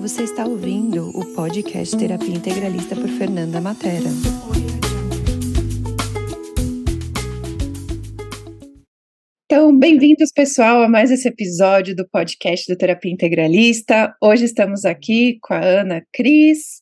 você 0.00 0.22
está 0.22 0.46
ouvindo 0.46 1.10
o 1.10 1.34
podcast 1.34 1.94
Terapia 1.94 2.34
Integralista 2.34 2.96
por 2.96 3.06
Fernanda 3.06 3.60
Matera. 3.60 4.08
Então, 9.44 9.78
bem-vindos, 9.78 10.32
pessoal, 10.32 10.82
a 10.82 10.88
mais 10.88 11.10
esse 11.10 11.28
episódio 11.28 11.94
do 11.94 12.08
podcast 12.08 12.72
do 12.72 12.78
Terapia 12.78 13.12
Integralista. 13.12 14.16
Hoje 14.22 14.46
estamos 14.46 14.86
aqui 14.86 15.38
com 15.42 15.52
a 15.52 15.62
Ana 15.62 16.02
Cris. 16.14 16.80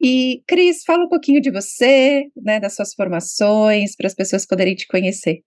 E, 0.00 0.40
Cris, 0.46 0.84
fala 0.84 1.06
um 1.06 1.08
pouquinho 1.08 1.40
de 1.40 1.50
você, 1.50 2.26
né, 2.40 2.60
das 2.60 2.76
suas 2.76 2.94
formações, 2.94 3.96
para 3.96 4.06
as 4.06 4.14
pessoas 4.14 4.46
poderem 4.46 4.76
te 4.76 4.86
conhecer. 4.86 5.40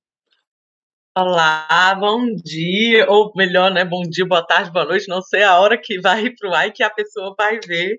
Olá, 1.20 1.96
bom 2.00 2.28
dia, 2.46 3.10
ou 3.10 3.32
melhor, 3.36 3.72
né, 3.72 3.84
bom 3.84 4.04
dia, 4.04 4.24
boa 4.24 4.46
tarde, 4.46 4.72
boa 4.72 4.86
noite, 4.86 5.08
não 5.08 5.20
sei 5.20 5.42
a 5.42 5.60
hora 5.60 5.76
que 5.76 6.00
vai 6.00 6.26
ir 6.26 6.36
pro 6.38 6.54
ar 6.54 6.68
e 6.68 6.72
que 6.72 6.84
a 6.84 6.92
pessoa 6.92 7.34
vai 7.36 7.60
ver, 7.60 7.98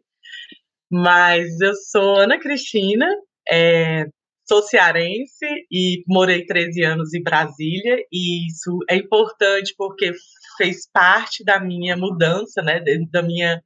mas 0.89 1.61
eu 1.61 1.75
sou 1.75 2.21
Ana 2.21 2.39
Cristina, 2.39 3.09
é, 3.49 4.05
sou 4.47 4.62
cearense 4.62 5.45
e 5.69 6.05
morei 6.07 6.47
13 6.47 6.85
anos 6.85 7.12
em 7.12 7.21
Brasília, 7.21 7.97
e 8.12 8.47
isso 8.47 8.79
é 8.89 8.95
importante 8.95 9.75
porque 9.77 10.12
fez 10.57 10.89
parte 10.93 11.43
da 11.43 11.59
minha 11.59 11.97
mudança, 11.97 12.62
né, 12.62 12.81
da 13.11 13.21
minha 13.21 13.61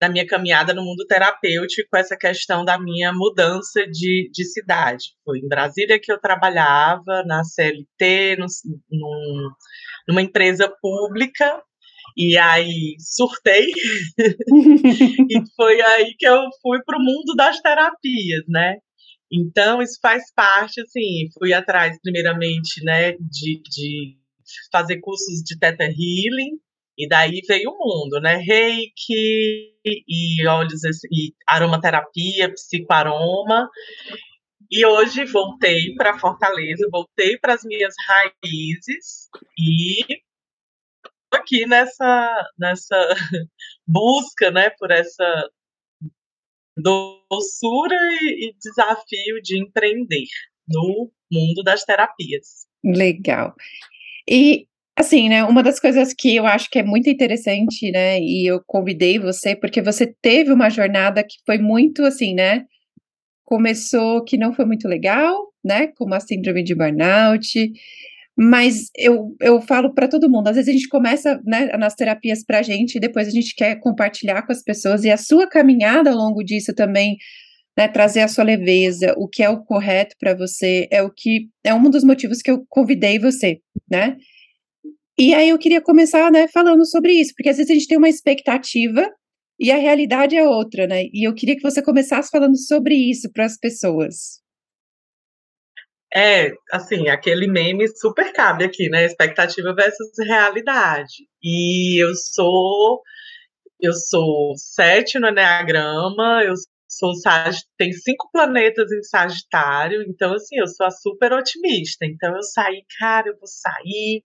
da 0.00 0.08
minha 0.08 0.26
caminhada 0.26 0.72
no 0.72 0.84
mundo 0.84 1.04
terapêutico, 1.06 1.96
essa 1.96 2.16
questão 2.16 2.64
da 2.64 2.78
minha 2.78 3.12
mudança 3.12 3.84
de, 3.86 4.30
de 4.32 4.44
cidade. 4.44 5.06
Foi 5.24 5.38
em 5.38 5.48
Brasília 5.48 5.98
que 6.00 6.12
eu 6.12 6.20
trabalhava, 6.20 7.24
na 7.24 7.42
CLT, 7.42 8.36
no, 8.38 8.46
num, 8.90 9.50
numa 10.08 10.22
empresa 10.22 10.72
pública, 10.80 11.60
e 12.16 12.38
aí 12.38 12.96
surtei, 12.98 13.66
e 14.18 15.42
foi 15.56 15.80
aí 15.80 16.14
que 16.18 16.26
eu 16.26 16.40
fui 16.62 16.78
para 16.84 16.98
o 16.98 17.02
mundo 17.02 17.34
das 17.36 17.60
terapias, 17.60 18.44
né? 18.48 18.76
Então, 19.30 19.82
isso 19.82 19.98
faz 20.00 20.32
parte, 20.34 20.80
assim, 20.80 21.28
fui 21.38 21.52
atrás, 21.52 21.98
primeiramente, 22.02 22.82
né, 22.82 23.12
de, 23.12 23.60
de 23.62 24.16
fazer 24.72 24.98
cursos 25.00 25.42
de 25.44 25.58
Theta 25.58 25.84
Healing, 25.84 26.58
e 26.98 27.08
daí 27.08 27.40
veio 27.46 27.70
o 27.70 27.78
mundo, 27.78 28.20
né? 28.20 28.36
Reiki 28.36 29.72
e 29.86 30.46
óleos 30.46 30.82
e 31.12 31.32
aromaterapia, 31.46 32.52
psicoaroma. 32.52 33.70
E 34.68 34.84
hoje 34.84 35.24
voltei 35.26 35.94
para 35.94 36.18
Fortaleza, 36.18 36.88
voltei 36.90 37.38
para 37.38 37.54
as 37.54 37.62
minhas 37.62 37.94
raízes 38.06 39.28
e 39.56 40.04
aqui 41.32 41.66
nessa 41.66 42.48
nessa 42.58 42.96
busca, 43.86 44.50
né, 44.50 44.70
por 44.70 44.90
essa 44.90 45.50
doçura 46.76 47.96
e, 48.22 48.48
e 48.48 48.54
desafio 48.58 49.40
de 49.42 49.60
empreender 49.60 50.26
no 50.66 51.10
mundo 51.30 51.62
das 51.62 51.84
terapias. 51.84 52.66
Legal. 52.84 53.54
E 54.28 54.68
Assim, 54.98 55.28
né, 55.28 55.44
uma 55.44 55.62
das 55.62 55.78
coisas 55.78 56.12
que 56.12 56.34
eu 56.34 56.44
acho 56.44 56.68
que 56.68 56.80
é 56.80 56.82
muito 56.82 57.08
interessante, 57.08 57.88
né, 57.92 58.18
e 58.20 58.44
eu 58.50 58.60
convidei 58.66 59.16
você 59.16 59.54
porque 59.54 59.80
você 59.80 60.12
teve 60.20 60.50
uma 60.52 60.68
jornada 60.68 61.22
que 61.22 61.36
foi 61.46 61.56
muito 61.56 62.04
assim, 62.04 62.34
né, 62.34 62.64
começou 63.44 64.24
que 64.24 64.36
não 64.36 64.52
foi 64.52 64.64
muito 64.64 64.88
legal, 64.88 65.36
né, 65.64 65.88
como 65.96 66.14
a 66.14 66.20
síndrome 66.20 66.64
de 66.64 66.74
burnout, 66.74 67.72
mas 68.36 68.90
eu, 68.96 69.36
eu 69.40 69.60
falo 69.60 69.94
para 69.94 70.08
todo 70.08 70.28
mundo, 70.30 70.48
às 70.48 70.56
vezes 70.56 70.70
a 70.70 70.72
gente 70.72 70.88
começa, 70.88 71.40
né, 71.46 71.66
nas 71.78 71.94
terapias 71.94 72.44
pra 72.44 72.62
gente 72.62 72.96
e 72.96 73.00
depois 73.00 73.28
a 73.28 73.32
gente 73.32 73.54
quer 73.54 73.76
compartilhar 73.80 74.42
com 74.42 74.52
as 74.52 74.64
pessoas 74.64 75.04
e 75.04 75.10
a 75.10 75.16
sua 75.16 75.48
caminhada 75.48 76.10
ao 76.10 76.16
longo 76.16 76.42
disso 76.42 76.74
também, 76.74 77.16
né, 77.78 77.88
trazer 77.88 78.22
a 78.22 78.28
sua 78.28 78.44
leveza, 78.44 79.14
o 79.16 79.28
que 79.28 79.44
é 79.44 79.50
o 79.50 79.62
correto 79.64 80.16
para 80.20 80.34
você, 80.34 80.88
é 80.90 81.02
o 81.02 81.10
que 81.10 81.48
é 81.64 81.74
um 81.74 81.88
dos 81.90 82.04
motivos 82.04 82.42
que 82.42 82.50
eu 82.50 82.64
convidei 82.68 83.18
você, 83.20 83.60
né? 83.90 84.16
E 85.18 85.34
aí 85.34 85.48
eu 85.48 85.58
queria 85.58 85.80
começar, 85.80 86.30
né, 86.30 86.46
falando 86.46 86.86
sobre 86.86 87.12
isso, 87.12 87.32
porque 87.36 87.48
às 87.48 87.56
vezes 87.56 87.70
a 87.70 87.74
gente 87.74 87.88
tem 87.88 87.98
uma 87.98 88.08
expectativa 88.08 89.04
e 89.58 89.72
a 89.72 89.76
realidade 89.76 90.36
é 90.36 90.46
outra, 90.46 90.86
né? 90.86 91.06
E 91.12 91.26
eu 91.26 91.34
queria 91.34 91.56
que 91.56 91.62
você 91.62 91.82
começasse 91.82 92.30
falando 92.30 92.56
sobre 92.56 92.94
isso 92.94 93.28
para 93.32 93.44
as 93.44 93.58
pessoas. 93.58 94.40
É, 96.14 96.52
assim, 96.72 97.08
aquele 97.08 97.48
meme 97.48 97.88
super 97.88 98.32
cabe 98.32 98.64
aqui, 98.64 98.88
né? 98.88 99.04
Expectativa 99.04 99.74
versus 99.74 100.10
realidade. 100.24 101.26
E 101.42 102.00
eu 102.02 102.14
sou 102.14 103.02
eu 103.80 103.92
sou 103.92 104.54
sete 104.56 105.18
no 105.18 105.28
Enneagrama, 105.28 106.42
eu 106.44 106.54
sou 106.88 107.12
tem 107.76 107.92
cinco 107.92 108.28
planetas 108.32 108.90
em 108.90 109.02
Sagitário, 109.02 110.02
então 110.08 110.32
assim, 110.34 110.56
eu 110.58 110.66
sou 110.66 110.86
a 110.86 110.90
super 110.90 111.32
otimista. 111.32 112.06
Então 112.06 112.34
eu 112.34 112.42
saí, 112.42 112.84
cara, 112.98 113.28
eu 113.28 113.38
vou 113.38 113.46
sair, 113.46 114.22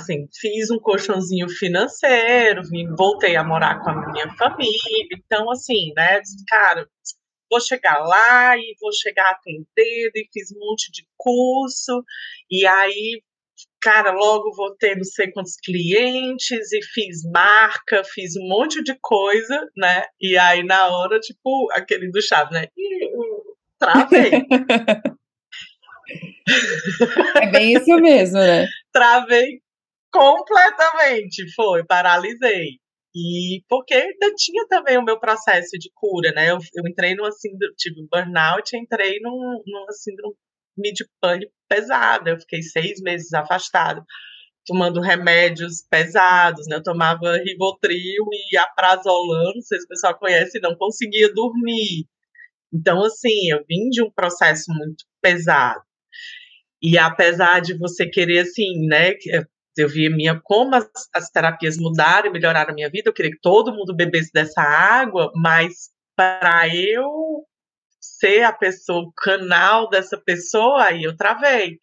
assim, 0.00 0.26
fiz 0.38 0.70
um 0.70 0.78
colchãozinho 0.78 1.48
financeiro, 1.48 2.62
voltei 2.96 3.36
a 3.36 3.44
morar 3.44 3.80
com 3.82 3.90
a 3.90 4.12
minha 4.12 4.28
família, 4.36 5.08
então, 5.12 5.50
assim, 5.50 5.92
né, 5.96 6.20
cara, 6.48 6.86
vou 7.50 7.60
chegar 7.60 7.98
lá 7.98 8.56
e 8.56 8.74
vou 8.80 8.92
chegar 8.92 9.30
atendendo, 9.30 10.12
e 10.14 10.28
fiz 10.32 10.52
um 10.52 10.58
monte 10.58 10.90
de 10.92 11.06
curso, 11.16 12.04
e 12.50 12.66
aí, 12.66 13.22
cara, 13.80 14.12
logo 14.12 14.54
vou 14.54 14.74
ter 14.76 14.96
não 14.96 15.04
sei 15.04 15.30
quantos 15.30 15.56
clientes, 15.56 16.72
e 16.72 16.82
fiz 16.82 17.22
marca, 17.32 18.02
fiz 18.04 18.36
um 18.36 18.48
monte 18.48 18.82
de 18.82 18.96
coisa, 19.00 19.68
né, 19.76 20.04
e 20.20 20.36
aí, 20.36 20.64
na 20.64 20.88
hora, 20.88 21.20
tipo, 21.20 21.68
aquele 21.72 22.10
do 22.10 22.22
chave, 22.22 22.52
né, 22.52 22.66
travei. 23.78 24.30
É 27.36 27.46
bem 27.50 27.74
isso 27.74 27.94
mesmo, 28.00 28.38
né? 28.38 28.66
Travei 28.92 29.60
Completamente, 30.12 31.52
foi, 31.54 31.84
paralisei. 31.84 32.80
E 33.14 33.62
porque 33.68 33.94
ainda 33.94 34.32
tinha 34.36 34.66
também 34.68 34.96
o 34.98 35.04
meu 35.04 35.18
processo 35.18 35.76
de 35.78 35.90
cura, 35.94 36.32
né? 36.32 36.50
Eu, 36.50 36.58
eu 36.74 36.88
entrei 36.88 37.14
numa 37.14 37.32
síndrome, 37.32 37.74
tive 37.76 38.00
um 38.02 38.08
burnout, 38.10 38.76
entrei 38.76 39.18
num, 39.20 39.62
numa 39.66 39.92
síndrome 39.92 40.34
de 40.92 41.04
pânico 41.20 41.52
pesada. 41.68 42.30
Eu 42.30 42.40
fiquei 42.40 42.62
seis 42.62 43.00
meses 43.00 43.32
afastado, 43.34 44.04
tomando 44.66 45.00
remédios 45.00 45.82
pesados, 45.90 46.66
né? 46.68 46.76
Eu 46.76 46.82
tomava 46.82 47.36
Rivotril 47.38 48.26
e 48.52 48.56
Aprazolam, 48.56 49.54
não 49.54 49.62
sei 49.62 49.78
se 49.80 49.84
o 49.86 49.88
pessoal 49.88 50.18
conhece, 50.18 50.60
não 50.60 50.76
conseguia 50.76 51.32
dormir. 51.32 52.06
Então, 52.72 53.02
assim, 53.04 53.50
eu 53.50 53.64
vim 53.68 53.90
de 53.90 54.02
um 54.02 54.10
processo 54.10 54.72
muito 54.72 55.04
pesado. 55.20 55.82
E 56.82 56.96
apesar 56.98 57.60
de 57.60 57.76
você 57.76 58.08
querer, 58.08 58.40
assim, 58.40 58.86
né, 58.86 59.14
eu 59.80 59.88
via 59.88 60.10
minha, 60.10 60.40
como 60.42 60.74
as, 60.74 60.88
as 61.14 61.30
terapias 61.30 61.76
mudaram 61.78 62.28
e 62.28 62.32
melhoraram 62.32 62.70
a 62.70 62.74
minha 62.74 62.90
vida, 62.90 63.08
eu 63.08 63.12
queria 63.12 63.30
que 63.30 63.40
todo 63.40 63.74
mundo 63.74 63.94
bebesse 63.94 64.30
dessa 64.32 64.60
água, 64.60 65.30
mas 65.34 65.90
para 66.16 66.68
eu 66.74 67.44
ser 68.00 68.42
a 68.42 68.52
pessoa, 68.52 69.02
o 69.02 69.12
canal 69.12 69.88
dessa 69.88 70.18
pessoa, 70.18 70.84
aí 70.84 71.02
eu 71.02 71.16
travei. 71.16 71.78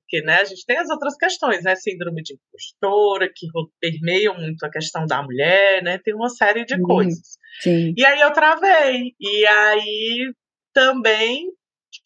Porque, 0.00 0.24
né, 0.24 0.40
a 0.40 0.44
gente 0.44 0.64
tem 0.66 0.76
as 0.76 0.90
outras 0.90 1.16
questões, 1.16 1.62
né, 1.62 1.76
síndrome 1.76 2.22
de 2.22 2.34
impostora, 2.34 3.30
que 3.34 3.46
permeiam 3.80 4.34
muito 4.36 4.64
a 4.64 4.70
questão 4.70 5.06
da 5.06 5.22
mulher, 5.22 5.82
né, 5.82 5.98
tem 5.98 6.14
uma 6.14 6.28
série 6.28 6.64
de 6.64 6.80
coisas. 6.80 7.38
Sim. 7.60 7.94
E 7.96 8.04
aí 8.04 8.20
eu 8.20 8.32
travei, 8.32 9.14
e 9.20 9.46
aí 9.46 10.32
também 10.72 11.46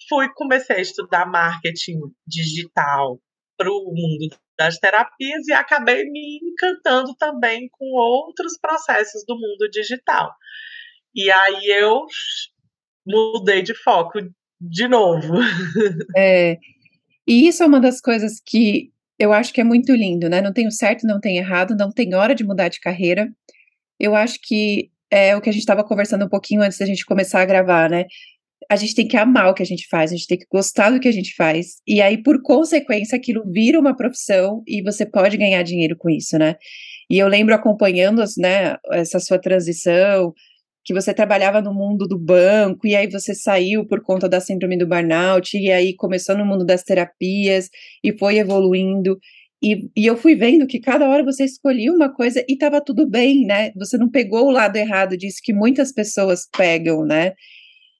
fui, 0.09 0.29
comecei 0.35 0.77
a 0.77 0.81
estudar 0.81 1.27
marketing 1.27 2.01
digital 2.27 3.19
para 3.57 3.71
o 3.71 3.85
mundo 3.87 4.37
das 4.57 4.79
terapias 4.79 5.47
e 5.49 5.53
acabei 5.53 6.05
me 6.05 6.41
encantando 6.43 7.15
também 7.17 7.69
com 7.73 7.87
outros 7.93 8.59
processos 8.61 9.25
do 9.27 9.35
mundo 9.35 9.69
digital. 9.71 10.33
E 11.15 11.31
aí 11.31 11.67
eu 11.67 12.07
mudei 13.07 13.63
de 13.63 13.75
foco 13.75 14.19
de 14.61 14.89
novo. 14.89 15.35
É, 16.17 16.59
e 17.27 17.49
isso 17.49 17.63
é 17.63 17.67
uma 17.67 17.81
das 17.81 18.01
coisas 18.01 18.41
que 18.45 18.93
eu 19.19 19.33
acho 19.33 19.53
que 19.53 19.61
é 19.61 19.65
muito 19.65 19.93
lindo, 19.95 20.29
né? 20.29 20.41
Não 20.41 20.53
tem 20.53 20.67
o 20.67 20.73
certo, 20.73 21.07
não 21.07 21.21
tem 21.21 21.39
errado, 21.39 21.77
não 21.77 21.91
tem 21.91 22.15
hora 22.15 22.35
de 22.35 22.45
mudar 22.45 22.69
de 22.69 22.81
carreira. 22.81 23.33
Eu 23.99 24.15
acho 24.15 24.39
que 24.43 24.91
é 25.11 25.37
o 25.37 25.41
que 25.41 25.49
a 25.49 25.53
gente 25.53 25.63
estava 25.63 25.85
conversando 25.85 26.25
um 26.25 26.29
pouquinho 26.29 26.63
antes 26.63 26.79
da 26.79 26.87
gente 26.87 27.07
começar 27.07 27.41
a 27.41 27.47
gravar, 27.47 27.89
né? 27.89 28.07
A 28.71 28.77
gente 28.77 28.95
tem 28.95 29.07
que 29.07 29.17
amar 29.17 29.51
o 29.51 29.55
que 29.55 29.63
a 29.63 29.67
gente 29.67 29.87
faz, 29.89 30.11
a 30.13 30.17
gente 30.17 30.27
tem 30.27 30.39
que 30.39 30.47
gostar 30.51 30.91
do 30.91 31.01
que 31.01 31.09
a 31.09 31.13
gente 31.13 31.35
faz, 31.35 31.77
e 31.87 32.01
aí, 32.01 32.23
por 32.23 32.43
consequência, 32.43 33.17
aquilo 33.17 33.43
vira 33.51 33.79
uma 33.79 33.97
profissão 33.97 34.63
e 34.67 34.83
você 34.83 35.05
pode 35.07 35.37
ganhar 35.37 35.63
dinheiro 35.63 35.97
com 35.97 36.11
isso, 36.11 36.39
né? 36.39 36.57
E 37.11 37.19
eu 37.19 37.29
lembro 37.29 37.55
acompanhando, 37.55 38.23
né, 38.39 38.77
essa 38.93 39.21
sua 39.21 39.39
transição, 39.39 40.33
que 40.85 40.93
você 40.95 41.15
trabalhava 41.15 41.63
no 41.63 41.73
mundo 41.73 42.07
do 42.07 42.19
banco, 42.19 42.87
e 42.87 42.95
aí 42.95 43.09
você 43.11 43.35
saiu 43.35 43.87
por 43.87 44.03
conta 44.03 44.29
da 44.29 44.41
síndrome 44.41 44.77
do 44.77 44.87
burnout, 44.87 45.57
e 45.57 45.71
aí 45.73 45.95
começou 45.97 46.37
no 46.37 46.45
mundo 46.45 46.65
das 46.65 46.83
terapias, 46.83 47.71
e 48.03 48.17
foi 48.19 48.39
evoluindo. 48.39 49.19
e, 49.63 49.89
e 49.97 50.07
eu 50.07 50.17
fui 50.17 50.35
vendo 50.37 50.67
que 50.67 50.79
cada 50.81 51.09
hora 51.09 51.25
você 51.25 51.45
escolhia 51.45 51.91
uma 51.93 52.13
coisa 52.13 52.45
e 52.49 52.53
estava 52.53 52.81
tudo 52.83 53.09
bem, 53.09 53.47
né? 53.47 53.73
Você 53.77 53.97
não 53.97 54.11
pegou 54.11 54.47
o 54.47 54.51
lado 54.51 54.77
errado 54.77 55.17
disso 55.17 55.39
que 55.43 55.55
muitas 55.55 55.93
pessoas 55.93 56.47
pegam, 56.57 57.05
né? 57.05 57.33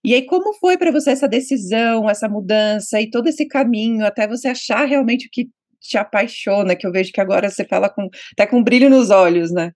E 0.05 0.13
aí, 0.13 0.27
como 0.27 0.53
foi 0.55 0.77
para 0.77 0.93
você 0.93 1.13
essa 1.13 1.27
decisão, 1.27 2.11
essa 2.11 2.29
mudança 2.29 3.01
e 3.01 3.11
todo 3.11 3.27
esse 3.27 3.49
caminho 3.49 4.05
até 4.05 4.29
você 4.29 4.49
achar 4.49 4.85
realmente 4.85 5.27
o 5.27 5.31
que 5.33 5.49
te 5.81 5.97
apaixona, 5.97 6.77
que 6.77 6.87
eu 6.87 6.93
vejo 6.93 7.11
que 7.13 7.21
agora 7.21 7.51
você 7.51 7.65
fala 7.65 7.89
com, 7.89 8.09
até 8.33 8.47
com 8.47 8.63
brilho 8.63 8.91
nos 8.91 9.11
olhos, 9.11 9.51
né? 9.51 9.73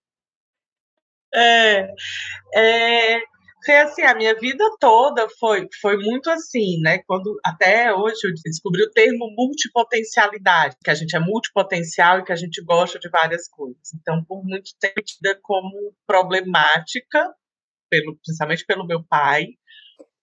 É, 1.35 1.89
é, 2.55 3.21
foi 3.65 3.77
assim, 3.77 4.03
a 4.03 4.15
minha 4.15 4.35
vida 4.35 4.65
toda 4.81 5.29
foi, 5.39 5.67
foi 5.81 5.97
muito 5.99 6.31
assim, 6.31 6.81
né? 6.81 6.99
Quando 7.07 7.39
até 7.45 7.93
hoje 7.95 8.19
eu 8.25 8.33
descobri 8.45 8.83
o 8.83 8.91
termo 8.91 9.31
multipotencialidade, 9.37 10.77
que 10.83 10.91
a 10.91 10.95
gente 10.95 11.17
é 11.17 11.21
multipotencial 11.21 12.21
e 12.21 12.25
que 12.25 12.33
a 12.33 12.37
gente 12.37 12.63
gosta 12.65 12.99
de 12.99 13.09
várias 13.11 13.49
coisas. 13.49 13.93
Então, 13.95 14.25
por 14.25 14.45
muito 14.45 14.71
tempo 14.81 15.03
tida 15.03 15.39
como 15.43 15.95
problemática, 16.07 17.35
pelo, 17.91 18.17
principalmente 18.25 18.65
pelo 18.67 18.87
meu 18.87 19.03
pai, 19.05 19.47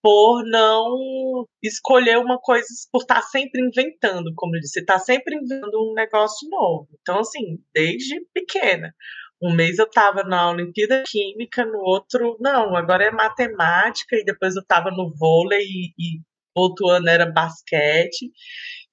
por 0.06 0.44
não 0.46 1.48
escolher 1.63 2.19
uma 2.19 2.38
coisa, 2.38 2.68
por 2.92 3.02
estar 3.02 3.24
sempre 3.24 3.60
inventando, 3.60 4.31
como 4.36 4.56
eu 4.56 4.60
disse, 4.60 4.80
estar 4.80 5.00
sempre 5.00 5.36
inventando 5.36 5.81
um 5.81 5.96
negócio 5.96 6.48
novo. 6.48 6.88
Então, 7.02 7.22
assim, 7.22 7.57
desde 7.74 8.24
pequena. 8.31 8.94
Um 9.42 9.52
mês 9.52 9.80
eu 9.80 9.86
estava 9.86 10.22
na 10.24 10.52
Olimpíada 10.52 11.02
Química, 11.07 11.66
no 11.66 11.80
outro, 11.80 12.38
não, 12.40 12.75
agora 12.75 13.06
é 13.06 13.12
matemática, 13.12 14.16
e 14.16 14.24
depois 14.24 14.56
eu 14.56 14.62
estava 14.62 14.92
no 14.92 15.12
vôlei, 15.18 15.63
e, 15.63 15.94
e 15.98 16.22
outro 16.54 16.88
ano 16.88 17.10
era 17.10 17.25
basquete. 17.25 18.31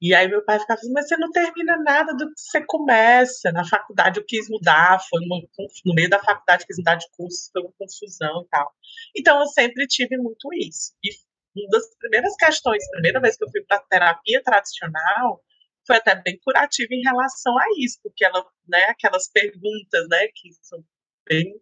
E 0.03 0.13
aí 0.17 0.27
meu 0.27 0.45
pai 0.45 0.59
ficava 0.59 0.81
assim, 0.81 0.93
mas 0.93 1.07
você 1.07 1.17
não 1.17 1.31
termina 1.31 1.77
nada 1.77 2.13
do 2.13 2.27
que 2.27 2.41
você 2.41 2.61
começa. 2.67 3.53
Na 3.53 3.65
faculdade 3.65 4.19
eu 4.19 4.27
quis 4.27 4.49
mudar, 4.51 4.99
foi 5.09 5.21
uma, 5.25 5.41
no 5.87 5.95
meio 5.95 6.11
da 6.11 6.19
faculdade 6.19 6.67
quis 6.67 6.77
mudar 6.77 6.97
de 6.97 7.07
curso, 7.17 7.51
foi 7.53 7.63
uma 7.63 7.73
confusão 7.79 8.43
e 8.43 8.49
tal. 8.49 8.75
Então 9.17 9.39
eu 9.39 9.47
sempre 9.47 9.87
tive 9.87 10.17
muito 10.17 10.49
isso. 10.55 10.93
E 11.05 11.11
uma 11.55 11.69
das 11.71 11.95
primeiras 12.01 12.35
questões, 12.35 12.83
primeira 12.91 13.21
vez 13.21 13.37
que 13.37 13.45
eu 13.45 13.51
fui 13.51 13.63
para 13.63 13.79
terapia 13.79 14.43
tradicional, 14.43 15.41
foi 15.87 15.97
até 15.97 16.17
bem 16.17 16.37
curativa 16.43 16.93
em 16.93 17.03
relação 17.03 17.57
a 17.57 17.65
isso, 17.79 18.01
porque 18.03 18.25
ela, 18.25 18.45
né, 18.67 18.87
aquelas 18.87 19.31
perguntas, 19.31 20.09
né, 20.09 20.27
que 20.35 20.51
são 20.63 20.85
bem 21.29 21.55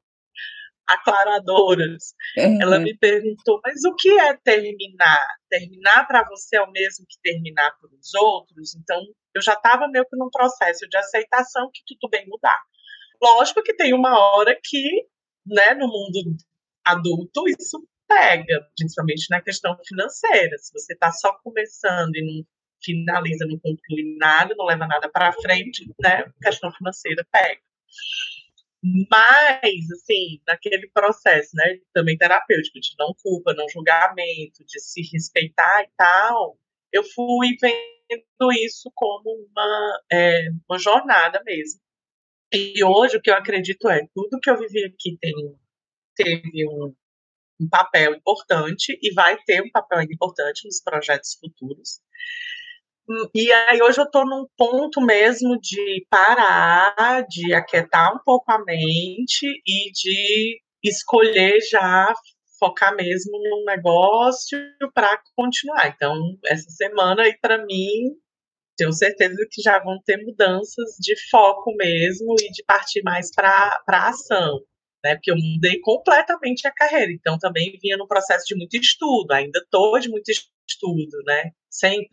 aclaradoras. 0.93 2.15
Uhum. 2.37 2.63
Ela 2.63 2.79
me 2.79 2.97
perguntou, 2.97 3.61
mas 3.65 3.85
o 3.85 3.95
que 3.95 4.09
é 4.19 4.37
terminar? 4.37 5.27
Terminar 5.49 6.07
para 6.07 6.27
você 6.29 6.57
é 6.57 6.63
o 6.63 6.71
mesmo 6.71 7.07
que 7.09 7.21
terminar 7.23 7.71
para 7.79 7.91
os 7.95 8.15
outros? 8.15 8.75
Então, 8.75 9.01
eu 9.35 9.43
já 9.43 9.55
estava 9.55 9.89
meio 9.89 10.05
que 10.05 10.17
num 10.17 10.31
processo 10.31 10.89
de 10.89 10.97
aceitação 10.97 11.71
que 11.73 11.83
tudo 11.87 12.11
bem 12.11 12.27
mudar. 12.29 12.61
Lógico 13.23 13.63
que 13.63 13.75
tem 13.75 13.93
uma 13.93 14.19
hora 14.19 14.59
que, 14.63 15.07
né, 15.47 15.75
no 15.75 15.87
mundo 15.87 16.37
adulto, 16.85 17.49
isso 17.49 17.87
pega, 18.09 18.67
principalmente 18.77 19.27
na 19.31 19.41
questão 19.41 19.77
financeira. 19.87 20.57
Se 20.59 20.73
você 20.73 20.95
está 20.95 21.13
só 21.13 21.33
começando 21.45 22.17
e 22.17 22.25
não 22.25 22.45
finaliza, 22.83 23.47
não 23.47 23.59
conclui 23.59 24.17
nada, 24.19 24.55
não 24.57 24.65
leva 24.65 24.87
nada 24.87 25.09
para 25.09 25.33
frente, 25.33 25.87
né, 26.01 26.25
a 26.25 26.33
questão 26.43 26.73
financeira 26.73 27.25
pega. 27.31 27.61
Mas, 28.83 29.91
assim, 29.93 30.41
naquele 30.47 30.89
processo, 30.89 31.51
né, 31.55 31.79
também 31.93 32.17
terapêutico, 32.17 32.81
de 32.81 32.95
não 32.99 33.15
culpa, 33.23 33.53
não 33.53 33.69
julgamento, 33.69 34.65
de 34.65 34.81
se 34.81 35.03
respeitar 35.13 35.83
e 35.83 35.91
tal, 35.97 36.59
eu 36.93 37.05
fui 37.05 37.57
vendo 37.61 38.53
isso 38.53 38.91
como 38.95 39.31
uma, 39.51 40.01
é, 40.11 40.49
uma 40.69 40.79
jornada 40.79 41.43
mesmo. 41.45 41.81
E 42.53 42.83
hoje 42.85 43.17
o 43.17 43.23
que 43.23 43.31
eu 43.31 43.35
acredito 43.35 43.89
é, 43.89 44.07
tudo 44.15 44.41
que 44.41 44.51
eu 44.51 44.59
vivi 44.59 44.85
aqui 44.85 45.17
tem, 45.21 45.35
teve 46.17 46.69
um, 46.69 46.95
um 47.61 47.69
papel 47.69 48.15
importante 48.15 48.99
e 49.03 49.13
vai 49.13 49.37
ter 49.45 49.63
um 49.63 49.71
papel 49.71 50.03
importante 50.03 50.67
nos 50.67 50.81
projetos 50.83 51.37
futuros. 51.39 52.01
E 53.35 53.53
aí 53.53 53.83
hoje 53.83 54.01
eu 54.01 54.05
estou 54.05 54.25
num 54.25 54.47
ponto 54.57 55.01
mesmo 55.01 55.59
de 55.61 56.07
parar, 56.09 57.27
de 57.29 57.53
aquietar 57.53 58.15
um 58.15 58.21
pouco 58.25 58.53
a 58.53 58.65
mente 58.65 59.47
e 59.67 59.91
de 59.91 60.61
escolher 60.85 61.59
já 61.69 62.15
focar 62.59 62.95
mesmo 62.95 63.33
no 63.33 63.65
negócio 63.65 64.59
para 64.95 65.21
continuar. 65.35 65.89
Então, 65.89 66.15
essa 66.47 66.71
semana 66.71 67.23
aí 67.23 67.37
para 67.41 67.65
mim, 67.67 68.15
tenho 68.77 68.93
certeza 68.93 69.45
que 69.51 69.61
já 69.61 69.81
vão 69.81 69.99
ter 70.05 70.19
mudanças 70.25 70.95
de 71.01 71.17
foco 71.31 71.75
mesmo 71.75 72.37
e 72.41 72.51
de 72.53 72.63
partir 72.65 73.03
mais 73.03 73.33
para 73.35 73.83
a 73.89 74.09
ação. 74.09 74.61
Né, 75.03 75.15
porque 75.15 75.31
eu 75.31 75.37
mudei 75.37 75.81
completamente 75.81 76.69
a 76.69 76.73
carreira, 76.75 77.11
então 77.11 77.39
também 77.39 77.79
vinha 77.81 77.97
no 77.97 78.07
processo 78.07 78.45
de 78.47 78.55
muito 78.55 78.77
estudo, 78.77 79.33
ainda 79.33 79.59
estou 79.59 79.99
de 79.99 80.11
muito 80.11 80.29
estudo, 80.29 81.23
né? 81.25 81.53
Sempre 81.71 82.11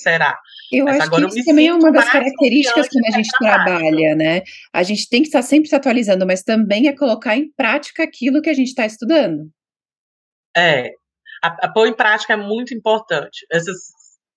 será. 0.00 0.38
Eu 0.72 0.84
Mas 0.84 1.00
acho 1.00 1.10
que 1.10 1.38
isso 1.38 1.44
também 1.44 1.68
é 1.68 1.74
uma 1.74 1.92
das 1.92 2.10
características 2.10 2.88
que 2.88 3.06
a 3.06 3.10
gente 3.10 3.30
trabalha, 3.38 4.14
né? 4.14 4.42
A 4.72 4.82
gente 4.82 5.08
tem 5.08 5.22
que 5.22 5.28
estar 5.28 5.42
sempre 5.42 5.68
se 5.68 5.74
atualizando, 5.74 6.26
mas 6.26 6.42
também 6.42 6.88
é 6.88 6.96
colocar 6.96 7.36
em 7.36 7.50
prática 7.52 8.02
aquilo 8.02 8.42
que 8.42 8.50
a 8.50 8.54
gente 8.54 8.68
está 8.68 8.84
estudando. 8.84 9.50
É, 10.56 10.90
a, 11.42 11.66
a 11.66 11.72
pôr 11.72 11.86
em 11.86 11.94
prática 11.94 12.32
é 12.32 12.36
muito 12.36 12.74
importante. 12.74 13.46
Essas, 13.50 13.76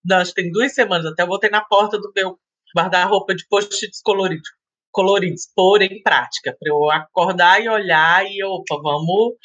nós 0.06 0.32
tem 0.32 0.52
duas 0.52 0.74
semanas, 0.74 1.06
até 1.06 1.24
eu 1.24 1.28
botei 1.28 1.50
na 1.50 1.62
porta 1.62 1.98
do 1.98 2.12
meu 2.16 2.38
guarda-roupa 2.76 3.36
de 3.36 3.46
post-its 3.48 4.02
coloridos, 4.02 4.50
coloridos, 4.92 5.48
pôr 5.56 5.82
em 5.82 6.02
prática, 6.02 6.56
para 6.60 6.70
eu 6.70 6.90
acordar 6.90 7.62
e 7.62 7.68
olhar 7.68 8.26
e, 8.26 8.44
opa, 8.44 8.78
vamos 8.82 9.36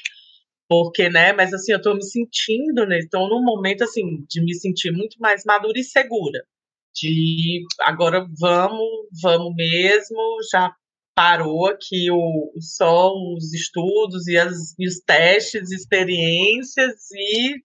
porque, 0.69 1.09
né, 1.09 1.33
mas 1.33 1.53
assim, 1.55 1.73
eu 1.73 1.81
tô 1.81 1.95
me 1.95 2.05
sentindo, 2.05 2.87
né, 2.87 2.99
estou 2.99 3.29
num 3.29 3.43
momento, 3.43 3.85
assim, 3.85 4.25
de 4.29 4.43
me 4.43 4.55
sentir 4.55 4.91
muito 4.93 5.17
mais 5.21 5.45
madura 5.45 5.79
e 5.79 5.85
segura, 5.85 6.45
de 6.95 7.63
agora 7.81 8.27
vamos, 8.39 8.89
vamos 9.23 9.55
mesmo, 9.55 10.19
já 10.51 10.75
parou 11.15 11.67
aqui 11.67 12.11
o, 12.11 12.53
o 12.55 12.61
só 12.61 13.11
os 13.35 13.55
estudos 13.55 14.27
e, 14.27 14.37
as, 14.37 14.75
e 14.79 14.87
os 14.87 15.01
testes, 15.01 15.71
experiências 15.71 16.95
e 17.13 17.57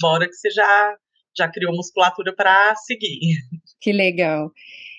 bora 0.00 0.26
que 0.26 0.34
você 0.34 0.50
já, 0.50 0.96
já 1.36 1.48
criou 1.48 1.74
musculatura 1.74 2.34
para 2.34 2.74
seguir. 2.76 3.36
Que 3.80 3.92
legal. 3.92 4.50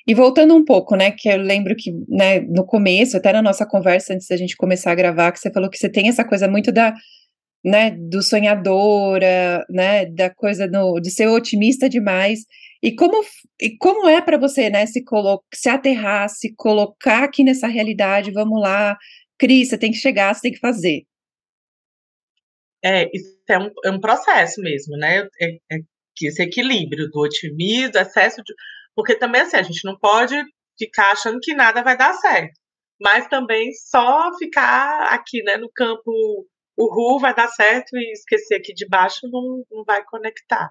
E 0.07 0.13
voltando 0.13 0.53
um 0.55 0.63
pouco, 0.63 0.95
né, 0.95 1.09
que 1.09 1.27
eu 1.27 1.37
lembro 1.37 1.75
que, 1.75 1.91
né, 2.07 2.39
no 2.41 2.63
começo, 2.63 3.17
até 3.17 3.33
na 3.33 3.41
nossa 3.41 3.65
conversa 3.65 4.13
antes 4.13 4.27
da 4.27 4.37
gente 4.37 4.55
começar 4.55 4.91
a 4.91 4.95
gravar, 4.95 5.31
que 5.31 5.39
você 5.39 5.51
falou 5.51 5.69
que 5.69 5.77
você 5.77 5.89
tem 5.89 6.07
essa 6.07 6.23
coisa 6.23 6.47
muito 6.47 6.71
da 6.71 6.93
né, 7.65 7.89
do 7.89 8.21
sonhadora, 8.21 9.65
né, 9.67 10.05
da 10.05 10.29
coisa 10.29 10.67
no, 10.67 10.99
de 11.01 11.09
ser 11.09 11.27
otimista 11.27 11.89
demais. 11.89 12.41
E 12.81 12.93
como, 12.93 13.25
e 13.59 13.75
como 13.77 14.07
é 14.07 14.21
para 14.21 14.37
você, 14.37 14.69
né, 14.69 14.85
se, 14.85 15.03
colo 15.03 15.43
se 15.51 15.67
aterrar, 15.67 16.29
se 16.29 16.53
colocar 16.55 17.23
aqui 17.23 17.43
nessa 17.43 17.65
realidade, 17.65 18.31
vamos 18.31 18.61
lá, 18.61 18.95
Cris, 19.39 19.69
você 19.69 19.79
tem 19.79 19.91
que 19.91 19.97
chegar, 19.97 20.35
você 20.35 20.41
tem 20.41 20.51
que 20.51 20.59
fazer. 20.59 21.05
É, 22.83 23.09
isso 23.11 23.35
é 23.49 23.57
um, 23.57 23.71
é 23.83 23.89
um 23.89 23.99
processo 23.99 24.61
mesmo, 24.61 24.95
né, 24.97 25.27
é, 25.41 25.55
é 25.71 25.79
esse 26.21 26.43
equilíbrio 26.43 27.09
do 27.09 27.19
otimismo, 27.19 27.97
excesso 27.97 28.43
de... 28.43 28.53
Porque 28.95 29.15
também, 29.15 29.41
assim, 29.41 29.57
a 29.57 29.63
gente 29.63 29.83
não 29.83 29.97
pode 29.97 30.35
ficar 30.77 31.11
achando 31.11 31.39
que 31.41 31.55
nada 31.55 31.81
vai 31.81 31.97
dar 31.97 32.13
certo, 32.13 32.53
mas 33.01 33.27
também 33.27 33.71
só 33.73 34.29
ficar 34.37 35.11
aqui, 35.11 35.41
né, 35.41 35.57
no 35.57 35.69
campo 35.73 36.47
o 36.77 36.93
RU 36.93 37.19
vai 37.19 37.33
dar 37.33 37.47
certo 37.47 37.95
e 37.97 38.11
esquecer 38.11 38.55
aqui 38.55 38.73
de 38.73 38.87
baixo 38.87 39.21
não, 39.31 39.63
não 39.71 39.83
vai 39.85 40.03
conectar. 40.03 40.69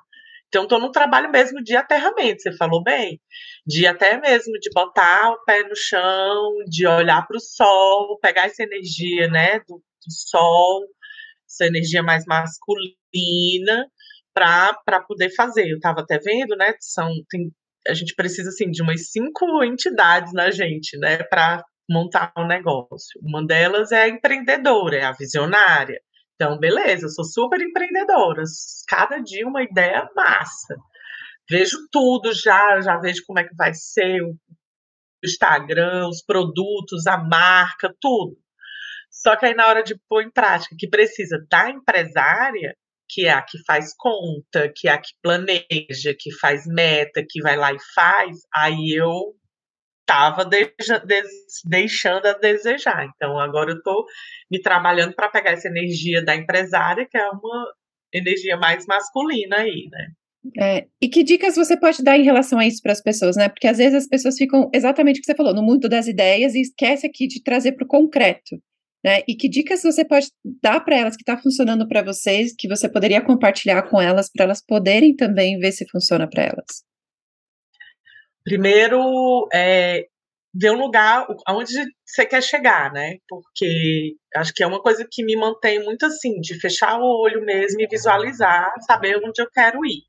Então, 0.49 0.65
estou 0.65 0.79
no 0.79 0.93
trabalho 0.93 1.33
mesmo 1.33 1.63
de 1.63 1.75
aterramento, 1.75 2.43
você 2.43 2.57
falou 2.57 2.81
bem, 2.81 3.21
de 3.67 3.89
até 3.89 4.21
mesmo 4.21 4.53
de 4.61 4.71
botar 4.73 5.31
o 5.31 5.45
pé 5.45 5.65
no 5.65 5.75
chão, 5.75 6.59
de 6.69 6.87
olhar 6.87 7.27
para 7.27 7.37
o 7.37 7.41
sol, 7.41 8.19
pegar 8.21 8.47
essa 8.47 8.63
energia, 8.63 9.27
né, 9.29 9.59
do, 9.61 9.77
do 9.77 10.13
sol, 10.13 10.83
essa 11.49 11.67
energia 11.67 12.05
mais 12.05 12.25
masculina, 12.25 13.87
para 14.33 15.01
poder 15.09 15.35
fazer. 15.35 15.69
Eu 15.69 15.77
estava 15.77 16.03
até 16.03 16.19
vendo, 16.19 16.55
né, 16.57 16.73
são, 16.79 17.11
tem, 17.29 17.51
a 17.89 17.95
gente 17.95 18.15
precisa, 18.15 18.51
assim, 18.51 18.71
de 18.71 18.81
umas 18.81 19.11
cinco 19.11 19.65
entidades 19.65 20.33
na 20.33 20.53
gente, 20.53 20.97
né, 20.99 21.19
para 21.25 21.65
montar 21.89 22.33
um 22.37 22.47
negócio. 22.47 23.21
Uma 23.23 23.45
delas 23.47 23.93
é 23.93 24.03
a 24.03 24.09
empreendedora, 24.09 24.97
é 24.97 25.05
a 25.05 25.13
visionária. 25.13 26.01
Então, 26.35 26.59
beleza, 26.59 27.07
eu 27.07 27.11
sou 27.11 27.25
super 27.25 27.61
empreendedora. 27.61 28.43
Cada 28.89 29.19
dia 29.19 29.47
uma 29.47 29.63
ideia 29.63 30.09
massa. 30.17 30.77
Vejo 31.49 31.77
tudo 31.93 32.33
já, 32.33 32.81
já 32.81 32.97
vejo 32.99 33.23
como 33.27 33.39
é 33.39 33.45
que 33.45 33.55
vai 33.55 33.73
ser 33.75 34.23
o 34.23 34.37
Instagram, 35.25 36.09
os 36.09 36.23
produtos, 36.23 37.07
a 37.07 37.19
marca, 37.19 37.95
tudo. 38.01 38.37
Só 39.11 39.37
que 39.37 39.47
aí 39.47 39.55
na 39.55 39.69
hora 39.69 39.83
de 39.83 39.97
pôr 40.09 40.23
em 40.23 40.31
prática, 40.31 40.75
que 40.79 40.89
precisa 40.89 41.39
da 41.49 41.71
empresária, 41.71 42.77
que 43.09 43.27
é 43.27 43.31
a 43.31 43.43
que 43.43 43.59
faz 43.65 43.95
conta, 43.97 44.73
que 44.75 44.89
é 44.89 44.93
a 44.93 44.99
que 44.99 45.13
planeja, 45.23 46.15
que 46.19 46.33
faz 46.41 46.67
meta, 46.67 47.25
que 47.29 47.41
vai 47.41 47.57
lá 47.57 47.73
e 47.73 47.79
faz, 47.95 48.39
aí 48.53 48.93
eu 48.97 49.35
estava 50.05 50.49
deixando 51.65 52.27
a 52.27 52.33
desejar. 52.35 53.07
Então, 53.15 53.39
agora 53.39 53.71
eu 53.71 53.79
estou 53.79 54.05
me 54.51 54.61
trabalhando 54.61 55.15
para 55.15 55.31
pegar 55.31 55.53
essa 55.53 55.69
energia 55.69 56.23
da 56.23 56.37
empresária, 56.37 57.07
que 57.11 57.17
é 57.17 57.29
uma 57.31 57.73
energia 58.13 58.57
mais 58.57 58.87
masculina 58.87 59.57
aí, 59.57 59.89
né? 59.91 60.07
É, 60.59 60.87
e 61.01 61.09
que 61.09 61.25
dicas 61.25 61.57
você 61.57 61.75
pode 61.75 62.03
dar 62.03 62.19
em 62.19 62.23
relação 62.23 62.59
a 62.59 62.67
isso 62.67 62.83
para 62.83 62.93
as 62.93 63.01
pessoas, 63.01 63.35
né? 63.35 63.49
Porque 63.49 63.67
às 63.67 63.79
vezes 63.79 63.95
as 63.95 64.07
pessoas 64.07 64.37
ficam 64.37 64.71
exatamente 64.75 65.19
o 65.19 65.21
que 65.21 65.27
você 65.27 65.35
falou, 65.35 65.55
no 65.55 65.63
mundo 65.63 65.89
das 65.89 66.07
ideias 66.07 66.55
e 66.55 66.61
esquece 66.61 67.07
aqui 67.07 67.27
de 67.27 67.43
trazer 67.43 67.73
para 67.73 67.85
o 67.85 67.89
concreto, 67.89 68.61
né? 69.03 69.23
E 69.27 69.35
que 69.35 69.49
dicas 69.49 69.83
você 69.83 70.05
pode 70.05 70.29
dar 70.63 70.81
para 70.81 70.97
elas 70.97 71.17
que 71.17 71.23
está 71.23 71.39
funcionando 71.39 71.89
para 71.89 72.03
vocês, 72.03 72.55
que 72.57 72.69
você 72.69 72.89
poderia 72.91 73.23
compartilhar 73.23 73.83
com 73.89 74.01
elas 74.01 74.31
para 74.31 74.45
elas 74.45 74.63
poderem 74.63 75.17
também 75.17 75.59
ver 75.59 75.73
se 75.73 75.89
funciona 75.89 76.29
para 76.29 76.43
elas? 76.43 76.85
Primeiro, 78.45 79.49
é, 79.53 80.07
ver 80.55 80.71
um 80.71 80.79
lugar 80.79 81.27
aonde 81.47 81.73
você 82.05 82.27
quer 82.27 82.43
chegar, 82.43 82.93
né? 82.93 83.19
Porque 83.29 84.17
acho 84.37 84.53
que 84.55 84.63
é 84.63 84.67
uma 84.67 84.81
coisa 84.83 85.07
que 85.11 85.25
me 85.25 85.37
mantém 85.37 85.83
muito 85.83 86.07
assim, 86.07 86.41
de 86.41 86.61
fechar 86.61 86.99
o 87.01 87.23
olho 87.23 87.45
mesmo 87.45 87.81
e 87.81 87.89
visualizar, 87.89 88.73
saber 88.87 89.17
onde 89.25 89.43
eu 89.43 89.51
quero 89.51 89.85
ir. 89.85 90.03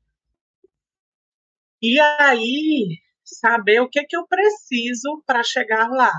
E 1.82 1.98
aí, 2.00 2.98
saber 3.24 3.80
o 3.80 3.88
que, 3.88 4.04
que 4.04 4.16
eu 4.16 4.26
preciso 4.26 5.22
para 5.26 5.42
chegar 5.42 5.88
lá. 5.88 6.12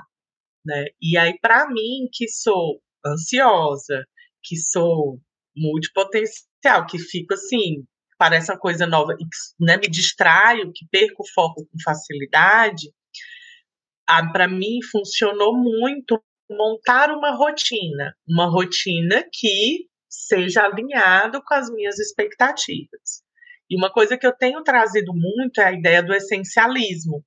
Né? 0.66 0.86
E 1.02 1.18
aí, 1.18 1.38
para 1.40 1.68
mim, 1.70 2.08
que 2.12 2.28
sou 2.28 2.82
ansiosa, 3.06 4.06
que 4.44 4.58
sou 4.58 5.20
multipotencial, 5.56 6.86
que 6.88 7.00
fico 7.00 7.34
assim, 7.34 7.86
parece 8.18 8.52
uma 8.52 8.60
coisa 8.60 8.86
nova, 8.88 9.14
e 9.20 9.26
né, 9.64 9.78
me 9.78 9.88
distraio, 9.88 10.72
que 10.74 10.86
perco 10.90 11.24
o 11.24 11.28
foco 11.34 11.66
com 11.66 11.80
facilidade, 11.84 12.92
para 14.32 14.48
mim 14.48 14.80
funcionou 14.92 15.56
muito 15.56 16.22
montar 16.50 17.12
uma 17.12 17.32
rotina, 17.36 18.16
uma 18.28 18.46
rotina 18.46 19.24
que 19.32 19.88
seja 20.10 20.64
alinhado 20.64 21.42
com 21.44 21.54
as 21.54 21.70
minhas 21.70 22.00
expectativas. 22.00 23.22
E 23.70 23.76
uma 23.76 23.92
coisa 23.92 24.18
que 24.18 24.26
eu 24.26 24.32
tenho 24.32 24.64
trazido 24.64 25.14
muito 25.14 25.60
é 25.60 25.66
a 25.66 25.74
ideia 25.74 26.02
do 26.02 26.14
essencialismo, 26.14 27.24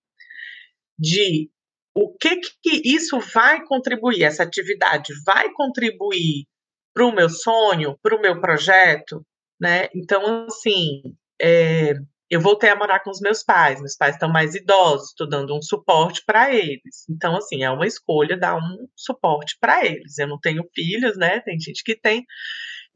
de 0.99 1.51
o 1.95 2.17
que 2.17 2.37
que 2.63 2.83
isso 2.85 3.19
vai 3.21 3.65
contribuir, 3.65 4.23
essa 4.23 4.43
atividade 4.43 5.13
vai 5.25 5.53
contribuir 5.53 6.47
para 6.95 7.05
o 7.05 7.15
meu 7.15 7.29
sonho, 7.29 7.99
para 8.03 8.17
o 8.17 8.21
meu 8.21 8.41
projeto, 8.41 9.25
né? 9.61 9.89
Então, 9.95 10.47
assim, 10.47 11.03
é, 11.41 11.95
eu 12.31 12.41
voltei 12.41 12.71
a 12.71 12.77
morar 12.77 13.01
com 13.01 13.11
os 13.11 13.21
meus 13.21 13.43
pais, 13.43 13.81
meus 13.81 13.97
pais 13.97 14.15
estão 14.15 14.29
mais 14.31 14.55
idosos, 14.55 15.09
estou 15.09 15.29
dando 15.29 15.55
um 15.57 15.61
suporte 15.61 16.23
para 16.25 16.55
eles. 16.55 17.05
Então, 17.11 17.37
assim, 17.37 17.65
é 17.65 17.71
uma 17.71 17.87
escolha 17.87 18.39
dar 18.39 18.57
um 18.57 18.89
suporte 18.97 19.57
para 19.61 19.85
eles. 19.85 20.17
Eu 20.19 20.29
não 20.29 20.39
tenho 20.39 20.63
filhos, 20.75 21.17
né? 21.17 21.41
Tem 21.41 21.59
gente 21.59 21.83
que 21.83 21.97
tem. 21.97 22.25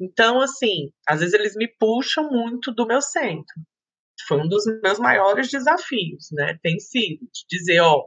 Então, 0.00 0.40
assim, 0.40 0.90
às 1.06 1.20
vezes 1.20 1.34
eles 1.34 1.56
me 1.56 1.68
puxam 1.78 2.30
muito 2.30 2.72
do 2.72 2.86
meu 2.86 3.00
centro. 3.02 3.54
Foi 4.28 4.38
um 4.40 4.48
dos 4.48 4.64
meus 4.82 4.98
maiores 4.98 5.50
desafios, 5.50 6.28
né? 6.32 6.58
Tem 6.62 6.78
sido 6.78 7.20
de 7.32 7.44
dizer, 7.58 7.80
ó, 7.80 8.06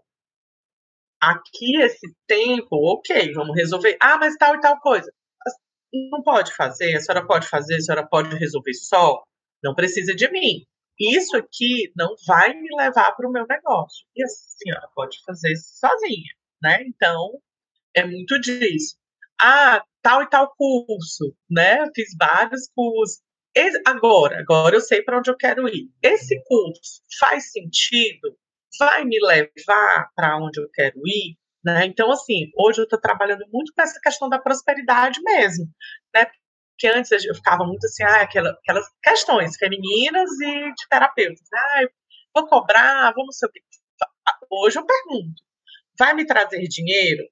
aqui 1.22 1.76
esse 1.82 2.08
tempo, 2.28 2.68
ok, 2.72 3.34
vamos 3.34 3.56
resolver. 3.56 3.98
Ah, 4.00 4.18
mas 4.18 4.36
tal 4.38 4.56
e 4.56 4.62
tal 4.62 4.80
coisa. 4.80 5.12
Não 5.94 6.22
pode 6.22 6.54
fazer, 6.54 6.96
a 6.96 7.00
senhora 7.00 7.26
pode 7.26 7.48
fazer, 7.48 7.76
a 7.76 7.80
senhora 7.82 8.08
pode 8.08 8.36
resolver 8.36 8.74
só. 8.74 9.24
Não 9.64 9.74
precisa 9.74 10.14
de 10.14 10.30
mim. 10.32 10.66
Isso 11.00 11.38
aqui 11.38 11.92
não 11.96 12.16
vai 12.26 12.54
me 12.54 12.70
levar 12.76 13.12
para 13.16 13.28
o 13.28 13.32
meu 13.32 13.46
negócio. 13.48 14.06
E 14.16 14.24
a 14.24 14.28
senhora 14.28 14.88
pode 14.96 15.18
fazer 15.26 15.56
sozinha, 15.56 16.34
né? 16.62 16.84
Então, 16.88 17.40
é 17.96 18.04
muito 18.06 18.40
disso. 18.40 18.98
Ah, 19.40 19.84
tal 20.02 20.24
e 20.24 20.30
tal 20.30 20.54
curso, 20.56 21.36
né? 21.50 21.86
Fiz 21.96 22.10
vários 22.20 22.70
cursos. 22.76 23.22
Agora, 23.86 24.40
agora 24.40 24.76
eu 24.76 24.82
sei 24.82 25.02
para 25.02 25.18
onde 25.18 25.32
eu 25.32 25.38
quero 25.38 25.68
ir. 25.68 25.90
Esse 26.02 26.40
curso 26.44 27.02
faz 27.20 27.52
sentido? 27.52 28.38
Vai 28.80 29.04
me 29.04 29.20
levar 29.20 30.12
para 30.16 30.38
onde 30.38 30.62
eu 30.62 30.70
quero 30.72 31.00
ir? 31.06 31.38
Né? 31.68 31.86
Então, 31.86 32.10
assim, 32.10 32.50
hoje 32.58 32.80
eu 32.80 32.86
estou 32.86 32.98
trabalhando 32.98 33.44
muito 33.52 33.74
com 33.76 33.82
essa 33.82 34.00
questão 34.00 34.30
da 34.30 34.40
prosperidade 34.40 35.20
mesmo, 35.22 35.66
né? 36.16 36.26
Porque 36.72 36.88
antes 36.88 37.12
eu 37.26 37.36
ficava 37.36 37.66
muito 37.66 37.86
assim, 37.86 38.04
ah, 38.04 38.22
aquela, 38.22 38.52
aquelas 38.52 38.86
questões 39.04 39.58
femininas 39.58 40.30
e 40.40 40.72
de 40.72 40.88
terapeutas. 40.90 41.46
Ah, 41.54 41.82
vou 42.34 42.48
cobrar, 42.48 43.12
o 43.12 43.52
quê. 43.52 43.62
Hoje 44.50 44.80
eu 44.80 44.86
pergunto, 44.86 45.44
vai 46.00 46.14
me 46.14 46.26
trazer 46.26 46.66
dinheiro? 46.70 47.26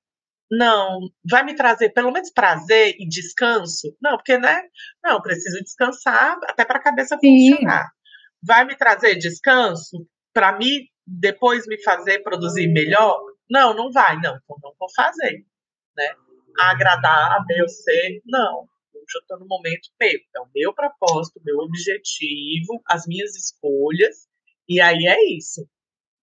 Não. 0.51 0.99
Vai 1.31 1.45
me 1.45 1.55
trazer 1.55 1.91
pelo 1.91 2.11
menos 2.11 2.29
prazer 2.29 2.93
e 2.99 3.07
descanso? 3.07 3.95
Não, 4.01 4.17
porque, 4.17 4.37
né? 4.37 4.63
Não, 5.01 5.21
preciso 5.21 5.63
descansar 5.63 6.37
até 6.43 6.65
para 6.65 6.79
a 6.79 6.83
cabeça 6.83 7.17
Sim. 7.21 7.51
funcionar. 7.51 7.89
Vai 8.43 8.65
me 8.65 8.75
trazer 8.75 9.15
descanso 9.15 10.05
para 10.33 10.57
mim 10.57 10.81
depois 11.07 11.65
me 11.67 11.81
fazer 11.81 12.19
produzir 12.19 12.67
melhor? 12.67 13.34
Não, 13.49 13.73
não 13.73 13.91
vai. 13.91 14.15
Não, 14.17 14.35
então 14.35 14.57
não 14.61 14.73
vou 14.79 14.89
fazer. 14.95 15.45
Né? 15.95 16.15
Agradar 16.59 17.33
a 17.33 17.45
meu 17.45 17.67
ser? 17.67 18.21
Não. 18.25 18.67
Hoje 18.93 19.17
eu 19.17 19.21
estou 19.21 19.39
no 19.39 19.47
momento 19.47 19.89
meu. 19.99 20.19
É 20.35 20.39
o 20.39 20.49
meu 20.53 20.73
propósito, 20.73 21.41
meu 21.43 21.57
objetivo, 21.59 22.81
as 22.87 23.05
minhas 23.05 23.35
escolhas. 23.35 24.27
E 24.67 24.81
aí 24.81 25.05
é 25.05 25.35
isso. 25.35 25.67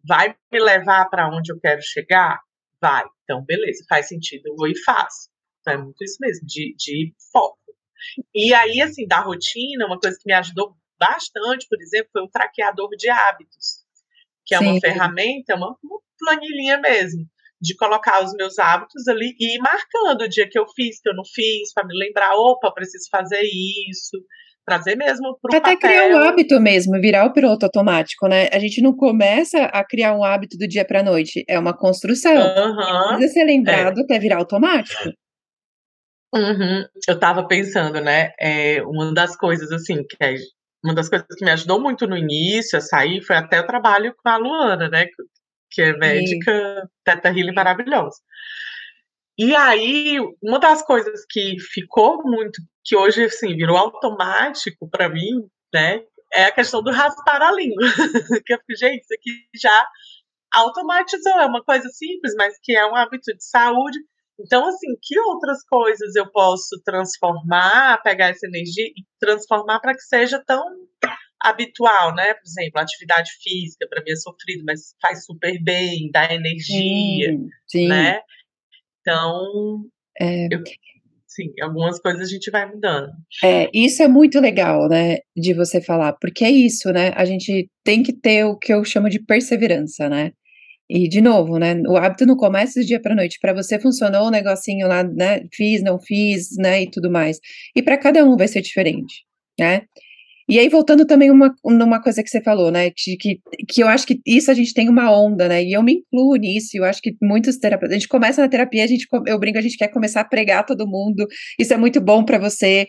Vai 0.03 0.35
me 0.51 0.59
levar 0.59 1.09
para 1.09 1.29
onde 1.29 1.51
eu 1.51 1.59
quero 1.59 1.81
chegar? 1.81 2.39
Vai. 2.81 3.05
Então, 3.23 3.43
beleza, 3.45 3.85
faz 3.87 4.07
sentido, 4.07 4.47
eu 4.47 4.55
vou 4.55 4.67
e 4.67 4.77
faço. 4.83 5.29
Então, 5.61 5.73
é 5.73 5.77
muito 5.77 6.03
isso 6.03 6.17
mesmo, 6.19 6.45
de, 6.47 6.75
de 6.75 7.13
foco. 7.31 7.59
E 8.33 8.53
aí, 8.53 8.81
assim, 8.81 9.07
da 9.07 9.19
rotina, 9.19 9.85
uma 9.85 9.99
coisa 9.99 10.17
que 10.17 10.25
me 10.25 10.33
ajudou 10.33 10.75
bastante, 10.99 11.67
por 11.69 11.81
exemplo, 11.81 12.09
foi 12.11 12.23
o 12.23 12.29
traqueador 12.29 12.89
de 12.97 13.09
hábitos, 13.09 13.85
que 14.45 14.55
é 14.55 14.57
Sim. 14.57 14.65
uma 14.65 14.79
ferramenta, 14.79 15.55
uma, 15.55 15.77
uma 15.83 15.99
planilhinha 16.23 16.79
mesmo, 16.79 17.25
de 17.59 17.75
colocar 17.75 18.23
os 18.23 18.33
meus 18.33 18.57
hábitos 18.59 19.07
ali 19.07 19.35
e 19.39 19.55
ir 19.55 19.59
marcando 19.59 20.21
o 20.21 20.29
dia 20.29 20.47
que 20.49 20.57
eu 20.57 20.65
fiz, 20.75 20.99
que 21.01 21.09
eu 21.09 21.15
não 21.15 21.23
fiz, 21.25 21.73
para 21.73 21.85
me 21.85 21.97
lembrar, 21.97 22.35
opa, 22.35 22.71
preciso 22.71 23.05
fazer 23.11 23.41
isso, 23.43 24.17
trazer 24.65 24.95
mesmo 24.95 25.37
para 25.41 25.55
o 25.55 25.57
Até 25.57 25.75
papel. 25.75 25.77
criar 25.79 26.07
um 26.07 26.27
hábito 26.27 26.59
mesmo, 26.59 26.99
virar 27.01 27.25
o 27.25 27.33
piloto 27.33 27.65
automático, 27.65 28.27
né? 28.27 28.47
A 28.51 28.59
gente 28.59 28.81
não 28.81 28.95
começa 28.95 29.65
a 29.65 29.83
criar 29.83 30.15
um 30.15 30.23
hábito 30.23 30.57
do 30.57 30.67
dia 30.67 30.85
para 30.85 31.01
a 31.01 31.03
noite, 31.03 31.43
é 31.47 31.57
uma 31.59 31.75
construção. 31.75 32.33
Uhum, 32.33 33.15
Precisa 33.17 33.33
ser 33.33 33.43
lembrado 33.43 33.99
é. 33.99 34.03
até 34.03 34.19
virar 34.19 34.37
automático. 34.37 35.11
Uhum. 36.33 36.85
Eu 37.07 37.15
estava 37.15 37.45
pensando, 37.45 37.99
né? 37.99 38.31
É, 38.39 38.81
uma 38.83 39.13
das 39.13 39.35
coisas 39.35 39.71
assim 39.71 40.03
que 40.03 40.15
é, 40.21 40.35
uma 40.83 40.95
das 40.95 41.09
coisas 41.09 41.27
que 41.37 41.43
me 41.43 41.51
ajudou 41.51 41.79
muito 41.79 42.07
no 42.07 42.17
início 42.17 42.77
a 42.77 42.81
sair 42.81 43.21
foi 43.21 43.35
até 43.35 43.59
o 43.59 43.67
trabalho 43.67 44.13
com 44.15 44.29
a 44.29 44.37
Luana, 44.37 44.89
né? 44.89 45.07
Que 45.71 45.81
é 45.81 45.97
médica, 45.97 46.89
teta 47.03 47.29
healing 47.29 47.53
maravilhosa. 47.53 48.17
E 49.37 49.55
aí, 49.55 50.17
uma 50.43 50.59
das 50.59 50.83
coisas 50.83 51.25
que 51.29 51.57
ficou 51.59 52.21
muito, 52.23 52.61
que 52.83 52.95
hoje, 52.95 53.23
assim, 53.23 53.55
virou 53.55 53.77
automático 53.77 54.89
para 54.89 55.09
mim, 55.09 55.47
né, 55.73 56.03
é 56.33 56.45
a 56.45 56.51
questão 56.51 56.83
do 56.83 56.91
raspar 56.91 57.41
a 57.41 57.51
língua. 57.51 57.81
que 58.45 58.53
eu 58.53 58.57
fico, 58.59 58.77
gente, 58.77 59.01
isso 59.01 59.13
aqui 59.13 59.31
já 59.55 59.87
automatizou, 60.53 61.39
é 61.39 61.45
uma 61.45 61.63
coisa 61.63 61.87
simples, 61.89 62.33
mas 62.37 62.55
que 62.61 62.75
é 62.75 62.85
um 62.85 62.95
hábito 62.95 63.33
de 63.35 63.43
saúde. 63.43 63.97
Então, 64.39 64.67
assim, 64.67 64.95
que 65.01 65.19
outras 65.19 65.63
coisas 65.65 66.15
eu 66.15 66.29
posso 66.31 66.81
transformar, 66.83 68.01
pegar 68.03 68.29
essa 68.29 68.47
energia 68.47 68.85
e 68.87 69.05
transformar 69.19 69.79
para 69.79 69.93
que 69.93 70.01
seja 70.01 70.43
tão 70.45 70.63
habitual, 71.43 72.13
né? 72.15 72.33
Por 72.33 72.45
exemplo, 72.45 72.79
atividade 72.79 73.31
física 73.41 73.87
para 73.89 74.01
mim 74.03 74.11
é 74.11 74.15
sofrido, 74.15 74.63
mas 74.65 74.95
faz 75.01 75.25
super 75.25 75.61
bem, 75.61 76.09
dá 76.11 76.33
energia, 76.33 77.31
sim, 77.31 77.49
sim. 77.67 77.87
né? 77.87 78.21
Então, 79.01 79.85
é... 80.19 80.47
eu, 80.51 80.63
sim, 81.27 81.51
algumas 81.61 81.99
coisas 81.99 82.21
a 82.21 82.31
gente 82.31 82.51
vai 82.51 82.65
mudando. 82.65 83.11
É, 83.43 83.69
isso 83.73 84.03
é 84.03 84.07
muito 84.07 84.39
legal, 84.39 84.87
né, 84.87 85.19
de 85.35 85.53
você 85.53 85.81
falar, 85.81 86.13
porque 86.13 86.45
é 86.45 86.51
isso, 86.51 86.91
né? 86.91 87.11
A 87.15 87.25
gente 87.25 87.69
tem 87.83 88.03
que 88.03 88.13
ter 88.13 88.45
o 88.45 88.57
que 88.57 88.73
eu 88.73 88.83
chamo 88.83 89.09
de 89.09 89.19
perseverança, 89.19 90.07
né? 90.09 90.31
E, 90.93 91.07
de 91.07 91.21
novo, 91.21 91.57
né, 91.57 91.81
o 91.87 91.95
hábito 91.95 92.25
não 92.25 92.35
começa 92.35 92.81
do 92.81 92.85
dia 92.85 93.01
para 93.01 93.15
noite. 93.15 93.39
Para 93.39 93.53
você 93.53 93.79
funcionou 93.79 94.27
o 94.27 94.29
negocinho 94.29 94.89
lá, 94.89 95.03
né, 95.03 95.41
fiz, 95.53 95.81
não 95.81 95.97
fiz, 95.97 96.57
né, 96.57 96.83
e 96.83 96.91
tudo 96.91 97.09
mais. 97.09 97.39
E 97.73 97.81
para 97.81 97.97
cada 97.97 98.25
um 98.25 98.35
vai 98.35 98.49
ser 98.49 98.61
diferente, 98.61 99.23
né? 99.57 99.83
E 100.51 100.59
aí, 100.59 100.67
voltando 100.67 101.05
também 101.05 101.31
uma, 101.31 101.55
numa 101.63 102.01
coisa 102.03 102.21
que 102.21 102.29
você 102.29 102.41
falou, 102.41 102.69
né? 102.69 102.89
De 102.89 103.15
que, 103.15 103.39
que 103.69 103.81
eu 103.81 103.87
acho 103.87 104.05
que 104.05 104.19
isso 104.25 104.51
a 104.51 104.53
gente 104.53 104.73
tem 104.73 104.89
uma 104.89 105.09
onda, 105.09 105.47
né? 105.47 105.63
E 105.63 105.71
eu 105.71 105.81
me 105.81 105.93
incluo 105.93 106.35
nisso, 106.35 106.71
eu 106.73 106.83
acho 106.83 107.01
que 107.01 107.15
muitos 107.21 107.57
terapeutas. 107.57 107.95
A 107.95 107.97
gente 107.97 108.09
começa 108.09 108.41
na 108.41 108.49
terapia, 108.49 108.83
a 108.83 108.87
gente, 108.87 109.07
eu 109.27 109.39
brinco, 109.39 109.57
a 109.57 109.61
gente 109.61 109.77
quer 109.77 109.87
começar 109.87 110.19
a 110.19 110.25
pregar 110.25 110.65
todo 110.65 110.85
mundo, 110.85 111.25
isso 111.57 111.73
é 111.73 111.77
muito 111.77 112.01
bom 112.01 112.25
para 112.25 112.37
você. 112.37 112.85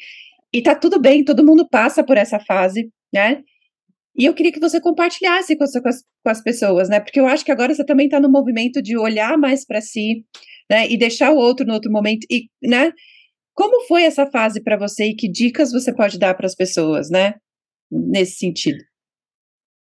E 0.53 0.61
tá 0.61 0.75
tudo 0.75 1.01
bem, 1.01 1.25
todo 1.25 1.47
mundo 1.47 1.65
passa 1.71 2.03
por 2.03 2.17
essa 2.17 2.41
fase, 2.41 2.91
né? 3.15 3.43
E 4.19 4.25
eu 4.25 4.35
queria 4.35 4.51
que 4.51 4.59
você 4.59 4.81
compartilhasse 4.81 5.55
com, 5.57 5.65
com, 5.65 5.89
as, 5.89 6.03
com 6.25 6.31
as 6.31 6.43
pessoas, 6.43 6.89
né? 6.89 6.99
Porque 6.99 7.21
eu 7.21 7.29
acho 7.29 7.45
que 7.45 7.53
agora 7.53 7.73
você 7.73 7.85
também 7.87 8.07
está 8.07 8.19
no 8.19 8.29
movimento 8.29 8.83
de 8.83 8.99
olhar 8.99 9.39
mais 9.39 9.65
para 9.65 9.81
si, 9.81 10.25
né? 10.69 10.91
E 10.91 10.99
deixar 10.99 11.31
o 11.31 11.37
outro 11.37 11.65
no 11.65 11.75
outro 11.75 11.93
momento, 11.93 12.27
e, 12.29 12.49
né? 12.61 12.91
Como 13.55 13.87
foi 13.87 14.03
essa 14.03 14.27
fase 14.27 14.61
para 14.61 14.77
você 14.77 15.11
e 15.11 15.15
que 15.15 15.31
dicas 15.31 15.71
você 15.71 15.95
pode 15.95 16.19
dar 16.19 16.35
para 16.35 16.47
as 16.47 16.57
pessoas, 16.57 17.09
né? 17.09 17.35
Nesse 17.93 18.39
sentido. 18.39 18.83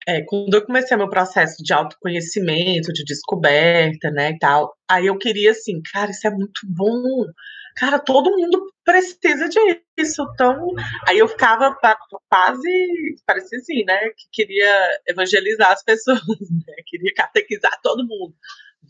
É, 0.07 0.21
quando 0.23 0.53
eu 0.53 0.65
comecei 0.67 0.97
meu 0.97 1.09
processo 1.09 1.63
de 1.63 1.73
autoconhecimento, 1.73 2.93
de 2.93 3.05
descoberta, 3.05 4.11
né, 4.11 4.31
e 4.31 4.39
tal, 4.39 4.77
aí 4.91 5.07
eu 5.07 5.17
queria 5.17 5.53
assim, 5.53 5.81
cara, 5.93 6.11
isso 6.11 6.27
é 6.27 6.31
muito 6.31 6.61
bom. 6.65 7.25
Cara, 7.77 7.99
todo 7.99 8.37
mundo 8.37 8.73
precisa 8.85 9.49
disso. 9.49 10.27
Então, 10.35 10.67
aí 11.07 11.19
eu 11.19 11.29
ficava 11.29 11.75
quase, 12.29 13.17
parecia 13.27 13.59
assim, 13.59 13.85
né, 13.85 13.99
que 14.11 14.29
queria 14.33 15.01
evangelizar 15.07 15.71
as 15.71 15.83
pessoas, 15.85 16.21
né, 16.67 16.75
queria 16.87 17.15
catequizar 17.15 17.81
todo 17.83 18.07
mundo. 18.07 18.35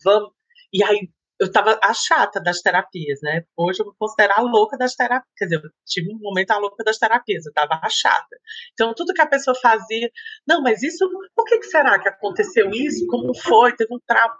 Vamos. 0.02 0.32
E 0.72 0.82
aí 0.82 1.10
eu 1.42 1.50
tava 1.50 1.76
a 1.82 1.92
chata 1.92 2.40
das 2.40 2.60
terapias, 2.60 3.18
né? 3.20 3.44
Hoje 3.56 3.80
eu 3.80 3.86
vou 3.86 3.94
considerar 3.98 4.38
a 4.38 4.42
louca 4.42 4.76
das 4.78 4.94
terapias. 4.94 5.32
Quer 5.36 5.46
dizer, 5.46 5.64
eu 5.64 5.70
tive 5.84 6.14
um 6.14 6.18
momento 6.18 6.52
a 6.52 6.58
louca 6.58 6.84
das 6.84 6.98
terapias, 6.98 7.44
eu 7.44 7.52
tava 7.52 7.80
a 7.82 7.88
chata. 7.88 8.36
Então, 8.72 8.94
tudo 8.94 9.12
que 9.12 9.20
a 9.20 9.26
pessoa 9.26 9.56
fazia, 9.60 10.08
não, 10.46 10.62
mas 10.62 10.84
isso, 10.84 11.08
por 11.34 11.44
que, 11.44 11.58
que 11.58 11.66
será 11.66 11.98
que 11.98 12.08
aconteceu 12.08 12.70
isso? 12.70 13.04
Como 13.08 13.34
foi? 13.34 13.74
Teve 13.74 13.92
um 13.92 13.98
trauma. 14.06 14.38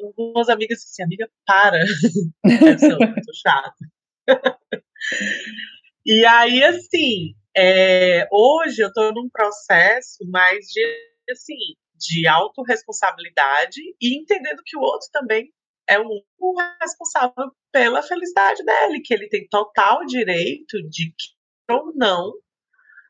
Algumas 0.00 0.48
amigas 0.48 0.78
assim, 0.78 1.02
amiga, 1.02 1.28
para. 1.44 1.80
eu 1.80 3.14
tô 3.26 3.32
chata. 3.34 3.74
e 6.06 6.24
aí, 6.24 6.62
assim, 6.62 7.34
é, 7.56 8.26
hoje 8.30 8.82
eu 8.82 8.92
tô 8.92 9.12
num 9.12 9.28
processo 9.28 10.24
mais 10.30 10.66
de, 10.66 10.80
assim, 11.28 11.56
de 11.96 12.26
autorresponsabilidade 12.28 13.80
e 14.00 14.16
entendendo 14.16 14.62
que 14.64 14.76
o 14.76 14.80
outro 14.80 15.08
também 15.12 15.52
é 15.90 15.98
o 15.98 16.54
responsável 16.80 17.50
pela 17.72 18.02
felicidade 18.02 18.64
dele, 18.64 19.00
que 19.04 19.12
ele 19.12 19.28
tem 19.28 19.46
total 19.48 20.06
direito 20.06 20.80
de 20.88 21.12
ou 21.70 21.92
não 21.94 22.32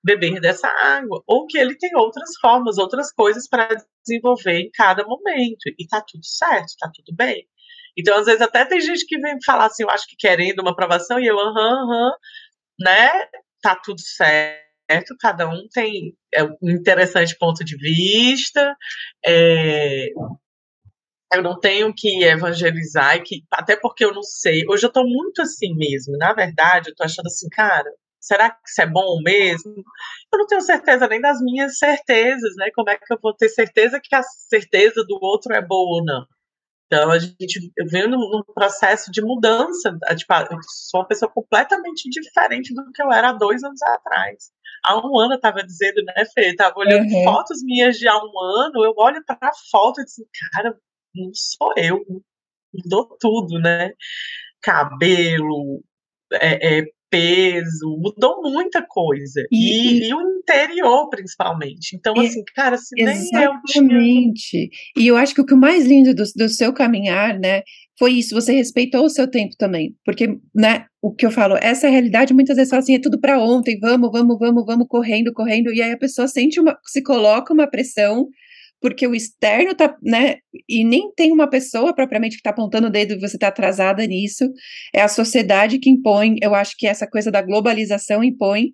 beber 0.02 0.40
dessa 0.40 0.68
água, 0.68 1.22
ou 1.26 1.46
que 1.46 1.58
ele 1.58 1.76
tem 1.76 1.94
outras 1.94 2.30
formas, 2.40 2.78
outras 2.78 3.12
coisas 3.12 3.46
para 3.46 3.68
desenvolver 4.06 4.58
em 4.60 4.70
cada 4.72 5.04
momento, 5.04 5.68
e 5.78 5.86
tá 5.86 6.02
tudo 6.06 6.24
certo, 6.24 6.72
tá 6.78 6.90
tudo 6.94 7.14
bem. 7.14 7.46
Então, 7.96 8.16
às 8.18 8.24
vezes, 8.26 8.40
até 8.40 8.64
tem 8.64 8.80
gente 8.80 9.04
que 9.06 9.18
vem 9.18 9.36
falar 9.44 9.66
assim, 9.66 9.82
eu 9.82 9.90
acho 9.90 10.06
que 10.08 10.16
querendo 10.16 10.60
uma 10.60 10.70
aprovação, 10.70 11.20
e 11.20 11.26
eu, 11.26 11.38
aham, 11.38 11.84
aham, 11.84 12.12
né, 12.80 13.10
tá 13.62 13.76
tudo 13.76 14.00
certo, 14.00 15.16
cada 15.20 15.48
um 15.48 15.68
tem 15.72 16.14
é, 16.34 16.44
um 16.44 16.70
interessante 16.70 17.36
ponto 17.38 17.62
de 17.62 17.76
vista, 17.76 18.74
é, 19.26 20.08
eu 21.32 21.42
não 21.42 21.58
tenho 21.58 21.92
que 21.94 22.24
evangelizar, 22.24 23.16
e 23.16 23.22
que, 23.22 23.44
até 23.50 23.76
porque 23.76 24.04
eu 24.04 24.12
não 24.12 24.22
sei. 24.22 24.64
Hoje 24.68 24.86
eu 24.86 24.92
tô 24.92 25.04
muito 25.04 25.42
assim 25.42 25.74
mesmo. 25.74 26.16
Na 26.16 26.32
verdade, 26.32 26.90
eu 26.90 26.94
tô 26.94 27.04
achando 27.04 27.26
assim, 27.26 27.48
cara, 27.50 27.90
será 28.20 28.50
que 28.50 28.58
isso 28.66 28.82
é 28.82 28.86
bom 28.86 29.20
mesmo? 29.22 29.72
Eu 30.32 30.38
não 30.38 30.46
tenho 30.46 30.60
certeza 30.60 31.06
nem 31.08 31.20
das 31.20 31.40
minhas 31.40 31.78
certezas, 31.78 32.54
né? 32.56 32.70
Como 32.74 32.90
é 32.90 32.96
que 32.96 33.12
eu 33.12 33.18
vou 33.22 33.34
ter 33.34 33.48
certeza 33.48 34.00
que 34.02 34.14
a 34.14 34.22
certeza 34.22 35.04
do 35.06 35.18
outro 35.22 35.54
é 35.54 35.62
boa 35.62 35.98
ou 35.98 36.04
não? 36.04 36.26
Então, 36.92 37.08
a 37.12 37.18
gente, 37.20 37.72
venho 37.88 38.08
num, 38.08 38.42
processo 38.52 39.12
de 39.12 39.22
mudança. 39.22 39.96
Tipo, 40.16 40.34
eu 40.34 40.58
sou 40.90 41.00
uma 41.00 41.06
pessoa 41.06 41.30
completamente 41.30 42.10
diferente 42.10 42.74
do 42.74 42.90
que 42.90 43.00
eu 43.00 43.12
era 43.12 43.30
há 43.30 43.32
dois 43.32 43.62
anos 43.62 43.80
atrás. 43.80 44.50
Há 44.84 44.96
um 44.96 45.16
ano 45.20 45.34
eu 45.34 45.36
estava 45.36 45.62
dizendo, 45.62 46.02
né, 46.02 46.24
Fê? 46.34 46.50
Eu 46.50 46.56
tava 46.56 46.74
olhando 46.78 47.04
uhum. 47.04 47.22
fotos 47.22 47.62
minhas 47.62 47.96
de 47.96 48.08
há 48.08 48.16
um 48.16 48.40
ano, 48.40 48.84
eu 48.84 48.92
olho 48.96 49.22
para 49.24 49.38
a 49.40 49.52
foto 49.70 50.00
e 50.00 50.04
digo, 50.04 50.28
cara, 50.52 50.76
não 51.14 51.30
sou 51.34 51.72
eu, 51.76 52.04
mudou 52.72 53.16
tudo, 53.18 53.58
né? 53.58 53.90
Cabelo, 54.62 55.82
é, 56.32 56.78
é, 56.78 56.84
peso, 57.10 57.98
mudou 57.98 58.40
muita 58.42 58.82
coisa. 58.86 59.44
E, 59.50 60.04
e, 60.04 60.08
e, 60.08 60.14
o 60.14 60.20
interior, 60.38 61.08
principalmente. 61.10 61.96
Então, 61.96 62.14
assim, 62.18 62.42
cara, 62.54 62.78
se 62.78 62.94
exatamente. 62.96 63.80
nem 63.80 64.28
eu 64.28 64.34
tinha... 64.34 64.68
E 64.96 65.06
eu 65.06 65.16
acho 65.16 65.34
que 65.34 65.40
o 65.40 65.46
que 65.46 65.54
mais 65.54 65.84
lindo 65.84 66.14
do, 66.14 66.22
do 66.36 66.48
seu 66.48 66.72
caminhar, 66.72 67.38
né, 67.38 67.62
foi 67.98 68.12
isso, 68.12 68.34
você 68.34 68.52
respeitou 68.52 69.04
o 69.04 69.10
seu 69.10 69.28
tempo 69.28 69.54
também. 69.58 69.94
Porque, 70.04 70.38
né, 70.54 70.86
o 71.02 71.12
que 71.12 71.26
eu 71.26 71.30
falo, 71.30 71.56
essa 71.60 71.88
realidade 71.88 72.32
muitas 72.32 72.56
vezes 72.56 72.70
fala 72.70 72.80
assim, 72.80 72.94
é 72.94 73.00
tudo 73.00 73.20
para 73.20 73.38
ontem, 73.38 73.78
vamos, 73.80 74.10
vamos, 74.12 74.38
vamos, 74.38 74.64
vamos, 74.64 74.86
correndo, 74.88 75.32
correndo, 75.32 75.72
e 75.72 75.82
aí 75.82 75.92
a 75.92 75.98
pessoa 75.98 76.28
sente 76.28 76.60
uma, 76.60 76.78
se 76.86 77.02
coloca 77.02 77.52
uma 77.52 77.66
pressão 77.66 78.28
porque 78.80 79.06
o 79.06 79.14
externo 79.14 79.74
tá, 79.74 79.94
né, 80.02 80.36
e 80.68 80.84
nem 80.84 81.12
tem 81.14 81.32
uma 81.32 81.48
pessoa 81.48 81.94
propriamente 81.94 82.36
que 82.36 82.40
está 82.40 82.50
apontando 82.50 82.86
o 82.86 82.90
dedo 82.90 83.14
e 83.14 83.20
você 83.20 83.36
está 83.36 83.48
atrasada 83.48 84.06
nisso, 84.06 84.50
é 84.94 85.02
a 85.02 85.08
sociedade 85.08 85.78
que 85.78 85.90
impõe, 85.90 86.36
eu 86.42 86.54
acho 86.54 86.74
que 86.76 86.86
essa 86.86 87.06
coisa 87.06 87.30
da 87.30 87.42
globalização 87.42 88.24
impõe, 88.24 88.70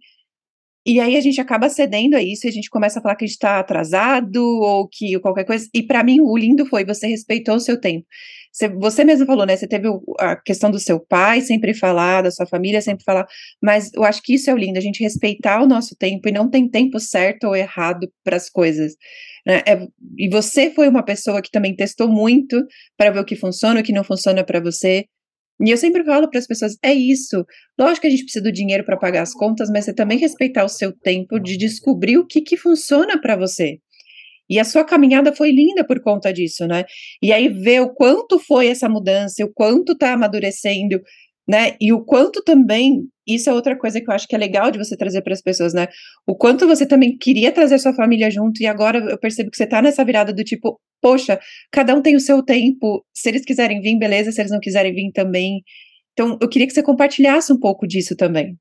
e 0.87 1.01
aí 1.01 1.16
a 1.16 1.20
gente 1.20 1.40
acaba 1.40 1.68
cedendo 1.68 2.14
a 2.14 2.22
isso, 2.22 2.46
a 2.46 2.51
gente 2.51 2.70
começa 2.70 2.99
a 2.99 3.03
falar 3.03 3.16
que 3.16 3.25
a 3.25 3.27
gente 3.27 3.35
está 3.35 3.59
atrasado, 3.59 4.42
ou 4.42 4.88
que 4.88 5.18
qualquer 5.20 5.44
coisa, 5.44 5.66
e 5.75 5.83
para 5.83 6.05
mim 6.05 6.20
o 6.20 6.37
lindo 6.37 6.64
foi, 6.66 6.85
você 6.85 7.07
respeitou 7.07 7.57
o 7.57 7.61
seu 7.61 7.81
tempo, 7.81 8.07
você, 8.57 8.68
você 8.70 9.05
mesmo 9.05 9.27
falou, 9.27 9.44
né? 9.44 9.55
Você 9.55 9.68
teve 9.68 9.87
a 10.18 10.35
questão 10.35 10.70
do 10.70 10.79
seu 10.79 10.99
pai 10.99 11.42
sempre 11.42 11.75
falar, 11.75 12.22
da 12.22 12.31
sua 12.31 12.46
família 12.46 12.81
sempre 12.81 13.05
falar, 13.05 13.27
mas 13.62 13.92
eu 13.92 14.03
acho 14.03 14.22
que 14.22 14.35
isso 14.35 14.49
é 14.49 14.55
o 14.55 14.57
lindo, 14.57 14.79
a 14.79 14.83
gente 14.83 15.03
respeitar 15.03 15.62
o 15.62 15.66
nosso 15.66 15.94
tempo 15.94 16.27
e 16.27 16.33
não 16.33 16.49
tem 16.49 16.66
tempo 16.66 16.99
certo 16.99 17.49
ou 17.49 17.55
errado 17.55 18.11
para 18.25 18.37
as 18.37 18.49
coisas. 18.49 18.94
Né? 19.46 19.62
É, 19.66 19.87
e 20.18 20.29
você 20.31 20.70
foi 20.70 20.88
uma 20.88 21.03
pessoa 21.03 21.42
que 21.42 21.51
também 21.51 21.77
testou 21.77 22.09
muito 22.09 22.64
para 22.96 23.11
ver 23.11 23.20
o 23.20 23.25
que 23.27 23.37
funciona, 23.37 23.81
o 23.81 23.83
que 23.83 23.92
não 23.92 24.03
funciona 24.03 24.42
para 24.42 24.59
você. 24.59 25.05
E 25.64 25.71
eu 25.71 25.77
sempre 25.77 26.05
falo 26.05 26.29
para 26.29 26.38
as 26.38 26.47
pessoas: 26.47 26.77
é 26.83 26.92
isso. 26.92 27.45
Lógico 27.79 28.03
que 28.03 28.07
a 28.09 28.11
gente 28.11 28.25
precisa 28.25 28.45
do 28.45 28.53
dinheiro 28.53 28.85
para 28.85 28.97
pagar 28.97 29.23
as 29.23 29.33
contas, 29.33 29.71
mas 29.71 29.85
você 29.85 29.95
também 29.95 30.19
respeitar 30.19 30.64
o 30.64 30.69
seu 30.69 30.92
tempo 30.92 31.38
de 31.38 31.57
descobrir 31.57 32.19
o 32.19 32.27
que, 32.27 32.40
que 32.42 32.57
funciona 32.57 33.21
para 33.21 33.37
você. 33.37 33.79
E 34.49 34.61
a 34.61 34.64
sua 34.64 34.85
caminhada 34.85 35.35
foi 35.35 35.51
linda 35.51 35.85
por 35.85 36.01
conta 36.01 36.33
disso, 36.33 36.66
né? 36.66 36.85
E 37.23 37.33
aí 37.33 37.49
ver 37.49 37.81
o 37.81 37.92
quanto 37.92 38.38
foi 38.38 38.69
essa 38.69 38.88
mudança, 38.88 39.45
o 39.45 39.53
quanto 39.53 39.92
está 39.92 40.12
amadurecendo, 40.12 41.01
né? 41.49 41.77
E 41.81 41.92
o 41.92 42.05
quanto 42.05 42.42
também, 42.42 43.09
isso 43.27 43.51
é 43.51 43.53
outra 43.53 43.77
coisa 43.77 44.01
que 44.01 44.09
eu 44.09 44.15
acho 44.15 44.29
que 44.29 44.35
é 44.35 44.39
legal 44.39 44.71
de 44.71 44.79
você 44.79 44.97
trazer 44.97 45.23
para 45.23 45.33
as 45.33 45.43
pessoas, 45.43 45.75
né? 45.75 45.89
O 46.27 46.37
quanto 46.37 46.67
você 46.67 46.87
também 46.87 47.17
queria 47.17 47.53
trazer 47.53 47.79
sua 47.79 47.95
família 47.95 48.31
junto, 48.31 48.62
e 48.62 48.67
agora 48.67 48.99
eu 48.99 49.19
percebo 49.19 49.51
que 49.51 49.57
você 49.57 49.65
está 49.65 49.83
nessa 49.83 50.05
virada 50.05 50.33
do 50.33 50.45
tipo, 50.45 50.81
poxa, 51.01 51.39
cada 51.71 51.95
um 51.95 52.03
tem 52.03 52.17
o 52.17 52.21
seu 52.21 52.43
tempo, 52.43 53.05
se 53.15 53.29
eles 53.29 53.45
quiserem 53.45 53.81
vir, 53.81 53.99
beleza, 53.99 54.33
se 54.33 54.41
eles 54.41 54.53
não 54.53 54.61
quiserem 54.61 54.95
vir 54.95 55.11
também. 55.12 55.62
Então, 56.12 56.39
eu 56.41 56.49
queria 56.49 56.67
que 56.67 56.73
você 56.73 56.83
compartilhasse 56.83 57.53
um 57.53 57.61
pouco 57.61 57.87
disso 57.87 58.17
também. 58.17 58.57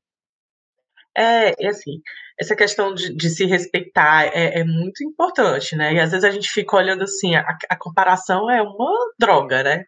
É, 1.18 1.54
e 1.64 1.68
assim, 1.68 2.02
essa 2.40 2.56
questão 2.56 2.94
de, 2.94 3.16
de 3.16 3.30
se 3.30 3.46
respeitar 3.46 4.26
é, 4.26 4.60
é, 4.60 4.64
muito 4.66 5.04
importante, 5.04 5.76
né? 5.76 5.94
E 5.94 6.00
às 6.00 6.12
vezes 6.12 6.26
a 6.26 6.32
gente 6.32 6.50
fica 6.50 6.76
olhando 6.76 7.04
assim, 7.04 7.36
a, 7.36 7.46
a 7.70 7.78
comparação 7.78 8.52
é 8.52 8.62
uma 8.62 8.92
droga, 9.18 9.64
né? 9.64 9.86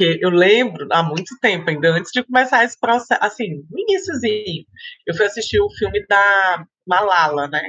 Porque 0.00 0.18
eu 0.22 0.30
lembro 0.30 0.88
há 0.90 1.02
muito 1.02 1.38
tempo, 1.42 1.68
ainda 1.68 1.90
antes 1.90 2.10
de 2.10 2.24
começar 2.24 2.64
esse 2.64 2.80
processo, 2.80 3.22
assim, 3.22 3.62
no 3.70 3.78
iníciozinho, 3.78 4.64
eu 5.06 5.14
fui 5.14 5.26
assistir 5.26 5.60
o 5.60 5.68
filme 5.76 6.06
da 6.06 6.64
Malala, 6.86 7.46
né? 7.48 7.60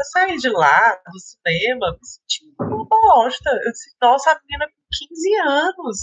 Eu 0.00 0.04
saí 0.06 0.38
de 0.38 0.48
lá, 0.48 0.98
do 1.12 1.18
cinema, 1.20 1.92
me 1.92 2.08
senti 2.08 2.54
uma 2.58 2.86
bosta. 2.88 3.50
Eu 3.64 3.70
disse, 3.70 3.94
nossa, 4.00 4.30
a 4.30 4.40
menina 4.46 4.66
com 4.66 5.08
15 5.14 5.36
anos 5.46 5.98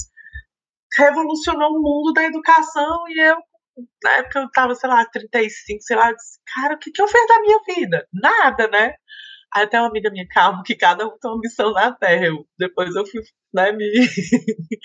revolucionou 1.00 1.72
o 1.72 1.82
mundo 1.82 2.14
da 2.14 2.26
educação 2.26 3.08
e 3.10 3.20
eu 3.28 3.38
na 4.04 4.12
época 4.18 4.40
eu 4.40 4.52
tava, 4.52 4.76
sei 4.76 4.88
lá, 4.88 5.04
35, 5.04 5.82
sei 5.82 5.98
lá, 5.98 6.12
disse, 6.12 6.40
cara, 6.54 6.76
o 6.76 6.78
que, 6.78 6.92
que 6.92 7.02
eu 7.02 7.08
fiz 7.08 7.28
da 7.28 7.42
minha 7.42 7.60
vida? 7.68 8.08
Nada, 8.14 8.68
né? 8.68 8.94
Aí 9.56 9.64
até 9.64 9.80
uma 9.80 9.88
amiga 9.88 10.12
minha, 10.12 10.28
calma, 10.28 10.64
que 10.66 10.76
cada 10.76 11.08
um 11.08 11.18
tem 11.18 11.32
uma 11.32 11.40
missão 11.40 11.72
na 11.72 11.90
Terra. 11.94 12.26
Eu, 12.26 12.46
depois 12.60 12.94
eu 12.94 13.06
fui, 13.06 13.22
né, 13.54 13.72
me... 13.72 13.86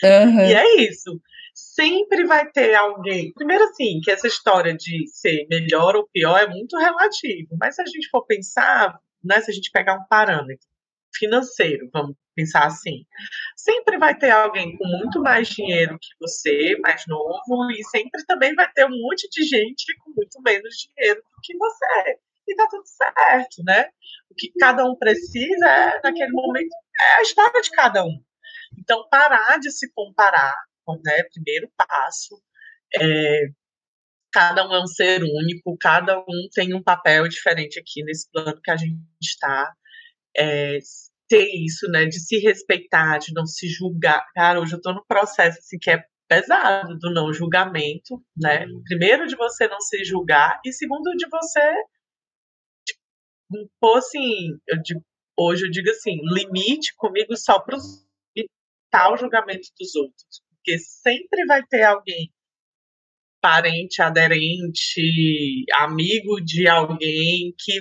Uhum. 0.05 0.47
e 0.47 0.55
é 0.55 0.77
isso. 0.83 1.21
Sempre 1.53 2.25
vai 2.25 2.49
ter 2.53 2.77
alguém. 2.77 3.33
Primeiro, 3.35 3.65
assim, 3.65 4.01
que 4.01 4.13
essa 4.13 4.29
história 4.29 4.73
de 4.73 5.09
ser 5.09 5.45
melhor 5.51 5.97
ou 5.97 6.09
pior 6.13 6.39
é 6.39 6.47
muito 6.47 6.79
relativo. 6.79 7.57
Mas 7.59 7.75
se 7.75 7.83
a 7.83 7.85
gente 7.85 8.09
for 8.11 8.25
pensar, 8.25 8.97
né, 9.25 9.41
se 9.41 9.51
a 9.51 9.55
gente 9.55 9.73
pegar 9.73 9.95
um 9.95 10.05
parâmetro 10.09 10.69
financeiro, 11.13 11.91
vamos 11.93 12.15
pensar 12.37 12.67
assim. 12.67 13.05
Sempre 13.57 13.99
vai 13.99 14.17
ter 14.17 14.31
alguém 14.31 14.77
com 14.77 14.87
muito 14.87 15.21
mais 15.21 15.49
dinheiro 15.49 15.99
que 16.01 16.11
você, 16.21 16.79
mais 16.79 17.05
novo, 17.09 17.69
e 17.73 17.83
sempre 17.85 18.25
também 18.25 18.55
vai 18.55 18.71
ter 18.73 18.87
um 18.87 19.03
monte 19.03 19.29
de 19.31 19.43
gente 19.43 19.93
com 19.99 20.13
muito 20.13 20.41
menos 20.43 20.77
dinheiro 20.77 21.21
do 21.21 21.41
que 21.43 21.57
você. 21.59 22.19
E 22.51 22.57
tá 22.57 22.67
tudo 22.71 22.85
certo, 22.87 23.63
né? 23.65 23.87
O 24.31 24.35
que 24.37 24.53
cada 24.59 24.85
um 24.85 24.97
precisa 24.97 25.67
é, 25.69 26.01
naquele 26.03 26.33
momento, 26.33 26.71
é 27.01 27.15
a 27.19 27.23
história 27.23 27.63
de 27.63 27.71
cada 27.71 28.05
um. 28.05 28.23
Então, 28.79 29.07
parar 29.11 29.59
de 29.61 29.71
se 29.71 29.93
comparar, 29.95 30.57
né? 31.05 31.23
Primeiro 31.33 31.71
passo. 31.77 32.43
É, 32.95 33.49
cada 34.33 34.67
um 34.69 34.75
é 34.75 34.83
um 34.83 34.87
ser 34.87 35.23
único, 35.23 35.77
cada 35.79 36.19
um 36.21 36.49
tem 36.55 36.75
um 36.75 36.83
papel 36.83 37.29
diferente 37.29 37.79
aqui 37.79 38.03
nesse 38.05 38.31
plano 38.31 38.61
que 38.63 38.71
a 38.71 38.77
gente 38.77 38.99
está. 39.23 39.73
é, 40.37 40.79
ter 41.29 41.49
isso, 41.65 41.87
né, 41.91 42.07
de 42.07 42.19
se 42.21 42.39
respeitar, 42.39 43.19
de 43.19 43.33
não 43.33 43.47
se 43.47 43.69
julgar. 43.69 44.27
Cara, 44.35 44.61
hoje 44.61 44.75
eu 44.75 44.81
tô 44.81 44.93
no 44.93 45.05
processo 45.07 45.59
assim 45.61 45.79
que 45.81 45.91
é 45.91 46.05
pesado 46.29 46.99
do 46.99 47.13
não 47.13 47.33
julgamento, 47.33 48.23
né? 48.37 48.67
Primeiro 48.85 49.27
de 49.27 49.37
você 49.37 49.69
não 49.69 49.81
se 49.81 50.05
julgar 50.05 50.61
e 50.65 50.73
segundo 50.73 51.11
de 51.17 51.29
você 51.29 51.61
pôr 53.81 53.99
assim, 53.99 54.59
eu 54.67 54.81
digo, 54.83 55.05
hoje 55.37 55.67
eu 55.67 55.71
digo 55.71 55.91
assim, 55.91 56.19
limite 56.23 56.95
comigo 56.97 57.37
só 57.37 57.59
para 57.61 57.77
tal 58.91 59.17
julgamento 59.17 59.69
dos 59.79 59.95
outros, 59.95 60.43
porque 60.49 60.79
sempre 60.79 61.47
vai 61.47 61.65
ter 61.67 61.85
alguém 61.85 62.33
parente, 63.41 64.03
aderente, 64.03 65.65
amigo 65.75 66.41
de 66.41 66.69
alguém 66.69 67.55
que 67.59 67.81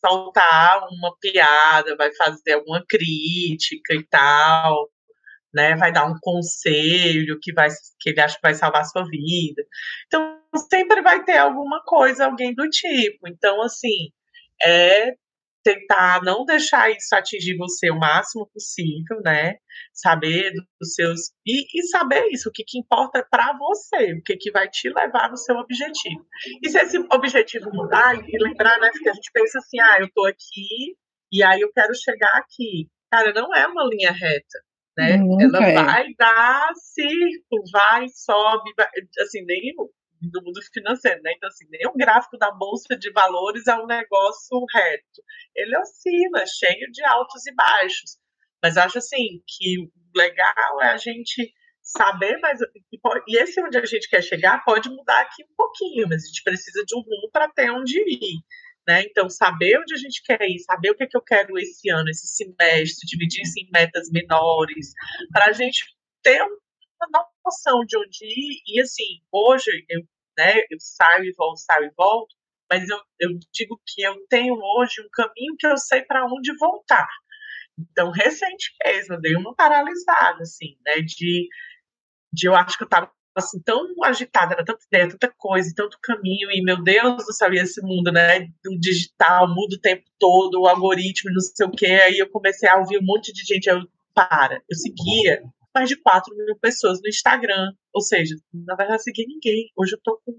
soltar 0.00 0.86
uma 0.90 1.16
piada, 1.20 1.96
vai 1.96 2.12
fazer 2.14 2.54
alguma 2.54 2.84
crítica 2.88 3.94
e 3.94 4.04
tal, 4.08 4.90
né? 5.52 5.76
Vai 5.76 5.92
dar 5.92 6.06
um 6.06 6.18
conselho 6.20 7.38
que 7.40 7.52
vai 7.52 7.68
que 8.00 8.10
ele 8.10 8.20
acha 8.20 8.36
que 8.36 8.42
vai 8.42 8.54
salvar 8.54 8.82
a 8.82 8.84
sua 8.84 9.04
vida. 9.08 9.64
Então 10.06 10.40
sempre 10.70 11.02
vai 11.02 11.24
ter 11.24 11.38
alguma 11.38 11.82
coisa, 11.84 12.26
alguém 12.26 12.54
do 12.54 12.68
tipo. 12.68 13.28
Então 13.28 13.62
assim, 13.62 14.10
é 14.62 15.14
tentar 15.62 16.22
não 16.22 16.44
deixar 16.44 16.90
isso 16.90 17.14
atingir 17.14 17.56
você 17.56 17.90
o 17.90 17.98
máximo 17.98 18.48
possível, 18.52 19.20
né? 19.22 19.56
Saber 19.92 20.52
dos 20.80 20.94
seus 20.94 21.20
e, 21.46 21.66
e 21.74 21.82
saber 21.88 22.26
isso, 22.30 22.48
o 22.48 22.52
que, 22.52 22.64
que 22.64 22.78
importa 22.78 23.26
para 23.30 23.52
você, 23.58 24.14
o 24.14 24.22
que, 24.22 24.36
que 24.36 24.50
vai 24.50 24.68
te 24.68 24.88
levar 24.88 25.30
no 25.30 25.36
seu 25.36 25.56
objetivo. 25.56 26.24
E 26.62 26.70
se 26.70 26.78
esse 26.78 26.98
objetivo 27.12 27.70
mudar, 27.72 28.14
e 28.14 28.38
lembrar, 28.42 28.78
né, 28.80 28.90
que 28.90 29.08
a 29.08 29.12
gente 29.12 29.30
pensa 29.32 29.58
assim, 29.58 29.78
ah, 29.80 29.98
eu 30.00 30.08
tô 30.14 30.24
aqui 30.26 30.96
e 31.30 31.42
aí 31.42 31.60
eu 31.60 31.72
quero 31.72 31.94
chegar 31.94 32.32
aqui. 32.36 32.88
Cara, 33.10 33.32
não 33.32 33.54
é 33.54 33.66
uma 33.66 33.84
linha 33.84 34.12
reta. 34.12 34.58
Né? 34.96 35.16
Ela 35.40 35.64
é. 35.64 35.74
vai 35.74 36.06
dar 36.18 36.72
circo, 36.74 37.62
vai, 37.72 38.06
sobe, 38.08 38.72
vai, 38.76 38.88
assim, 39.20 39.44
nem 39.44 39.74
do 40.20 40.42
mundo 40.42 40.60
financeiro, 40.72 41.22
né? 41.22 41.32
Então, 41.36 41.48
assim, 41.48 41.64
o 41.86 41.96
gráfico 41.96 42.36
da 42.36 42.50
Bolsa 42.50 42.96
de 42.96 43.10
Valores 43.12 43.66
é 43.66 43.74
um 43.76 43.86
negócio 43.86 44.64
reto. 44.74 45.22
Ele 45.54 45.76
oscila, 45.78 46.44
cheio 46.46 46.90
de 46.90 47.04
altos 47.04 47.46
e 47.46 47.54
baixos. 47.54 48.18
Mas 48.62 48.76
acho, 48.76 48.98
assim, 48.98 49.42
que 49.46 49.78
o 49.78 49.90
legal 50.16 50.82
é 50.82 50.88
a 50.90 50.96
gente 50.96 51.52
saber 51.82 52.38
mais. 52.38 52.60
E 53.26 53.38
esse 53.38 53.60
onde 53.62 53.78
a 53.78 53.84
gente 53.84 54.08
quer 54.08 54.22
chegar 54.22 54.64
pode 54.64 54.88
mudar 54.90 55.20
aqui 55.20 55.44
um 55.44 55.54
pouquinho, 55.56 56.08
mas 56.08 56.24
a 56.24 56.26
gente 56.26 56.42
precisa 56.42 56.84
de 56.84 56.94
um 56.94 57.00
rumo 57.00 57.30
para 57.32 57.48
ter 57.48 57.70
onde 57.70 57.98
ir. 57.98 58.38
Né? 58.86 59.02
Então, 59.02 59.28
saber 59.28 59.78
onde 59.78 59.94
a 59.94 59.98
gente 59.98 60.22
quer 60.22 60.40
ir, 60.42 60.58
saber 60.60 60.90
o 60.90 60.94
que, 60.94 61.04
é 61.04 61.06
que 61.06 61.16
eu 61.16 61.22
quero 61.22 61.58
esse 61.58 61.90
ano, 61.90 62.08
esse 62.08 62.26
semestre, 62.26 63.06
dividir 63.06 63.42
isso 63.42 63.58
em 63.58 63.68
metas 63.70 64.10
menores, 64.10 64.92
para 65.30 65.46
a 65.46 65.52
gente 65.52 65.84
ter 66.22 66.42
uma 66.42 66.56
noção 67.44 67.84
de 67.84 67.96
onde 67.96 68.24
ir. 68.24 68.62
E 68.66 68.80
assim, 68.80 69.20
hoje 69.32 69.70
eu, 69.88 70.00
né, 70.36 70.54
eu 70.70 70.78
saio 70.80 71.24
e 71.24 71.32
volto, 71.32 71.58
saio 71.58 71.86
e 71.86 71.92
volto, 71.96 72.34
mas 72.70 72.88
eu, 72.88 72.98
eu 73.20 73.30
digo 73.52 73.80
que 73.86 74.02
eu 74.02 74.14
tenho 74.28 74.54
hoje 74.54 75.00
um 75.00 75.08
caminho 75.12 75.56
que 75.58 75.66
eu 75.66 75.76
sei 75.78 76.02
para 76.02 76.26
onde 76.26 76.54
voltar. 76.56 77.08
Então, 77.78 78.10
recente 78.10 78.72
mesmo, 78.84 79.14
eu 79.14 79.20
dei 79.20 79.36
uma 79.36 79.54
paralisada, 79.54 80.42
assim, 80.42 80.76
né, 80.84 81.00
de, 81.00 81.48
de 82.32 82.48
eu 82.48 82.54
acho 82.54 82.76
que 82.76 82.82
eu 82.82 82.86
estava 82.86 83.10
assim, 83.36 83.60
tão 83.62 83.86
agitada, 84.02 84.54
era 84.54 84.64
tanta 84.64 84.84
ideia, 84.86 85.08
tanta 85.10 85.32
coisa, 85.38 85.72
tanto 85.74 85.96
caminho, 86.02 86.50
e 86.50 86.60
meu 86.60 86.82
Deus 86.82 87.24
do 87.24 87.32
céu, 87.32 87.52
esse 87.52 87.80
mundo, 87.82 88.10
né, 88.10 88.40
do 88.64 88.76
digital, 88.80 89.48
muda 89.48 89.76
o 89.76 89.80
tempo 89.80 90.02
todo, 90.18 90.60
o 90.60 90.66
algoritmo, 90.66 91.32
não 91.32 91.40
sei 91.40 91.66
o 91.66 91.70
que, 91.70 91.86
aí 91.86 92.18
eu 92.18 92.28
comecei 92.30 92.68
a 92.68 92.78
ouvir 92.78 92.98
um 92.98 93.06
monte 93.06 93.32
de 93.32 93.44
gente, 93.44 93.68
eu, 93.68 93.80
para, 94.12 94.60
eu 94.68 94.76
seguia 94.76 95.40
mais 95.78 95.88
de 95.88 96.00
4 96.00 96.34
mil 96.36 96.58
pessoas 96.60 97.00
no 97.00 97.08
Instagram. 97.08 97.72
Ou 97.94 98.00
seja, 98.02 98.34
na 98.52 98.74
verdade, 98.74 99.02
segui 99.02 99.26
ninguém. 99.26 99.70
Hoje 99.76 99.94
eu 99.94 100.00
tô 100.02 100.20
com 100.24 100.32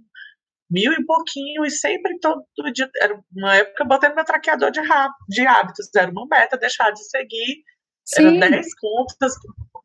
mil 0.69 0.91
e 0.91 1.05
pouquinho 1.05 1.65
e 1.65 1.71
sempre 1.71 2.19
todo 2.19 2.73
dia. 2.73 2.89
Era 3.01 3.19
uma 3.35 3.55
época 3.55 3.85
botando 3.85 4.15
meu 4.15 4.25
traqueador 4.25 4.71
de, 4.71 4.81
de 5.29 5.47
hábitos. 5.47 5.89
Era 5.95 6.11
uma 6.11 6.27
meta 6.29 6.57
deixar 6.57 6.91
de 6.91 7.03
seguir. 7.09 7.63
Sim. 8.05 8.37
Era 8.37 8.49
10 8.51 8.75
contas. 8.75 9.33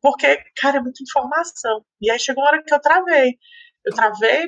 Porque, 0.01 0.37
cara, 0.57 0.77
é 0.77 0.81
muita 0.81 1.01
informação. 1.01 1.83
E 2.01 2.11
aí 2.11 2.19
chegou 2.19 2.43
uma 2.43 2.49
hora 2.49 2.63
que 2.63 2.73
eu 2.73 2.81
travei. 2.81 3.37
Eu 3.85 3.93
travei, 3.93 4.47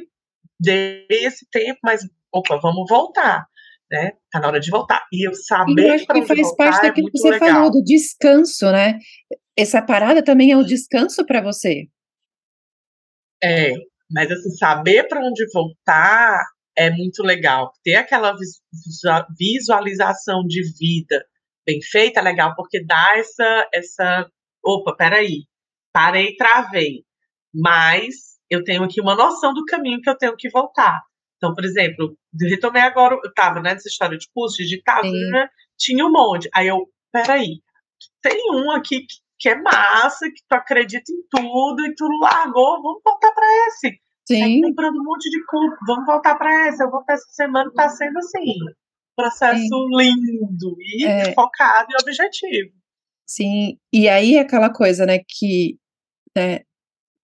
dei 0.59 1.05
esse 1.09 1.47
tempo, 1.49 1.79
mas, 1.83 2.01
opa, 2.31 2.57
vamos 2.57 2.85
voltar. 2.89 3.47
Né? 3.89 4.11
Tá 4.31 4.39
na 4.39 4.47
hora 4.47 4.59
de 4.59 4.69
voltar. 4.69 5.05
E 5.13 5.27
eu 5.27 5.33
saber. 5.33 5.81
E 5.81 5.87
eu 5.87 5.93
acho 5.93 6.05
que 6.05 6.25
faz 6.25 6.55
parte 6.55 6.79
é 6.79 6.81
daquilo 6.89 7.07
é 7.07 7.11
que 7.11 7.17
você 7.17 7.29
legal. 7.29 7.49
falou, 7.49 7.71
do 7.71 7.83
descanso, 7.83 8.69
né? 8.71 8.99
essa 9.57 9.81
parada 9.81 10.23
também 10.23 10.51
é 10.51 10.57
um 10.57 10.63
descanso 10.63 11.25
para 11.25 11.41
você. 11.41 11.87
É, 13.43 13.71
mas 14.09 14.31
assim, 14.31 14.51
saber 14.51 15.07
para 15.07 15.19
onde 15.19 15.45
voltar 15.51 16.43
é 16.77 16.91
muito 16.91 17.23
legal. 17.23 17.71
Ter 17.83 17.95
aquela 17.95 18.35
visualização 19.37 20.43
de 20.45 20.61
vida 20.77 21.25
bem 21.65 21.81
feita 21.81 22.19
é 22.19 22.23
legal, 22.23 22.53
porque 22.55 22.85
dá 22.85 23.17
essa, 23.17 23.67
essa. 23.73 24.29
Opa, 24.63 24.95
peraí, 24.95 25.45
parei, 25.91 26.35
travei. 26.35 27.03
Mas 27.53 28.37
eu 28.49 28.63
tenho 28.63 28.83
aqui 28.83 29.01
uma 29.01 29.15
noção 29.15 29.53
do 29.53 29.65
caminho 29.65 30.01
que 30.01 30.09
eu 30.09 30.17
tenho 30.17 30.35
que 30.37 30.49
voltar. 30.49 31.01
Então, 31.37 31.53
por 31.53 31.63
exemplo, 31.63 32.17
retomei 32.39 32.81
agora, 32.81 33.15
eu 33.15 33.29
estava 33.29 33.61
né, 33.61 33.73
nessa 33.73 33.87
história 33.87 34.17
de 34.17 34.27
curso 34.33 34.57
digital, 34.57 35.03
né, 35.03 35.47
tinha 35.77 36.05
um 36.05 36.11
monte. 36.11 36.49
Aí 36.53 36.67
eu, 36.67 36.89
peraí, 37.11 37.61
tem 38.21 38.51
um 38.51 38.71
aqui 38.71 39.01
que 39.01 39.15
que 39.39 39.49
é 39.49 39.55
massa, 39.55 40.29
que 40.29 40.41
tu 40.47 40.53
acredita 40.53 41.11
em 41.11 41.21
tudo 41.29 41.85
e 41.85 41.93
tu 41.95 42.07
largou, 42.19 42.81
vamos 42.81 43.01
voltar 43.05 43.31
para 43.31 43.45
esse. 43.67 43.99
Sim. 44.27 44.43
Aí 44.43 44.61
comprando 44.61 44.99
um 44.99 45.03
monte 45.03 45.29
de 45.29 45.45
culpa, 45.45 45.77
vamos 45.85 46.05
voltar 46.05 46.35
para 46.35 46.67
esse. 46.67 46.83
Eu 46.83 46.89
vou 46.89 47.03
para 47.05 47.15
essa 47.15 47.27
semana, 47.29 47.71
tá 47.73 47.87
sendo 47.89 48.17
assim, 48.17 48.55
processo 49.15 49.59
Sim. 49.59 49.87
lindo 49.95 50.75
e 50.79 51.05
é. 51.05 51.33
focado 51.33 51.87
e 51.91 52.01
objetivo. 52.01 52.71
Sim, 53.25 53.77
e 53.93 54.07
aí 54.09 54.35
é 54.35 54.41
aquela 54.41 54.71
coisa, 54.71 55.05
né, 55.05 55.19
que 55.27 55.77
né, 56.35 56.61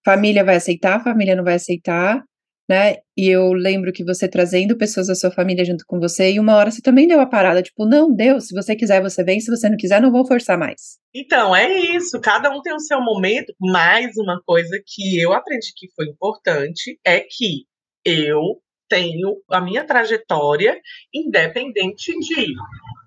família 0.05 0.43
vai 0.43 0.57
aceitar, 0.57 1.03
família 1.03 1.35
não 1.35 1.43
vai 1.43 1.55
aceitar, 1.55 2.23
né? 2.69 2.97
E 3.15 3.29
eu 3.29 3.53
lembro 3.53 3.91
que 3.91 4.03
você 4.03 4.27
trazendo 4.27 4.77
pessoas 4.77 5.07
da 5.07 5.15
sua 5.15 5.31
família 5.31 5.65
junto 5.65 5.85
com 5.85 5.99
você, 5.99 6.31
e 6.31 6.39
uma 6.39 6.55
hora 6.55 6.71
você 6.71 6.81
também 6.81 7.07
deu 7.07 7.19
a 7.19 7.25
parada, 7.25 7.61
tipo, 7.61 7.85
não, 7.85 8.13
Deus, 8.13 8.47
se 8.47 8.55
você 8.55 8.75
quiser, 8.75 9.01
você 9.01 9.23
vem, 9.23 9.39
se 9.39 9.51
você 9.51 9.69
não 9.69 9.77
quiser, 9.77 10.01
não 10.01 10.11
vou 10.11 10.25
forçar 10.25 10.57
mais. 10.57 10.97
Então, 11.13 11.55
é 11.55 11.71
isso, 11.95 12.19
cada 12.19 12.49
um 12.49 12.61
tem 12.61 12.73
o 12.73 12.79
seu 12.79 13.01
momento. 13.01 13.53
Mais 13.59 14.17
uma 14.17 14.41
coisa 14.45 14.81
que 14.85 15.19
eu 15.19 15.33
aprendi 15.33 15.73
que 15.75 15.87
foi 15.95 16.07
importante 16.07 16.99
é 17.05 17.19
que 17.19 17.65
eu 18.05 18.61
tenho 18.89 19.41
a 19.49 19.61
minha 19.61 19.85
trajetória 19.85 20.79
independente 21.13 22.11
de, 22.19 22.53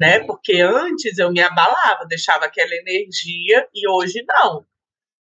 né? 0.01 0.21
Porque 0.21 0.61
antes 0.61 1.19
eu 1.19 1.31
me 1.31 1.41
abalava, 1.41 2.07
deixava 2.09 2.47
aquela 2.47 2.75
energia 2.75 3.69
e 3.75 3.89
hoje 3.89 4.25
não. 4.27 4.65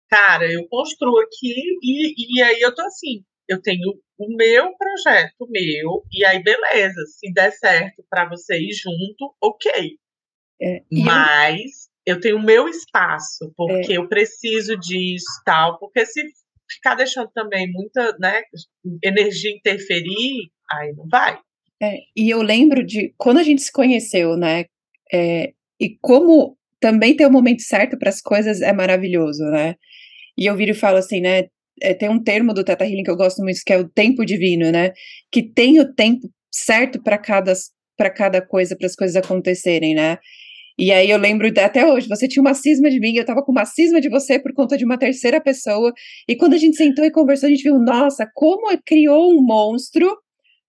Cara, 0.08 0.50
eu 0.50 0.66
construo 0.68 1.20
aqui 1.20 1.54
e, 1.82 2.38
e 2.38 2.42
aí 2.42 2.60
eu 2.60 2.74
tô 2.74 2.82
assim, 2.82 3.22
eu 3.48 3.60
tenho 3.60 3.98
o 4.18 4.36
meu 4.36 4.76
projeto, 4.76 5.46
meu, 5.48 6.04
e 6.12 6.24
aí 6.24 6.42
beleza, 6.42 7.00
se 7.06 7.32
der 7.32 7.52
certo 7.52 8.04
para 8.10 8.28
você 8.28 8.58
ir 8.58 8.72
junto, 8.72 9.34
ok. 9.40 9.96
É, 10.60 10.82
Mas 10.92 11.88
eu... 12.04 12.16
eu... 12.16 12.20
tenho 12.20 12.36
o 12.36 12.42
meu 12.42 12.68
espaço, 12.68 13.52
porque 13.56 13.92
é. 13.92 13.96
eu 13.96 14.08
preciso 14.08 14.76
disso 14.76 15.26
tal, 15.44 15.78
porque 15.78 16.04
se 16.04 16.20
ficar 16.70 16.96
deixando 16.96 17.30
também 17.30 17.70
muita 17.70 18.16
né, 18.18 18.42
energia 19.02 19.52
interferir, 19.52 20.50
aí 20.70 20.92
não 20.94 21.06
vai. 21.08 21.40
É, 21.80 21.98
e 22.16 22.28
eu 22.28 22.42
lembro 22.42 22.84
de 22.84 23.14
quando 23.16 23.38
a 23.38 23.42
gente 23.42 23.62
se 23.62 23.72
conheceu, 23.72 24.36
né? 24.36 24.64
É, 25.12 25.52
e 25.80 25.96
como 26.00 26.58
também 26.80 27.16
ter 27.16 27.26
o 27.26 27.30
momento 27.30 27.62
certo 27.62 27.96
para 27.96 28.08
as 28.08 28.20
coisas 28.20 28.60
é 28.60 28.72
maravilhoso, 28.72 29.44
né? 29.44 29.76
E 30.36 30.46
eu 30.46 30.56
viro 30.56 30.72
e 30.72 30.74
falo 30.74 30.98
assim, 30.98 31.20
né? 31.20 31.48
É, 31.82 31.94
tem 31.94 32.08
um 32.08 32.22
termo 32.22 32.54
do 32.54 32.64
Teta 32.64 32.84
Healing 32.84 33.02
que 33.02 33.10
eu 33.10 33.16
gosto 33.16 33.42
muito, 33.42 33.60
que 33.64 33.72
é 33.72 33.78
o 33.78 33.88
tempo 33.88 34.24
divino, 34.24 34.70
né? 34.70 34.92
Que 35.30 35.42
tem 35.42 35.80
o 35.80 35.94
tempo 35.94 36.28
certo 36.50 37.02
para 37.02 37.18
cada, 37.18 37.52
para 37.96 38.10
cada 38.10 38.40
coisa, 38.40 38.76
para 38.76 38.86
as 38.86 38.94
coisas 38.94 39.16
acontecerem, 39.16 39.94
né? 39.94 40.18
E 40.78 40.92
aí 40.92 41.10
eu 41.10 41.18
lembro 41.18 41.48
até 41.60 41.84
hoje, 41.84 42.08
você 42.08 42.28
tinha 42.28 42.40
uma 42.40 42.54
cisma 42.54 42.88
de 42.88 43.00
mim, 43.00 43.16
eu 43.16 43.24
tava 43.24 43.42
com 43.42 43.50
uma 43.50 43.64
cisma 43.64 44.00
de 44.00 44.08
você 44.08 44.38
por 44.38 44.54
conta 44.54 44.76
de 44.76 44.84
uma 44.84 44.96
terceira 44.96 45.40
pessoa. 45.40 45.92
E 46.28 46.36
quando 46.36 46.54
a 46.54 46.58
gente 46.58 46.76
sentou 46.76 47.04
e 47.04 47.10
conversou, 47.10 47.48
a 47.48 47.50
gente 47.50 47.64
viu, 47.64 47.78
nossa, 47.80 48.30
como 48.32 48.70
criou 48.86 49.36
um 49.36 49.42
monstro, 49.42 50.16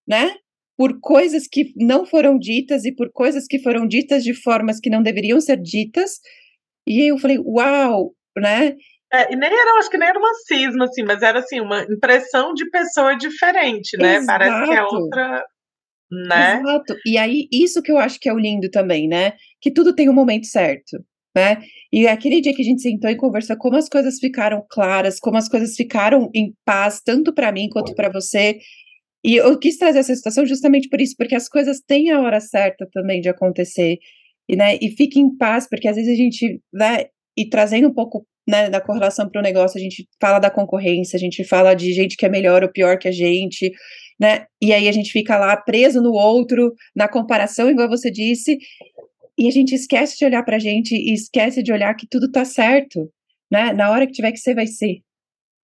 né? 0.07 0.33
Por 0.75 0.99
coisas 0.99 1.47
que 1.47 1.73
não 1.75 2.07
foram 2.07 2.39
ditas 2.39 2.85
e 2.85 2.91
por 2.91 3.11
coisas 3.11 3.45
que 3.45 3.59
foram 3.59 3.87
ditas 3.87 4.23
de 4.23 4.33
formas 4.33 4.79
que 4.79 4.89
não 4.89 5.03
deveriam 5.03 5.39
ser 5.39 5.61
ditas. 5.61 6.19
E 6.87 7.01
aí 7.01 7.07
eu 7.09 7.19
falei, 7.19 7.37
uau, 7.37 8.15
né? 8.35 8.75
É, 9.11 9.33
e 9.33 9.35
nem 9.35 9.49
era, 9.51 9.79
acho 9.79 9.89
que 9.89 9.97
nem 9.97 10.07
era 10.07 10.19
uma 10.19 10.33
cisma, 10.45 10.85
assim, 10.85 11.03
mas 11.03 11.21
era 11.21 11.39
assim, 11.39 11.59
uma 11.59 11.81
impressão 11.83 12.53
de 12.53 12.69
pessoa 12.69 13.15
diferente, 13.15 13.97
né? 13.97 14.17
Exato. 14.17 14.27
Parece 14.39 14.65
que 14.69 14.75
é 14.77 14.83
outra. 14.83 15.45
né? 16.11 16.59
Exato. 16.59 16.95
E 17.05 17.17
aí, 17.17 17.47
isso 17.51 17.81
que 17.81 17.91
eu 17.91 17.97
acho 17.97 18.19
que 18.19 18.29
é 18.29 18.33
o 18.33 18.37
lindo 18.39 18.69
também, 18.69 19.07
né? 19.07 19.33
Que 19.61 19.71
tudo 19.71 19.95
tem 19.95 20.09
um 20.09 20.13
momento 20.13 20.45
certo, 20.45 21.03
né? 21.35 21.57
E 21.91 22.07
aquele 22.07 22.39
dia 22.39 22.53
que 22.53 22.61
a 22.61 22.65
gente 22.65 22.81
sentou 22.81 23.09
e 23.09 23.15
conversou, 23.15 23.57
como 23.57 23.77
as 23.77 23.89
coisas 23.89 24.19
ficaram 24.19 24.63
claras, 24.69 25.19
como 25.19 25.37
as 25.37 25.49
coisas 25.49 25.75
ficaram 25.75 26.29
em 26.35 26.53
paz, 26.63 27.01
tanto 27.03 27.33
para 27.33 27.51
mim 27.51 27.67
quanto 27.69 27.95
para 27.95 28.09
você. 28.11 28.59
E 29.23 29.35
eu 29.35 29.57
quis 29.57 29.77
trazer 29.77 29.99
essa 29.99 30.15
situação 30.15 30.45
justamente 30.45 30.87
por 30.87 31.01
isso, 31.01 31.15
porque 31.17 31.35
as 31.35 31.49
coisas 31.49 31.81
têm 31.81 32.11
a 32.11 32.21
hora 32.21 32.39
certa 32.39 32.87
também 32.93 33.21
de 33.21 33.29
acontecer. 33.29 33.97
E, 34.47 34.55
né, 34.55 34.77
e 34.81 34.89
fique 34.91 35.19
em 35.19 35.35
paz, 35.35 35.67
porque 35.69 35.87
às 35.87 35.95
vezes 35.95 36.11
a 36.11 36.15
gente, 36.15 36.61
né, 36.73 37.05
e 37.39 37.49
trazendo 37.49 37.88
um 37.88 37.93
pouco 37.93 38.28
né, 38.45 38.69
da 38.69 38.82
correlação 38.82 39.30
para 39.30 39.39
o 39.39 39.43
negócio, 39.43 39.80
a 39.80 39.82
gente 39.82 40.06
fala 40.19 40.39
da 40.39 40.52
concorrência, 40.52 41.15
a 41.15 41.19
gente 41.19 41.43
fala 41.45 41.73
de 41.73 41.93
gente 41.93 42.17
que 42.17 42.25
é 42.25 42.30
melhor 42.30 42.63
ou 42.63 42.69
pior 42.69 42.97
que 42.97 43.08
a 43.08 43.12
gente, 43.12 43.71
né? 44.19 44.45
E 44.62 44.73
aí 44.73 44.89
a 44.89 44.91
gente 44.91 45.12
fica 45.12 45.38
lá 45.38 45.56
preso 45.56 46.02
no 46.02 46.12
outro, 46.12 46.73
na 46.93 47.08
comparação, 47.08 47.69
igual 47.69 47.88
você 47.88 48.12
disse, 48.12 48.58
e 49.38 49.47
a 49.47 49.52
gente 49.52 49.73
esquece 49.73 50.17
de 50.17 50.25
olhar 50.25 50.43
para 50.43 50.58
a 50.58 50.60
gente 50.60 50.93
e 50.93 51.13
esquece 51.13 51.63
de 51.63 51.71
olhar 51.71 51.95
que 51.95 52.06
tudo 52.06 52.30
tá 52.30 52.43
certo, 52.43 53.10
né? 53.49 53.71
Na 53.71 53.89
hora 53.89 54.06
que 54.06 54.12
tiver 54.12 54.34
que 54.34 54.39
ser, 54.39 54.54
vai 54.54 54.67
ser. 54.67 54.97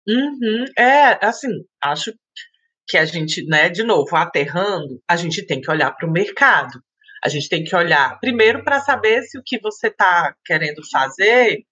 Uhum. 0.06 0.66
É, 0.78 1.26
assim, 1.26 1.48
acho 1.82 2.12
que 2.88 2.98
a 2.98 3.06
gente, 3.06 3.46
né, 3.46 3.70
de 3.70 3.84
novo, 3.84 4.14
aterrando, 4.16 5.02
a 5.08 5.16
gente 5.16 5.46
tem 5.46 5.62
que 5.62 5.72
olhar 5.72 5.92
para 5.92 6.10
o 6.10 6.12
mercado. 6.12 6.82
A 7.24 7.30
gente 7.30 7.50
tem 7.50 7.64
que 7.64 7.76
olhar 7.76 8.20
primeiro 8.20 8.64
para 8.64 8.80
saber 8.80 9.24
se 9.24 9.38
o 9.38 9.44
que 9.46 9.60
você 9.60 9.88
está 9.88 10.36
querendo 10.46 10.82
fazer 10.90 11.66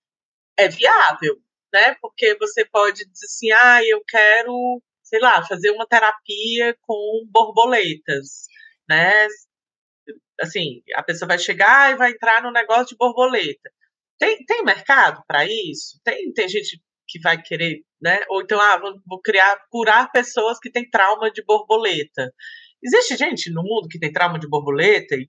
é 0.57 0.67
viável, 0.67 1.37
né? 1.73 1.95
Porque 2.01 2.35
você 2.37 2.65
pode 2.65 3.05
dizer 3.09 3.25
assim, 3.25 3.51
ah, 3.51 3.83
eu 3.83 4.03
quero 4.07 4.81
sei 5.09 5.19
lá, 5.19 5.43
fazer 5.43 5.71
uma 5.71 5.87
terapia 5.87 6.77
com 6.81 7.25
borboletas, 7.31 8.45
né? 8.87 9.27
Assim, 10.39 10.83
a 10.95 11.03
pessoa 11.03 11.27
vai 11.27 11.39
chegar 11.39 11.91
e 11.91 11.97
vai 11.97 12.11
entrar 12.11 12.43
no 12.43 12.51
negócio 12.51 12.87
de 12.89 12.95
borboleta. 12.95 13.71
Tem, 14.19 14.45
tem 14.45 14.63
mercado 14.63 15.23
para 15.27 15.45
isso? 15.45 15.99
Tem, 16.03 16.31
tem 16.31 16.47
gente 16.47 16.79
que 17.07 17.19
vai 17.19 17.41
querer, 17.41 17.81
né? 17.99 18.19
Ou 18.29 18.41
então, 18.41 18.61
ah, 18.61 18.77
vou, 18.77 19.01
vou 19.07 19.21
criar, 19.21 19.59
curar 19.71 20.11
pessoas 20.11 20.59
que 20.59 20.71
têm 20.71 20.89
trauma 20.89 21.31
de 21.31 21.43
borboleta. 21.43 22.31
Existe 22.83 23.17
gente 23.17 23.51
no 23.51 23.63
mundo 23.63 23.87
que 23.89 23.99
tem 23.99 24.11
trauma 24.11 24.39
de 24.39 24.47
borboleta 24.47 25.15
e, 25.15 25.27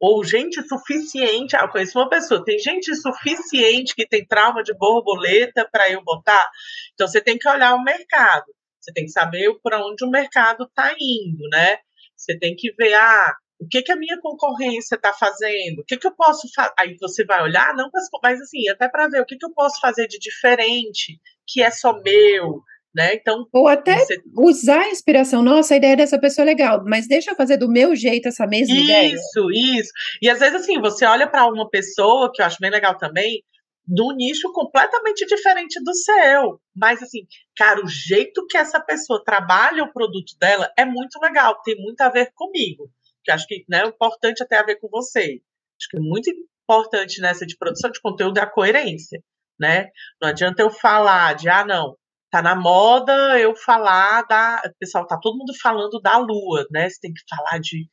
ou 0.00 0.24
gente 0.24 0.62
suficiente. 0.66 1.56
Ah, 1.56 1.62
eu 1.62 1.68
conheço 1.68 1.98
uma 1.98 2.08
pessoa, 2.08 2.44
tem 2.44 2.58
gente 2.58 2.94
suficiente 2.94 3.94
que 3.94 4.06
tem 4.06 4.26
trauma 4.26 4.62
de 4.62 4.74
borboleta 4.74 5.68
para 5.70 5.90
eu 5.90 6.02
botar. 6.02 6.48
Então 6.94 7.06
você 7.06 7.20
tem 7.20 7.38
que 7.38 7.48
olhar 7.48 7.74
o 7.74 7.82
mercado. 7.82 8.46
Você 8.80 8.92
tem 8.92 9.04
que 9.04 9.10
saber 9.10 9.52
para 9.62 9.84
onde 9.84 10.04
o 10.04 10.10
mercado 10.10 10.64
está 10.64 10.94
indo, 10.98 11.48
né? 11.50 11.78
Você 12.16 12.38
tem 12.38 12.54
que 12.56 12.72
ver, 12.72 12.94
ah, 12.94 13.34
o 13.60 13.66
que, 13.66 13.82
que 13.82 13.92
a 13.92 13.96
minha 13.96 14.18
concorrência 14.20 14.94
está 14.94 15.12
fazendo? 15.12 15.80
O 15.80 15.84
que, 15.84 15.96
que 15.96 16.06
eu 16.06 16.14
posso 16.14 16.48
fazer? 16.54 16.72
Aí 16.78 16.96
você 17.00 17.24
vai 17.24 17.42
olhar, 17.42 17.74
não, 17.74 17.90
mas 18.22 18.40
assim, 18.40 18.68
até 18.68 18.88
para 18.88 19.08
ver 19.08 19.20
o 19.20 19.26
que, 19.26 19.36
que 19.36 19.44
eu 19.44 19.52
posso 19.52 19.80
fazer 19.80 20.06
de 20.06 20.18
diferente, 20.18 21.20
que 21.46 21.60
é 21.62 21.70
só 21.70 21.92
meu, 22.00 22.62
né? 22.94 23.14
Então, 23.14 23.46
ou 23.52 23.68
até 23.68 23.96
você... 23.98 24.20
usar 24.36 24.80
a 24.80 24.90
inspiração. 24.90 25.42
Nossa, 25.42 25.74
a 25.74 25.76
ideia 25.76 25.96
dessa 25.96 26.18
pessoa 26.18 26.44
é 26.44 26.46
legal, 26.46 26.82
mas 26.86 27.06
deixa 27.06 27.30
eu 27.30 27.36
fazer 27.36 27.56
do 27.56 27.68
meu 27.68 27.94
jeito 27.94 28.28
essa 28.28 28.46
mesma 28.46 28.74
isso, 28.74 28.84
ideia. 28.84 29.14
Isso, 29.14 29.50
isso. 29.52 29.92
E 30.22 30.28
às 30.28 30.38
vezes 30.38 30.62
assim, 30.62 30.80
você 30.80 31.04
olha 31.04 31.28
para 31.28 31.46
uma 31.46 31.68
pessoa 31.68 32.30
que 32.32 32.42
eu 32.42 32.46
acho 32.46 32.58
bem 32.60 32.70
legal 32.70 32.96
também, 32.96 33.42
num 33.88 34.14
nicho 34.14 34.52
completamente 34.52 35.24
diferente 35.24 35.82
do 35.82 35.94
seu. 35.94 36.60
Mas, 36.76 37.02
assim, 37.02 37.26
cara, 37.56 37.82
o 37.82 37.88
jeito 37.88 38.46
que 38.46 38.58
essa 38.58 38.78
pessoa 38.78 39.24
trabalha 39.24 39.82
o 39.82 39.92
produto 39.92 40.36
dela 40.38 40.70
é 40.76 40.84
muito 40.84 41.18
legal, 41.20 41.60
tem 41.62 41.76
muito 41.76 42.00
a 42.02 42.10
ver 42.10 42.30
comigo. 42.34 42.90
Que 43.24 43.30
acho 43.30 43.46
que 43.46 43.64
né, 43.68 43.82
é 43.82 43.86
importante 43.86 44.42
até 44.42 44.58
a 44.58 44.62
ver 44.62 44.76
com 44.76 44.88
você. 44.88 45.40
Acho 45.80 45.88
que 45.90 45.96
é 45.96 46.00
muito 46.00 46.30
importante 46.30 47.20
nessa 47.20 47.46
de 47.46 47.56
produção 47.56 47.90
de 47.90 48.00
conteúdo 48.00 48.38
é 48.38 48.42
a 48.42 48.46
coerência, 48.46 49.22
né? 49.58 49.88
Não 50.20 50.28
adianta 50.28 50.62
eu 50.62 50.70
falar 50.70 51.34
de, 51.34 51.48
ah, 51.48 51.64
não, 51.64 51.96
tá 52.30 52.42
na 52.42 52.54
moda 52.54 53.38
eu 53.38 53.54
falar 53.56 54.22
da. 54.22 54.62
Pessoal, 54.78 55.06
tá 55.06 55.18
todo 55.20 55.38
mundo 55.38 55.52
falando 55.60 56.00
da 56.00 56.18
lua, 56.18 56.66
né? 56.70 56.88
Você 56.88 57.00
tem 57.00 57.12
que 57.12 57.22
falar 57.28 57.58
de 57.58 57.88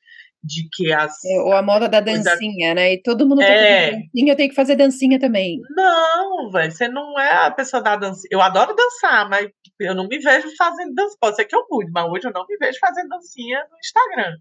de 0.46 0.70
que 0.72 0.94
as. 0.94 1.24
É, 1.26 1.40
ou 1.42 1.54
a 1.54 1.62
moda 1.62 1.90
da 1.90 2.00
dancinha, 2.00 2.76
né? 2.76 2.94
E 2.94 3.02
todo 3.02 3.28
mundo 3.28 3.42
é. 3.42 3.92
tá 3.92 3.98
dancinha, 3.98 4.34
eu 4.34 4.38
tenho 4.38 4.50
que 4.50 4.56
fazer 4.56 4.76
dancinha 4.76 5.20
também. 5.20 5.60
Não, 5.76 6.52
velho, 6.52 6.72
você 6.72 6.88
não 6.88 7.20
é 7.20 7.48
a 7.48 7.52
pessoa 7.52 7.82
da 7.82 7.96
dancinha. 7.96 8.30
Eu 8.32 8.42
adoro 8.42 8.76
dançar, 8.76 9.28
mas 9.28 9.50
eu 9.80 9.96
não 9.96 10.08
me 10.08 10.20
vejo 10.20 10.48
fazendo 10.56 10.94
dança. 10.94 11.18
Pode 11.20 11.36
ser 11.36 11.46
que 11.46 11.56
eu 11.56 11.66
mude, 11.70 11.92
mas 11.92 12.06
hoje 12.06 12.28
eu 12.28 12.32
não 12.32 12.46
me 12.48 12.56
vejo 12.58 12.78
fazendo 12.80 13.10
dancinha 13.10 13.66
no 13.70 13.78
Instagram. 13.78 14.38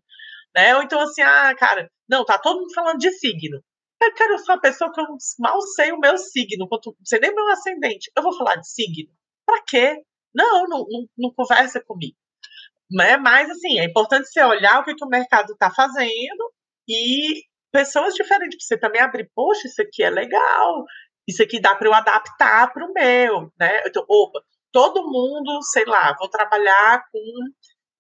Né? 0.55 0.77
Ou 0.77 0.83
então 0.83 1.01
assim, 1.01 1.23
ah, 1.23 1.55
cara, 1.59 1.91
não, 2.09 2.25
tá 2.25 2.39
todo 2.39 2.61
mundo 2.61 2.75
falando 2.75 2.99
de 2.99 3.11
signo. 3.13 3.61
Eu 4.03 4.13
quero 4.13 4.39
ser 4.39 4.53
uma 4.53 4.61
pessoa 4.61 4.93
que 4.93 5.01
eu 5.01 5.07
mal 5.39 5.61
sei 5.75 5.91
o 5.93 5.99
meu 5.99 6.19
signo, 6.19 6.69
quanto, 6.69 6.95
sei 7.03 7.19
nem 7.21 7.35
meu 7.35 7.49
ascendente. 7.49 8.11
Eu 8.15 8.23
vou 8.23 8.37
falar 8.37 8.57
de 8.57 8.69
signo? 8.69 9.11
Pra 9.47 9.63
quê? 9.67 10.03
Não, 10.35 10.65
não, 10.67 10.87
não, 10.89 11.07
não 11.17 11.35
conversa 11.35 11.81
comigo 11.85 12.17
né? 12.91 13.17
Mas 13.17 13.51
assim, 13.51 13.79
é 13.81 13.85
importante 13.85 14.29
você 14.29 14.43
olhar 14.43 14.81
o 14.81 14.85
que, 14.85 14.95
que 14.95 15.05
o 15.05 15.09
mercado 15.09 15.53
está 15.53 15.71
fazendo 15.71 16.53
e 16.89 17.43
pessoas 17.73 18.15
diferentes, 18.15 18.67
você 18.67 18.79
também 18.79 19.01
abrir, 19.01 19.31
poxa, 19.35 19.67
isso 19.67 19.83
aqui 19.83 20.03
é 20.03 20.11
legal, 20.11 20.85
isso 21.27 21.43
aqui 21.43 21.61
dá 21.61 21.75
para 21.75 21.89
eu 21.89 21.95
adaptar 21.95 22.73
para 22.73 22.87
o 22.87 22.93
meu, 22.93 23.53
né? 23.59 23.83
Então, 23.87 24.05
opa, 24.09 24.41
todo 24.73 25.03
mundo, 25.11 25.61
sei 25.63 25.85
lá, 25.85 26.15
vou 26.19 26.29
trabalhar 26.29 27.03
com 27.11 27.21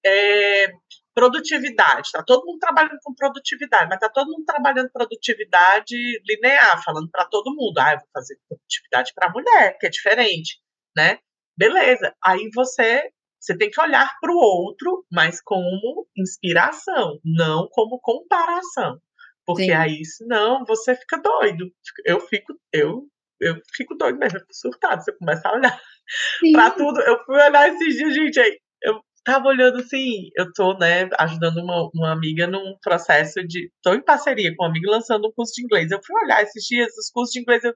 é, 0.07 0.68
produtividade, 1.14 2.11
tá 2.12 2.22
todo 2.22 2.44
mundo 2.46 2.59
trabalhando 2.61 2.98
com 3.02 3.14
produtividade, 3.14 3.88
mas 3.88 3.98
tá 3.98 4.09
todo 4.09 4.30
mundo 4.30 4.44
trabalhando 4.44 4.90
produtividade 4.92 5.96
linear, 6.24 6.83
falando 6.85 7.09
para 7.11 7.24
todo 7.26 7.54
mundo, 7.54 7.78
ah, 7.78 7.92
eu 7.94 7.98
vou 7.98 8.09
fazer 8.12 8.37
produtividade 8.48 9.12
para 9.14 9.33
mulher, 9.33 9.76
que 9.78 9.87
é 9.87 9.90
diferente, 9.90 10.61
né? 10.96 11.18
Beleza. 11.57 12.14
Aí 12.25 12.51
você 12.55 13.11
você 13.45 13.57
tem 13.59 13.71
que 13.71 13.79
olhar 13.79 14.11
para 14.23 14.33
o 14.33 14.38
outro, 14.38 15.05
mas 15.12 15.38
como 15.43 16.07
inspiração, 16.17 17.21
não 17.23 17.69
como 17.71 18.01
comparação. 18.01 18.99
Porque 19.45 19.64
Sim. 19.64 19.73
aí, 19.73 20.05
senão, 20.05 20.64
você 20.67 20.97
fica 20.97 21.19
doido. 21.19 21.71
Eu 22.07 22.21
fico, 22.21 22.55
eu, 22.73 23.07
eu 23.38 23.61
fico 23.77 23.95
doido 23.97 24.19
mesmo, 24.19 24.38
eu 24.38 24.40
fico 24.40 24.55
surtado. 24.55 25.03
Você 25.03 25.12
começa 25.12 25.47
a 25.47 25.53
olhar 25.53 25.81
para 26.53 26.71
tudo. 26.71 27.01
Eu 27.03 27.23
fui 27.25 27.37
olhar 27.37 27.69
esses 27.69 27.95
dias, 27.95 28.14
gente, 28.14 28.40
aí 28.40 28.59
eu 28.83 28.99
tava 29.23 29.49
olhando 29.49 29.79
assim, 29.79 30.31
eu 30.37 30.51
tô, 30.55 30.79
né, 30.79 31.09
ajudando 31.19 31.59
uma, 31.59 31.90
uma 31.95 32.12
amiga 32.12 32.47
num 32.47 32.77
processo 32.83 33.47
de. 33.47 33.71
tô 33.83 33.93
em 33.93 34.03
parceria 34.03 34.55
com 34.57 34.64
uma 34.64 34.71
amiga 34.71 34.90
lançando 34.90 35.29
um 35.29 35.33
curso 35.33 35.53
de 35.55 35.64
inglês. 35.64 35.90
Eu 35.90 36.01
fui 36.03 36.17
olhar 36.25 36.43
esses 36.43 36.64
dias 36.64 36.97
os 36.97 37.11
cursos 37.11 37.33
de 37.33 37.40
inglês, 37.40 37.62
eu. 37.62 37.75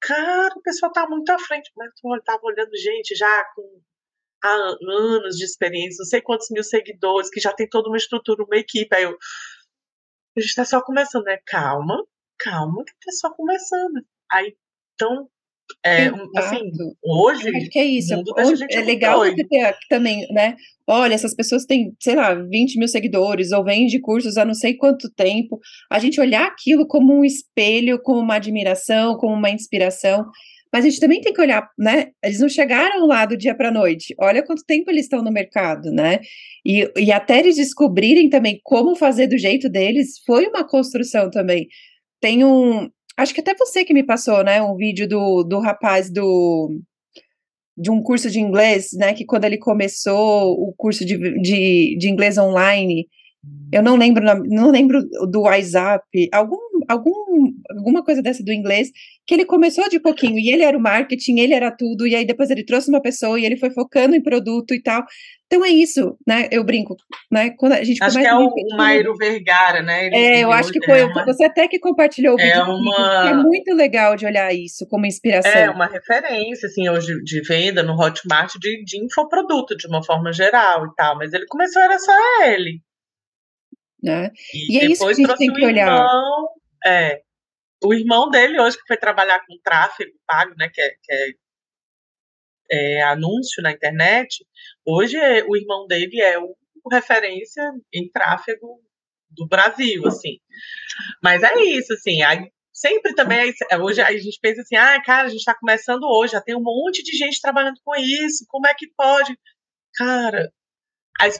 Cara, 0.00 0.54
o 0.56 0.62
pessoal 0.62 0.92
tá 0.92 1.08
muito 1.08 1.30
à 1.30 1.38
frente, 1.38 1.70
mas 1.76 1.90
eu 2.04 2.22
tava 2.22 2.40
olhando 2.44 2.76
gente 2.76 3.14
já 3.16 3.44
com 3.54 3.82
há 4.42 4.76
anos 4.88 5.36
de 5.36 5.44
experiência, 5.44 5.98
não 6.00 6.06
sei 6.06 6.20
quantos 6.20 6.48
mil 6.50 6.62
seguidores, 6.62 7.30
que 7.30 7.40
já 7.40 7.52
tem 7.52 7.68
toda 7.68 7.88
uma 7.88 7.96
estrutura, 7.96 8.44
uma 8.44 8.56
equipe. 8.56 8.94
Aí 8.94 9.04
eu. 9.04 9.16
A 10.36 10.40
gente 10.40 10.54
tá 10.54 10.64
só 10.64 10.82
começando, 10.82 11.24
né? 11.24 11.38
Calma, 11.46 12.04
calma, 12.38 12.84
que 12.84 12.92
tá 13.04 13.12
só 13.12 13.32
começando. 13.32 14.04
Aí, 14.30 14.56
então, 14.94 15.30
é, 15.84 16.10
assim, 16.36 16.70
hoje. 17.02 17.48
Acho 17.56 17.70
que 17.70 17.78
é 17.78 17.84
isso. 17.84 18.14
é 18.70 18.80
legal 18.80 19.20
você 19.20 19.44
ter 19.44 19.62
aqui 19.62 19.86
também, 19.88 20.26
né? 20.32 20.56
Olha, 20.86 21.14
essas 21.14 21.34
pessoas 21.34 21.64
têm, 21.64 21.92
sei 22.00 22.14
lá, 22.14 22.34
20 22.34 22.78
mil 22.78 22.88
seguidores, 22.88 23.52
ou 23.52 23.64
vende 23.64 24.00
cursos 24.00 24.36
há 24.36 24.44
não 24.44 24.54
sei 24.54 24.74
quanto 24.74 25.10
tempo. 25.12 25.58
A 25.90 25.98
gente 25.98 26.20
olhar 26.20 26.46
aquilo 26.46 26.86
como 26.86 27.12
um 27.12 27.24
espelho, 27.24 28.00
como 28.02 28.20
uma 28.20 28.36
admiração, 28.36 29.16
como 29.16 29.34
uma 29.34 29.50
inspiração. 29.50 30.24
Mas 30.72 30.84
a 30.84 30.88
gente 30.88 31.00
também 31.00 31.20
tem 31.20 31.32
que 31.32 31.40
olhar, 31.40 31.68
né? 31.78 32.08
Eles 32.22 32.40
não 32.40 32.48
chegaram 32.48 33.06
lá 33.06 33.24
do 33.24 33.36
dia 33.36 33.54
para 33.54 33.68
a 33.68 33.72
noite. 33.72 34.14
Olha 34.18 34.44
quanto 34.44 34.64
tempo 34.64 34.90
eles 34.90 35.04
estão 35.04 35.22
no 35.22 35.32
mercado, 35.32 35.90
né? 35.90 36.20
E, 36.64 36.90
e 36.96 37.12
até 37.12 37.38
eles 37.38 37.56
descobrirem 37.56 38.28
também 38.28 38.60
como 38.62 38.96
fazer 38.96 39.26
do 39.26 39.38
jeito 39.38 39.68
deles, 39.68 40.20
foi 40.26 40.46
uma 40.46 40.66
construção 40.66 41.30
também. 41.30 41.68
Tem 42.20 42.44
um. 42.44 42.90
Acho 43.16 43.34
que 43.34 43.40
até 43.40 43.54
você 43.54 43.84
que 43.84 43.94
me 43.94 44.04
passou, 44.04 44.44
né? 44.44 44.62
Um 44.62 44.76
vídeo 44.76 45.08
do, 45.08 45.42
do 45.42 45.58
rapaz 45.58 46.10
do 46.10 46.78
de 47.78 47.90
um 47.90 48.02
curso 48.02 48.30
de 48.30 48.40
inglês, 48.40 48.90
né? 48.94 49.12
Que 49.12 49.24
quando 49.24 49.44
ele 49.44 49.58
começou 49.58 50.52
o 50.52 50.72
curso 50.76 51.04
de, 51.04 51.16
de, 51.40 51.96
de 51.98 52.08
inglês 52.08 52.38
online, 52.38 53.06
eu 53.72 53.82
não 53.82 53.96
lembro, 53.96 54.24
não 54.44 54.70
lembro 54.70 55.02
do 55.30 55.42
WhatsApp, 55.42 56.04
algum, 56.32 56.56
algum, 56.88 57.52
alguma 57.70 58.02
coisa 58.04 58.22
dessa 58.22 58.42
do 58.42 58.52
inglês, 58.52 58.90
que 59.26 59.34
ele 59.34 59.44
começou 59.44 59.88
de 59.88 60.00
pouquinho, 60.00 60.38
e 60.38 60.52
ele 60.52 60.62
era 60.62 60.76
o 60.76 60.80
marketing, 60.80 61.40
ele 61.40 61.54
era 61.54 61.70
tudo, 61.70 62.06
e 62.06 62.14
aí 62.14 62.24
depois 62.24 62.50
ele 62.50 62.64
trouxe 62.64 62.88
uma 62.88 63.00
pessoa 63.00 63.38
e 63.38 63.44
ele 63.44 63.56
foi 63.56 63.70
focando 63.70 64.14
em 64.14 64.22
produto 64.22 64.74
e 64.74 64.82
tal. 64.82 65.04
Então 65.46 65.64
é 65.64 65.68
isso, 65.68 66.18
né? 66.26 66.48
Eu 66.50 66.64
brinco, 66.64 66.96
né? 67.30 67.50
Quando 67.56 67.72
a 67.72 67.84
gente 67.84 68.02
Acho 68.02 68.18
que 68.18 68.26
é 68.26 68.34
o, 68.34 68.48
o 68.48 68.76
Mairo 68.76 69.14
Vergara, 69.16 69.80
né? 69.80 70.06
Ele, 70.06 70.16
é, 70.16 70.44
eu 70.44 70.50
acho 70.50 70.72
que 70.72 70.84
foi. 70.84 71.04
Uma, 71.04 71.24
você 71.24 71.44
até 71.44 71.68
que 71.68 71.78
compartilhou 71.78 72.34
o 72.34 72.40
é 72.40 72.44
vídeo. 72.44 72.60
É, 72.60 72.64
uma, 72.64 73.30
é 73.30 73.34
muito 73.34 73.72
legal 73.72 74.16
de 74.16 74.26
olhar 74.26 74.52
isso 74.52 74.86
como 74.88 75.06
inspiração. 75.06 75.52
É 75.52 75.70
uma 75.70 75.86
referência, 75.86 76.66
assim, 76.66 76.88
hoje 76.88 77.22
de 77.22 77.40
venda 77.42 77.82
no 77.84 77.94
Hotmart 77.94 78.54
de, 78.58 78.82
de 78.84 79.04
infoproduto, 79.04 79.76
de 79.76 79.86
uma 79.86 80.02
forma 80.02 80.32
geral 80.32 80.84
e 80.86 80.94
tal. 80.96 81.16
Mas 81.16 81.32
ele 81.32 81.46
começou, 81.46 81.80
era 81.80 81.98
só 81.98 82.12
ele 82.44 82.80
né? 84.06 84.30
E, 84.54 84.74
e 84.74 84.78
é 84.78 84.84
isso 84.86 85.04
que 85.04 85.10
a 85.10 85.14
gente 85.14 85.36
tem 85.36 85.52
que 85.52 85.64
olhar. 85.64 85.88
Irmão, 85.88 86.48
é, 86.86 87.22
o 87.84 87.92
irmão 87.92 88.30
dele 88.30 88.60
hoje 88.60 88.76
que 88.76 88.86
foi 88.86 88.96
trabalhar 88.96 89.40
com 89.46 89.58
tráfego 89.62 90.12
pago, 90.26 90.54
né, 90.56 90.68
que 90.72 90.80
é, 90.80 90.90
que 91.02 91.12
é, 91.12 92.98
é 92.98 93.02
anúncio 93.02 93.62
na 93.62 93.72
internet, 93.72 94.46
hoje 94.84 95.16
é, 95.16 95.44
o 95.44 95.56
irmão 95.56 95.86
dele 95.86 96.20
é 96.20 96.38
o, 96.38 96.56
o 96.84 96.90
referência 96.90 97.62
em 97.92 98.08
tráfego 98.10 98.80
do 99.30 99.46
Brasil, 99.46 100.06
assim. 100.06 100.38
Mas 101.22 101.42
é 101.42 101.54
isso, 101.60 101.92
assim, 101.92 102.22
aí, 102.22 102.50
sempre 102.72 103.14
também, 103.14 103.52
é, 103.70 103.78
hoje 103.78 104.00
a 104.00 104.12
gente 104.12 104.38
pensa 104.40 104.62
assim, 104.62 104.76
ah, 104.76 105.02
cara, 105.02 105.26
a 105.26 105.30
gente 105.30 105.40
está 105.40 105.54
começando 105.54 106.04
hoje, 106.04 106.32
já 106.32 106.40
tem 106.40 106.56
um 106.56 106.62
monte 106.62 107.02
de 107.02 107.16
gente 107.16 107.40
trabalhando 107.40 107.80
com 107.84 107.94
isso, 107.96 108.46
como 108.48 108.66
é 108.66 108.74
que 108.74 108.88
pode? 108.96 109.36
Cara, 109.94 110.50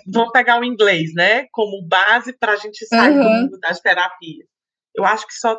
vamos 0.06 0.32
pegar 0.32 0.60
o 0.60 0.64
inglês, 0.64 1.14
né, 1.14 1.46
como 1.52 1.86
base 1.86 2.36
para 2.36 2.52
a 2.52 2.56
gente 2.56 2.84
sair 2.86 3.16
uhum. 3.16 3.22
do 3.22 3.28
mundo 3.28 3.60
das 3.60 3.80
terapias. 3.80 4.55
Eu 4.96 5.04
acho 5.04 5.26
que 5.26 5.34
só 5.34 5.58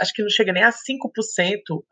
acho 0.00 0.12
que 0.12 0.22
não 0.22 0.28
chega 0.28 0.52
nem 0.52 0.62
a 0.62 0.70
5% 0.70 0.74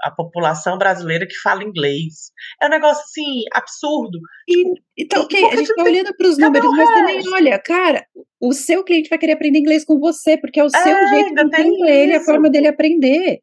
a 0.00 0.10
população 0.10 0.76
brasileira 0.76 1.26
que 1.26 1.38
fala 1.42 1.64
inglês. 1.64 2.30
É 2.60 2.66
um 2.66 2.70
negócio 2.70 3.02
assim, 3.02 3.44
absurdo. 3.52 4.18
E, 4.48 4.64
então, 4.98 5.22
ok, 5.22 5.44
a 5.46 5.56
gente 5.56 5.70
está 5.70 5.82
olhando 5.82 6.14
para 6.16 6.28
os 6.28 6.38
números, 6.38 6.70
mas 6.76 6.90
também, 6.90 7.22
olha, 7.32 7.58
cara, 7.58 8.04
o 8.40 8.52
seu 8.52 8.84
cliente 8.84 9.08
vai 9.08 9.18
querer 9.18 9.32
aprender 9.32 9.58
inglês 9.58 9.84
com 9.84 9.98
você, 9.98 10.36
porque 10.36 10.60
é 10.60 10.64
o 10.64 10.70
seu 10.70 10.96
é, 10.96 11.08
jeito 11.08 11.34
de 11.34 11.40
entender 11.42 11.90
ele, 11.90 12.14
a 12.14 12.20
forma 12.20 12.50
dele 12.50 12.68
aprender. 12.68 13.40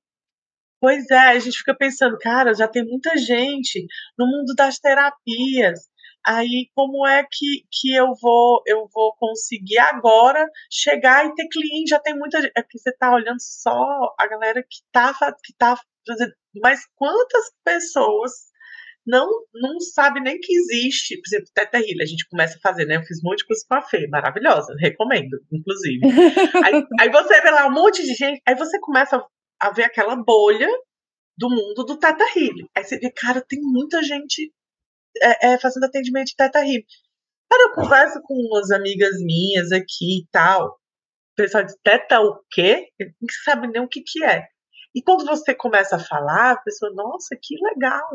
Pois 0.82 1.10
é, 1.12 1.18
a 1.18 1.40
gente 1.40 1.58
fica 1.58 1.76
pensando, 1.76 2.18
cara, 2.18 2.54
já 2.54 2.68
tem 2.68 2.86
muita 2.86 3.18
gente 3.18 3.86
no 4.18 4.26
mundo 4.26 4.54
das 4.56 4.80
terapias 4.80 5.80
aí 6.26 6.70
como 6.76 7.06
é 7.08 7.24
que, 7.24 7.66
que 7.72 7.94
eu 7.94 8.14
vou 8.22 8.62
eu 8.66 8.88
vou 8.94 9.16
conseguir 9.18 9.80
agora 9.80 10.46
chegar 10.72 11.26
e 11.26 11.34
ter 11.34 11.48
cliente? 11.48 11.90
Já 11.90 12.00
tem 12.00 12.18
muita 12.18 12.42
gente. 12.42 12.54
É 12.56 12.64
que 12.64 12.78
você 12.78 12.90
está 12.90 13.14
olhando 13.14 13.40
só 13.40 14.16
a 14.20 14.28
galera 14.28 14.62
que 14.62 14.84
está 14.86 15.14
que 15.44 15.54
tá 15.58 15.78
fazendo. 16.08 16.34
Mas 16.62 16.82
quantas 16.96 17.52
pessoas 17.64 18.32
não 19.06 19.28
não 19.54 19.80
sabe 19.80 20.22
nem 20.22 20.40
que 20.40 20.54
existe, 20.54 21.16
por 21.18 21.28
exemplo, 21.28 21.52
Teta 21.54 21.78
Healer, 21.78 22.04
a 22.04 22.06
gente 22.06 22.28
começa 22.30 22.58
a 22.58 22.62
fazer, 22.62 22.86
né? 22.86 22.98
Eu 22.98 23.04
fiz 23.04 23.20
um 23.20 23.30
monte 23.30 23.40
de 23.40 23.48
coisa 23.48 23.66
com 23.68 23.76
a 23.76 23.82
Fê, 23.82 24.08
maravilhosa, 24.08 24.76
recomendo, 24.80 25.40
inclusive. 25.52 26.00
aí, 26.64 26.84
aí, 27.00 27.10
você 27.10 27.42
vê 27.42 27.50
lá 27.50 27.68
um 27.68 27.74
monte 27.74 28.04
de 28.04 28.14
gente, 28.14 28.42
aí 28.48 28.56
você 28.56 28.80
começa 28.80 29.24
a 29.60 29.72
ver 29.72 29.84
aquela 29.84 30.16
bolha 30.16 30.70
do 31.38 31.50
mundo 31.50 31.84
do 31.86 31.98
Teta 31.98 32.26
Healer. 32.36 32.68
Aí 32.76 32.84
você 32.84 33.00
vê, 33.00 33.12
cara, 33.12 33.44
tem 33.48 33.60
muita 33.62 34.04
gente 34.04 34.52
é, 35.18 35.54
é, 35.54 35.60
fazendo 35.60 35.86
atendimento 35.86 36.28
de 36.28 36.36
teta 36.36 36.60
healing. 36.60 36.86
Cara, 37.50 37.64
eu 37.64 37.74
converso 37.74 38.22
com 38.24 38.36
umas 38.36 38.70
amigas 38.72 39.20
minhas 39.22 39.72
aqui 39.72 40.20
e 40.20 40.28
tal. 40.32 40.68
O 40.68 41.36
pessoal 41.36 41.64
diz, 41.64 41.76
teta 41.84 42.20
o 42.22 42.40
quê? 42.52 42.90
Não 43.00 43.28
sabe 43.44 43.68
nem 43.68 43.82
o 43.82 43.88
que, 43.88 44.02
que 44.02 44.24
é. 44.24 44.48
E 44.94 45.02
quando 45.02 45.26
você 45.26 45.54
começa 45.54 45.96
a 45.96 46.00
falar, 46.00 46.52
a 46.52 46.58
pessoa, 46.58 46.92
nossa, 46.94 47.36
que 47.42 47.56
legal, 47.62 48.10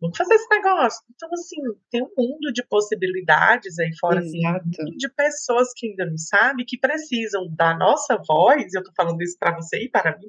vamos 0.00 0.16
fazer 0.16 0.34
esse 0.34 0.48
negócio. 0.50 1.02
Então, 1.14 1.28
assim, 1.32 1.56
tem 1.90 2.02
um 2.02 2.10
mundo 2.16 2.52
de 2.52 2.62
possibilidades 2.64 3.78
aí 3.78 3.90
fora, 3.98 4.20
assim, 4.20 4.46
um 4.46 4.52
mundo 4.52 4.96
de 4.96 5.08
pessoas 5.08 5.68
que 5.74 5.88
ainda 5.88 6.06
não 6.06 6.18
sabem, 6.18 6.66
que 6.66 6.78
precisam 6.78 7.48
da 7.54 7.76
nossa 7.76 8.20
voz, 8.26 8.74
eu 8.74 8.82
tô 8.82 8.92
falando 8.96 9.22
isso 9.22 9.36
para 9.38 9.54
você 9.54 9.84
e 9.84 9.88
para 9.88 10.16
mim, 10.18 10.28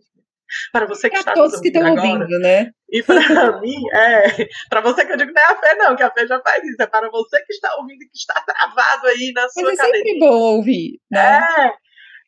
para 0.71 0.85
você 0.85 1.09
que 1.09 1.17
está 1.17 1.33
todos 1.33 1.59
que 1.59 1.67
estão 1.67 1.85
agora. 1.85 2.07
ouvindo, 2.07 2.39
né? 2.39 2.71
E 2.89 3.03
para 3.03 3.17
mim, 3.61 3.75
é, 3.93 4.47
para 4.69 4.81
você 4.81 5.05
que 5.05 5.11
eu 5.11 5.17
digo 5.17 5.31
não 5.33 5.41
é 5.41 5.45
a 5.45 5.57
fé 5.57 5.75
não, 5.75 5.95
que 5.95 6.03
a 6.03 6.11
fé 6.11 6.25
já 6.25 6.39
faz 6.41 6.63
isso, 6.63 6.81
é 6.81 6.87
para 6.87 7.09
você 7.09 7.43
que 7.43 7.53
está 7.53 7.75
ouvindo 7.75 8.01
e 8.01 8.09
que 8.09 8.17
está 8.17 8.33
travado 8.45 9.07
aí 9.07 9.31
na 9.33 9.49
sua 9.49 9.63
Mas 9.63 9.79
é 9.79 9.83
sempre 9.83 10.19
bom 10.19 10.39
ouvir, 10.39 10.99
né? 11.11 11.39
É. 11.59 11.87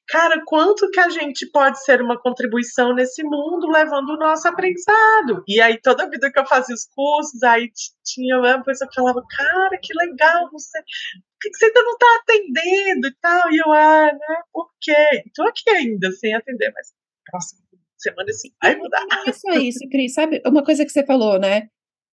Cara, 0.10 0.41
quanto 0.43 0.89
que 0.89 0.99
a 0.99 1.08
gente 1.10 1.45
pode 1.51 1.84
ser 1.84 2.01
uma 2.01 2.19
contribuição 2.19 2.95
nesse 2.95 3.21
mundo 3.23 3.67
levando 3.67 4.10
o 4.10 4.17
nosso 4.17 4.47
aprendizado? 4.47 5.43
E 5.47 5.62
aí, 5.62 5.79
toda 5.79 6.10
vida 6.10 6.32
que 6.32 6.39
eu 6.39 6.47
fazia 6.47 6.73
os 6.73 6.88
cursos, 6.95 7.43
aí 7.43 7.69
tinha 8.03 8.39
uma 8.39 8.63
pessoa 8.63 8.89
que 8.89 8.95
falava, 8.95 9.21
cara, 9.29 9.77
que 9.79 9.93
legal, 9.93 10.49
você, 10.51 10.79
por 10.79 11.39
que 11.39 11.55
você 11.55 11.65
ainda 11.65 11.84
não 11.84 11.93
está 11.93 12.08
atendendo 12.21 13.08
e 13.08 13.15
tal? 13.21 13.51
E 13.51 13.58
eu, 13.60 13.71
ah, 13.71 14.12
né, 14.12 14.36
por 14.51 14.71
quê? 14.82 15.23
Estou 15.27 15.47
aqui 15.47 15.69
ainda, 15.69 16.12
sem 16.13 16.34
atender, 16.34 16.71
mas 16.73 16.91
próximo 17.29 17.68
semana 18.02 18.30
assim, 18.30 18.50
vai 18.62 18.76
mudar. 18.76 19.06
Não 19.10 19.26
é 19.26 19.34
só 19.34 19.52
isso, 19.54 19.80
Cris, 19.90 20.14
sabe? 20.14 20.42
Uma 20.46 20.64
coisa 20.64 20.86
que 20.86 20.92
você 20.92 21.06
falou, 21.06 21.40
né? 21.40 21.68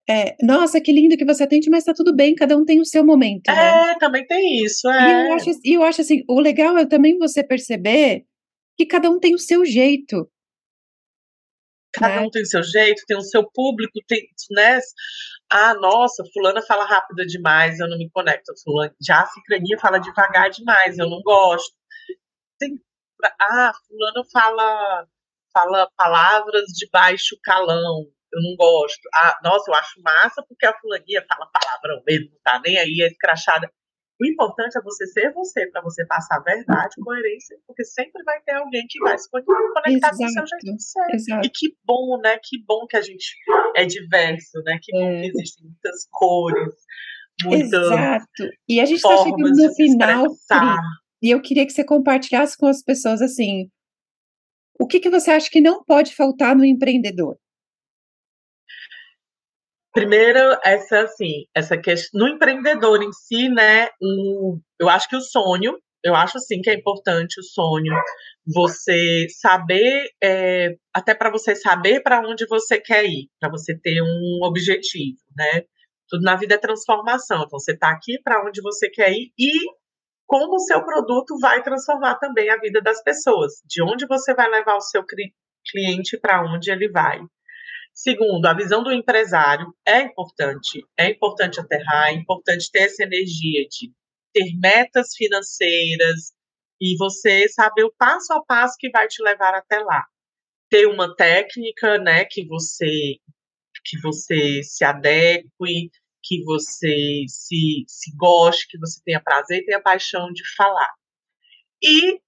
É, 0.08 0.34
nossa, 0.42 0.80
que 0.80 0.92
lindo 0.92 1.16
que 1.16 1.24
você 1.24 1.44
atende, 1.44 1.70
mas 1.70 1.84
tá 1.84 1.94
tudo 1.94 2.14
bem, 2.14 2.34
cada 2.34 2.56
um 2.56 2.64
tem 2.64 2.80
o 2.80 2.84
seu 2.84 3.04
momento. 3.04 3.46
Né? 3.46 3.92
É, 3.92 3.98
também 3.98 4.26
tem 4.26 4.64
isso. 4.64 4.88
É. 4.88 5.08
E 5.08 5.28
eu, 5.28 5.34
acho, 5.34 5.50
eu 5.64 5.82
acho 5.84 6.00
assim, 6.00 6.24
o 6.28 6.40
legal 6.40 6.76
é 6.76 6.86
também 6.86 7.16
você 7.16 7.44
perceber 7.44 8.24
que 8.76 8.86
cada 8.86 9.08
um 9.08 9.20
tem 9.20 9.34
o 9.34 9.38
seu 9.38 9.64
jeito. 9.64 10.28
Cada 11.92 12.16
né? 12.16 12.20
um 12.22 12.30
tem 12.30 12.42
o 12.42 12.46
seu 12.46 12.62
jeito, 12.62 13.02
tem 13.06 13.16
o 13.16 13.22
seu 13.22 13.48
público, 13.52 14.00
tem, 14.08 14.20
né? 14.50 14.78
Ah, 15.48 15.74
nossa, 15.74 16.24
fulana 16.32 16.62
fala 16.62 16.84
rápido 16.84 17.26
demais, 17.26 17.78
eu 17.78 17.88
não 17.88 17.98
me 17.98 18.08
conecto. 18.10 18.52
Fulana, 18.64 18.94
já 19.00 19.20
a 19.20 19.26
cicrania 19.26 19.78
fala 19.78 19.98
devagar 19.98 20.50
demais, 20.50 20.98
eu 20.98 21.08
não 21.08 21.20
gosto. 21.22 21.74
Tem, 22.58 22.80
ah, 23.40 23.72
fulano 23.86 24.28
fala 24.32 25.06
fala 25.52 25.88
palavras 25.96 26.66
de 26.66 26.88
baixo 26.90 27.36
calão. 27.42 28.06
Eu 28.32 28.42
não 28.42 28.56
gosto. 28.56 29.00
Ah, 29.14 29.36
nossa, 29.42 29.70
eu 29.70 29.74
acho 29.74 30.00
massa 30.02 30.44
porque 30.48 30.64
a 30.64 30.78
fulaninha 30.78 31.24
fala 31.28 31.50
palavrão 31.52 32.02
mesmo, 32.06 32.30
tá 32.44 32.60
nem 32.64 32.78
aí, 32.78 33.00
é 33.02 33.08
escrachada. 33.08 33.68
O 34.20 34.26
importante 34.26 34.76
é 34.76 34.82
você 34.82 35.06
ser 35.06 35.32
você, 35.32 35.66
para 35.70 35.80
você 35.80 36.06
passar 36.06 36.36
a 36.36 36.42
verdade, 36.42 36.94
coerência, 37.02 37.56
porque 37.66 37.82
sempre 37.82 38.22
vai 38.22 38.38
ter 38.42 38.52
alguém 38.52 38.84
que 38.86 39.00
vai 39.00 39.16
se 39.16 39.28
conectar 39.30 39.88
exato, 39.88 40.16
com 40.18 40.24
o 40.24 40.28
seu 40.28 40.46
jeito 40.46 40.76
de 40.76 40.82
ser. 40.82 41.14
Exato. 41.14 41.46
E 41.46 41.50
que 41.50 41.74
bom, 41.84 42.20
né? 42.22 42.38
Que 42.42 42.62
bom 42.62 42.86
que 42.86 42.98
a 42.98 43.00
gente 43.00 43.34
é 43.74 43.86
diverso, 43.86 44.62
né? 44.62 44.78
Que 44.82 44.92
bom 44.92 44.98
que 44.98 45.04
é. 45.04 45.26
existem 45.26 45.64
muitas 45.64 46.06
cores, 46.10 46.74
muitas. 47.44 47.86
Exato. 47.86 48.50
E 48.68 48.78
a 48.78 48.84
gente 48.84 48.96
está 48.96 49.16
chegando 49.16 49.48
no 49.48 49.74
final, 49.74 50.26
e 51.22 51.30
eu 51.30 51.40
queria 51.40 51.64
que 51.64 51.72
você 51.72 51.82
compartilhasse 51.82 52.58
com 52.58 52.66
as 52.66 52.82
pessoas 52.82 53.22
assim 53.22 53.70
o 54.80 54.86
que, 54.86 54.98
que 54.98 55.10
você 55.10 55.30
acha 55.30 55.50
que 55.50 55.60
não 55.60 55.84
pode 55.84 56.14
faltar 56.14 56.56
no 56.56 56.64
empreendedor? 56.64 57.36
Primeiro, 59.92 60.38
essa 60.64 61.00
assim, 61.00 61.44
essa 61.54 61.76
questão 61.76 62.20
no 62.20 62.28
empreendedor 62.28 63.02
em 63.02 63.12
si, 63.12 63.50
né? 63.50 63.88
Eu 64.80 64.88
acho 64.88 65.06
que 65.06 65.16
o 65.16 65.20
sonho, 65.20 65.78
eu 66.02 66.14
acho 66.14 66.38
assim 66.38 66.62
que 66.62 66.70
é 66.70 66.74
importante 66.74 67.38
o 67.38 67.42
sonho, 67.42 67.92
você 68.46 69.26
saber, 69.38 70.08
é, 70.22 70.76
até 70.94 71.14
para 71.14 71.30
você 71.30 71.54
saber 71.54 72.00
para 72.02 72.26
onde 72.26 72.46
você 72.46 72.80
quer 72.80 73.04
ir, 73.04 73.28
para 73.38 73.50
você 73.50 73.78
ter 73.78 74.00
um 74.00 74.40
objetivo, 74.44 75.18
né? 75.36 75.64
Tudo 76.08 76.22
na 76.22 76.36
vida 76.36 76.54
é 76.54 76.58
transformação. 76.58 77.42
Então, 77.44 77.58
você 77.58 77.72
está 77.72 77.90
aqui 77.90 78.18
para 78.22 78.42
onde 78.46 78.62
você 78.62 78.88
quer 78.88 79.12
ir 79.12 79.30
e 79.38 79.50
como 80.30 80.54
o 80.54 80.60
seu 80.60 80.84
produto 80.84 81.36
vai 81.40 81.60
transformar 81.60 82.14
também 82.14 82.48
a 82.50 82.56
vida 82.56 82.80
das 82.80 83.02
pessoas, 83.02 83.54
de 83.66 83.82
onde 83.82 84.06
você 84.06 84.32
vai 84.32 84.48
levar 84.48 84.76
o 84.76 84.80
seu 84.80 85.04
cliente 85.04 86.16
para 86.20 86.40
onde 86.44 86.70
ele 86.70 86.88
vai. 86.88 87.18
Segundo, 87.92 88.46
a 88.46 88.54
visão 88.54 88.84
do 88.84 88.92
empresário 88.92 89.74
é 89.84 90.02
importante, 90.02 90.86
é 90.96 91.10
importante 91.10 91.58
aterrar, 91.58 92.10
é 92.10 92.12
importante 92.12 92.70
ter 92.70 92.82
essa 92.82 93.02
energia 93.02 93.66
de 93.68 93.92
ter 94.32 94.56
metas 94.56 95.16
financeiras 95.16 96.32
e 96.80 96.96
você 96.96 97.48
saber 97.48 97.82
o 97.82 97.92
passo 97.98 98.32
a 98.32 98.40
passo 98.44 98.76
que 98.78 98.88
vai 98.88 99.08
te 99.08 99.20
levar 99.24 99.52
até 99.52 99.80
lá. 99.80 100.04
Ter 100.70 100.86
uma 100.86 101.12
técnica, 101.12 101.98
né, 101.98 102.24
que 102.24 102.46
você 102.46 103.16
que 103.84 104.00
você 104.00 104.62
se 104.62 104.84
adeque, 104.84 105.48
que 106.22 106.42
você 106.44 107.24
se, 107.28 107.84
se 107.86 108.16
goste, 108.16 108.68
que 108.68 108.78
você 108.78 109.00
tenha 109.04 109.22
prazer 109.22 109.58
e 109.58 109.64
tenha 109.66 109.82
paixão 109.82 110.32
de 110.32 110.42
falar. 110.56 110.92
E 111.82 112.20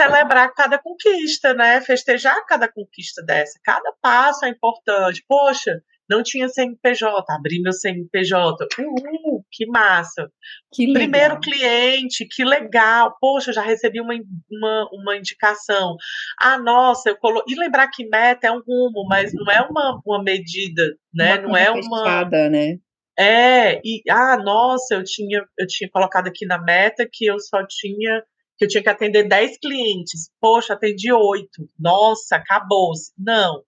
celebrar 0.00 0.54
cada 0.54 0.78
conquista, 0.78 1.52
né? 1.54 1.80
Festejar 1.80 2.44
cada 2.46 2.70
conquista 2.70 3.22
dessa. 3.22 3.58
Cada 3.64 3.92
passo 4.00 4.44
é 4.44 4.48
importante. 4.48 5.24
Poxa, 5.26 5.82
não 6.08 6.22
tinha 6.22 6.48
CNPJ, 6.48 7.24
abri 7.28 7.60
meu 7.60 7.72
CNPJ. 7.72 8.66
Uhul, 8.78 9.44
que 9.50 9.66
massa. 9.66 10.30
Que 10.72 10.92
Primeiro 10.92 11.38
cliente, 11.40 12.26
que 12.26 12.44
legal. 12.44 13.16
Poxa, 13.20 13.52
já 13.52 13.60
recebi 13.60 14.00
uma, 14.00 14.14
uma, 14.50 14.88
uma 14.92 15.16
indicação. 15.16 15.96
Ah, 16.40 16.56
nossa, 16.58 17.10
eu 17.10 17.16
colo... 17.16 17.42
E 17.46 17.54
lembrar 17.58 17.88
que 17.88 18.08
meta 18.08 18.46
é 18.46 18.52
um 18.52 18.62
rumo, 18.66 19.04
mas 19.08 19.34
não 19.34 19.52
é 19.52 19.60
uma, 19.60 20.00
uma 20.06 20.22
medida, 20.22 20.96
né? 21.12 21.34
Uma 21.34 21.42
não 21.42 21.56
é 21.56 21.70
uma. 21.70 22.04
Fechada, 22.04 22.48
né? 22.48 22.78
É, 23.18 23.80
e 23.84 24.02
ah, 24.08 24.36
nossa, 24.36 24.94
eu 24.94 25.04
tinha, 25.04 25.44
eu 25.58 25.66
tinha 25.66 25.90
colocado 25.90 26.28
aqui 26.28 26.46
na 26.46 26.58
meta 26.62 27.08
que 27.10 27.26
eu 27.26 27.38
só 27.40 27.66
tinha 27.66 28.22
que 28.56 28.64
eu 28.64 28.68
tinha 28.68 28.82
que 28.82 28.88
atender 28.88 29.28
10 29.28 29.58
clientes. 29.58 30.30
Poxa, 30.40 30.74
atendi 30.74 31.12
8. 31.12 31.48
Nossa, 31.78 32.36
acabou-se. 32.36 33.12
Não. 33.16 33.62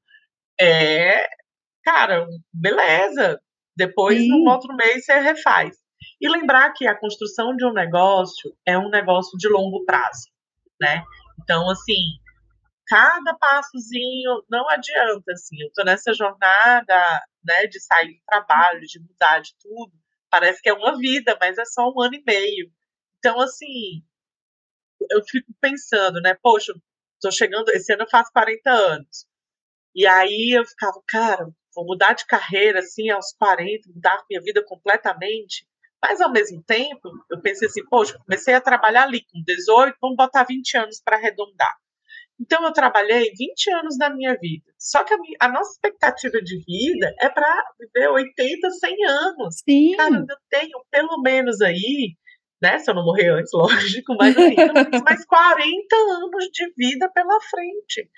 É, 0.61 1.27
cara, 1.85 2.27
beleza. 2.53 3.41
Depois, 3.77 4.19
Sim. 4.19 4.29
no 4.29 4.51
outro 4.51 4.75
mês, 4.75 5.05
você 5.05 5.19
refaz. 5.21 5.77
E 6.21 6.29
lembrar 6.29 6.73
que 6.73 6.87
a 6.87 6.99
construção 6.99 7.55
de 7.57 7.65
um 7.65 7.73
negócio 7.73 8.53
é 8.67 8.77
um 8.77 8.91
negócio 8.91 9.39
de 9.39 9.49
longo 9.49 9.85
prazo, 9.85 10.29
né? 10.81 11.05
Então, 11.43 11.71
assim, 11.71 12.19
cada 12.91 13.35
passozinho 13.39 14.45
não 14.51 14.69
adianta, 14.69 15.33
assim. 15.33 15.63
Eu 15.63 15.71
tô 15.73 15.85
nessa 15.85 16.13
jornada, 16.13 17.23
né, 17.45 17.67
de 17.69 17.81
sair 17.81 18.15
do 18.15 18.23
trabalho, 18.27 18.81
de 18.81 18.99
mudar 19.01 19.41
de 19.41 19.55
tudo. 19.61 19.93
Parece 20.29 20.61
que 20.61 20.69
é 20.69 20.73
uma 20.75 20.99
vida, 20.99 21.37
mas 21.41 21.57
é 21.57 21.65
só 21.65 21.89
um 21.89 22.01
ano 22.01 22.17
e 22.17 22.23
meio. 22.27 22.73
Então, 23.19 23.41
assim, 23.41 24.03
eu 25.11 25.23
fico 25.25 25.53
pensando, 25.61 26.21
né, 26.21 26.37
poxa, 26.43 26.73
tô 27.21 27.31
chegando, 27.31 27.69
esse 27.71 27.93
ano 27.93 28.03
eu 28.03 28.11
faço 28.11 28.33
40 28.33 28.71
anos. 28.71 29.27
E 29.95 30.07
aí 30.07 30.57
eu 30.59 30.65
ficava, 30.67 31.01
cara, 31.09 31.47
vou 31.75 31.87
mudar 31.87 32.15
de 32.15 32.27
carreira, 32.27 32.81
assim, 32.81 33.11
aos 33.11 33.33
40, 33.39 33.89
mudar 33.95 34.25
minha 34.29 34.43
vida 34.43 34.65
completamente. 34.65 35.67
Mas, 36.03 36.21
ao 36.21 36.33
mesmo 36.33 36.63
tempo, 36.65 37.09
eu 37.31 37.41
pensei 37.41 37.69
assim, 37.69 37.85
poxa, 37.89 38.19
comecei 38.25 38.55
a 38.55 38.61
trabalhar 38.61 39.05
ali 39.05 39.23
com 39.31 39.43
18, 39.45 39.97
vamos 40.01 40.17
botar 40.17 40.45
20 40.45 40.77
anos 40.77 41.01
para 41.05 41.17
arredondar. 41.17 41.77
Então, 42.41 42.65
eu 42.65 42.73
trabalhei 42.73 43.31
20 43.37 43.71
anos 43.73 43.99
da 43.99 44.09
minha 44.09 44.35
vida. 44.41 44.65
Só 44.79 45.05
que 45.05 45.13
a, 45.13 45.19
minha, 45.19 45.37
a 45.41 45.49
nossa 45.49 45.73
expectativa 45.73 46.41
de 46.41 46.57
vida 46.65 47.15
é 47.21 47.29
para 47.29 47.65
viver 47.79 48.09
80, 48.09 48.71
100 48.71 49.05
anos. 49.07 49.57
Sim. 49.69 49.97
Cara, 49.97 50.25
eu 50.29 50.37
tenho 50.49 50.85
pelo 50.91 51.21
menos 51.21 51.61
aí, 51.61 52.17
né? 52.63 52.79
Se 52.79 52.91
eu 52.91 52.95
não 52.95 53.05
morrer 53.05 53.29
antes, 53.29 53.53
lógico, 53.55 54.17
mas 54.19 54.35
menos 54.35 55.03
mais 55.03 55.25
40 55.27 55.97
anos 55.97 56.47
de 56.53 56.73
vida 56.77 57.11
pela 57.13 57.41
frente. 57.43 58.11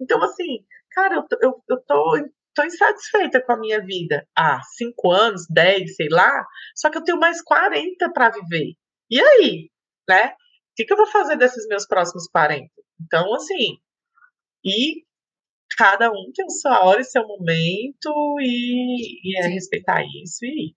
Então, 0.00 0.20
assim, 0.24 0.64
cara, 0.90 1.14
eu, 1.14 1.26
eu, 1.40 1.62
eu 1.68 1.80
tô 1.86 2.16
estou 2.58 2.64
insatisfeita 2.64 3.40
com 3.40 3.52
a 3.52 3.58
minha 3.58 3.80
vida 3.80 4.26
há 4.36 4.60
cinco 4.76 5.12
anos, 5.12 5.46
dez, 5.48 5.94
sei 5.94 6.08
lá, 6.10 6.44
só 6.74 6.90
que 6.90 6.98
eu 6.98 7.04
tenho 7.04 7.18
mais 7.18 7.40
40 7.42 8.10
para 8.12 8.30
viver. 8.30 8.72
E 9.08 9.20
aí? 9.20 9.70
Né? 10.08 10.30
O 10.30 10.34
que, 10.74 10.84
que 10.84 10.92
eu 10.92 10.96
vou 10.96 11.06
fazer 11.06 11.36
desses 11.36 11.66
meus 11.68 11.86
próximos 11.86 12.26
40? 12.28 12.68
Então, 13.00 13.34
assim, 13.34 13.78
e 14.64 15.04
cada 15.76 16.10
um 16.10 16.32
tem 16.34 16.48
sua 16.50 16.84
hora 16.84 17.00
e 17.00 17.04
seu 17.04 17.26
momento, 17.26 18.36
e, 18.40 19.30
e 19.30 19.38
é 19.38 19.48
respeitar 19.48 20.02
isso 20.02 20.44
e 20.44 20.74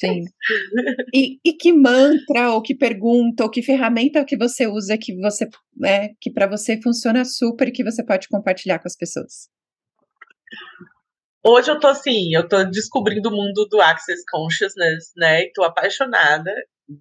Sim. 0.00 0.24
E, 1.14 1.38
e, 1.44 1.52
que 1.52 1.72
mantra, 1.72 2.50
ou 2.50 2.60
que 2.60 2.74
pergunta, 2.74 3.44
ou 3.44 3.50
que 3.50 3.62
ferramenta 3.62 4.24
que 4.24 4.36
você 4.36 4.66
usa 4.66 4.98
que 4.98 5.14
você, 5.16 5.48
né, 5.76 6.08
que 6.20 6.30
para 6.30 6.48
você 6.48 6.80
funciona 6.82 7.24
super 7.24 7.68
e 7.68 7.72
que 7.72 7.84
você 7.84 8.04
pode 8.04 8.28
compartilhar 8.28 8.80
com 8.80 8.88
as 8.88 8.96
pessoas? 8.96 9.48
Hoje 11.44 11.70
eu 11.70 11.78
tô 11.78 11.86
assim, 11.86 12.34
eu 12.34 12.48
tô 12.48 12.64
descobrindo 12.64 13.28
o 13.28 13.32
mundo 13.32 13.66
do 13.70 13.80
Access 13.80 14.20
Consciousness, 14.28 15.12
né? 15.16 15.42
E 15.42 15.52
tô 15.52 15.62
apaixonada. 15.62 16.52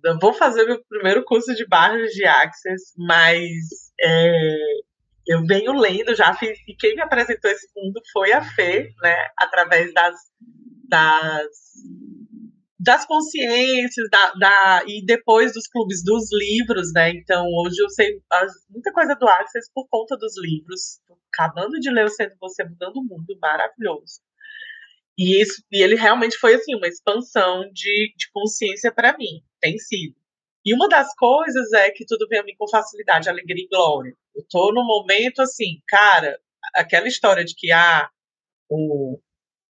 Eu 0.04 0.20
vou 0.20 0.34
fazer 0.34 0.66
meu 0.66 0.84
primeiro 0.88 1.24
curso 1.26 1.56
de 1.56 1.66
barras 1.68 2.12
de 2.12 2.24
Access, 2.26 2.94
mas 2.96 3.85
é, 4.02 4.56
eu 5.28 5.44
venho 5.46 5.74
lendo, 5.74 6.16
já 6.16 6.38
e 6.68 6.76
quem 6.76 6.96
me 6.96 7.02
apresentou 7.02 7.50
esse 7.50 7.68
mundo 7.76 8.00
foi 8.14 8.32
a 8.32 8.44
Fê, 8.44 8.90
né? 9.02 9.16
Através 9.38 9.94
das, 9.94 10.16
das, 10.88 11.48
das 12.80 13.06
consciências, 13.06 14.08
da, 14.12 14.34
da, 14.34 14.84
e 14.86 15.04
depois 15.04 15.54
dos 15.54 15.68
clubes 15.68 16.04
dos 16.04 16.30
livros, 16.32 16.94
né? 16.94 17.10
Então 17.12 17.48
hoje 17.64 17.82
eu 17.82 17.90
sei 17.90 18.22
muita 18.70 18.94
coisa 18.94 19.16
do 19.16 19.28
Access 19.28 19.70
por 19.74 19.88
conta 19.90 20.16
dos 20.16 20.34
livros. 20.38 21.00
Acabando 21.34 21.80
de 21.80 21.90
ler 21.90 22.06
o 22.06 22.10
Sendo 22.10 22.36
Você 22.40 22.64
Mudando 22.64 22.98
o 22.98 23.04
Mundo, 23.04 23.38
maravilhoso. 23.42 24.22
E, 25.18 25.42
isso, 25.42 25.64
e 25.72 25.82
ele 25.82 25.96
realmente 25.96 26.38
foi 26.38 26.56
assim 26.56 26.76
uma 26.76 26.88
expansão 26.88 27.70
de, 27.74 28.14
de 28.18 28.30
consciência 28.32 28.92
para 28.92 29.18
mim, 29.18 29.42
tem 29.60 29.78
sido. 29.78 30.16
E 30.66 30.74
uma 30.74 30.90
das 30.90 31.14
coisas 31.16 31.72
é 31.74 31.92
que 31.92 32.06
tudo 32.06 32.28
vem 32.28 32.40
a 32.40 32.44
mim 32.44 32.56
com 32.58 32.68
facilidade, 32.68 33.30
alegria 33.30 33.64
e 33.64 33.68
glória. 33.68 34.14
Eu 34.36 34.44
tô 34.50 34.74
num 34.74 34.86
momento 34.86 35.42
assim, 35.42 35.82
cara, 35.88 36.40
aquela 36.74 37.08
história 37.08 37.46
de 37.46 37.54
que 37.56 37.72
ah, 37.72 38.10
o, 38.70 39.20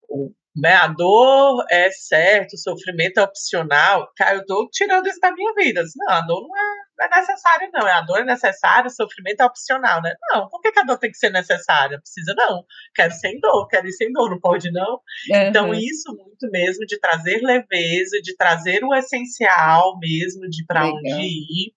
o 0.09 0.33
né, 0.57 0.75
a 0.75 0.89
dor 0.89 1.65
é 1.71 1.91
certo, 1.93 2.55
o 2.55 2.59
sofrimento 2.59 3.19
é 3.19 3.23
opcional. 3.23 4.11
Cara, 4.17 4.39
eu 4.39 4.47
tô 4.47 4.69
tirando 4.71 5.07
isso 5.07 5.21
da 5.21 5.33
minha 5.33 5.55
vida. 5.55 5.83
Não, 5.97 6.13
a 6.13 6.21
dor 6.23 6.43
não 6.43 6.57
é, 6.57 6.70
não 7.01 7.07
é 7.07 7.21
necessária, 7.21 7.71
não. 7.73 7.87
A 7.87 8.01
dor 8.03 8.19
é 8.21 8.25
necessária, 8.25 8.89
o 8.89 8.91
sofrimento 8.91 9.41
é 9.41 9.45
opcional, 9.45 10.03
né? 10.03 10.15
Não, 10.31 10.49
por 10.49 10.61
que, 10.61 10.71
que 10.71 10.81
a 10.81 10.83
dor 10.83 10.99
tem 10.99 11.11
que 11.11 11.17
ser 11.17 11.31
necessária? 11.31 11.97
Não 11.97 12.03
precisa, 12.03 12.35
não. 12.37 12.65
Quero 12.95 13.13
sem 13.15 13.41
dor, 13.41 13.67
quero 13.69 13.87
ir 13.87 13.93
sem 13.93 14.13
dor, 14.13 14.31
não 14.31 14.41
pode, 14.41 14.71
não. 14.71 14.95
Uhum. 14.95 15.01
Então, 15.49 15.75
isso 15.75 16.15
muito 16.15 16.51
mesmo 16.51 16.85
de 16.85 16.99
trazer 17.01 17.41
leveza, 17.43 18.21
de 18.23 18.37
trazer 18.37 18.85
o 18.85 18.95
essencial 18.95 19.99
mesmo, 19.99 20.49
de 20.49 20.65
para 20.67 20.87
onde 20.87 21.09
ir. 21.09 21.73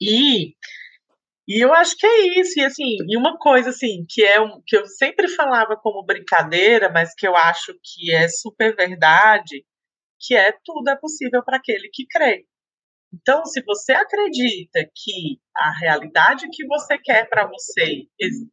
E 0.00 0.54
e 1.48 1.60
eu 1.60 1.74
acho 1.74 1.96
que 1.96 2.06
é 2.06 2.40
isso, 2.40 2.60
e 2.60 2.64
assim, 2.64 2.96
e 3.08 3.16
uma 3.16 3.36
coisa 3.36 3.70
assim, 3.70 4.06
que 4.08 4.24
é 4.24 4.40
um, 4.40 4.62
que 4.64 4.76
eu 4.76 4.86
sempre 4.86 5.26
falava 5.26 5.76
como 5.76 6.04
brincadeira, 6.04 6.88
mas 6.88 7.12
que 7.14 7.26
eu 7.26 7.34
acho 7.34 7.74
que 7.82 8.12
é 8.14 8.28
super 8.28 8.76
verdade, 8.76 9.64
que 10.20 10.36
é 10.36 10.52
tudo 10.64 10.88
é 10.88 10.96
possível 10.96 11.42
para 11.44 11.56
aquele 11.56 11.88
que 11.92 12.06
crê. 12.06 12.46
Então, 13.12 13.44
se 13.44 13.62
você 13.62 13.92
acredita 13.92 14.80
que 14.94 15.38
a 15.54 15.78
realidade 15.78 16.48
que 16.50 16.66
você 16.66 16.98
quer 16.98 17.28
para 17.28 17.46
você 17.46 18.06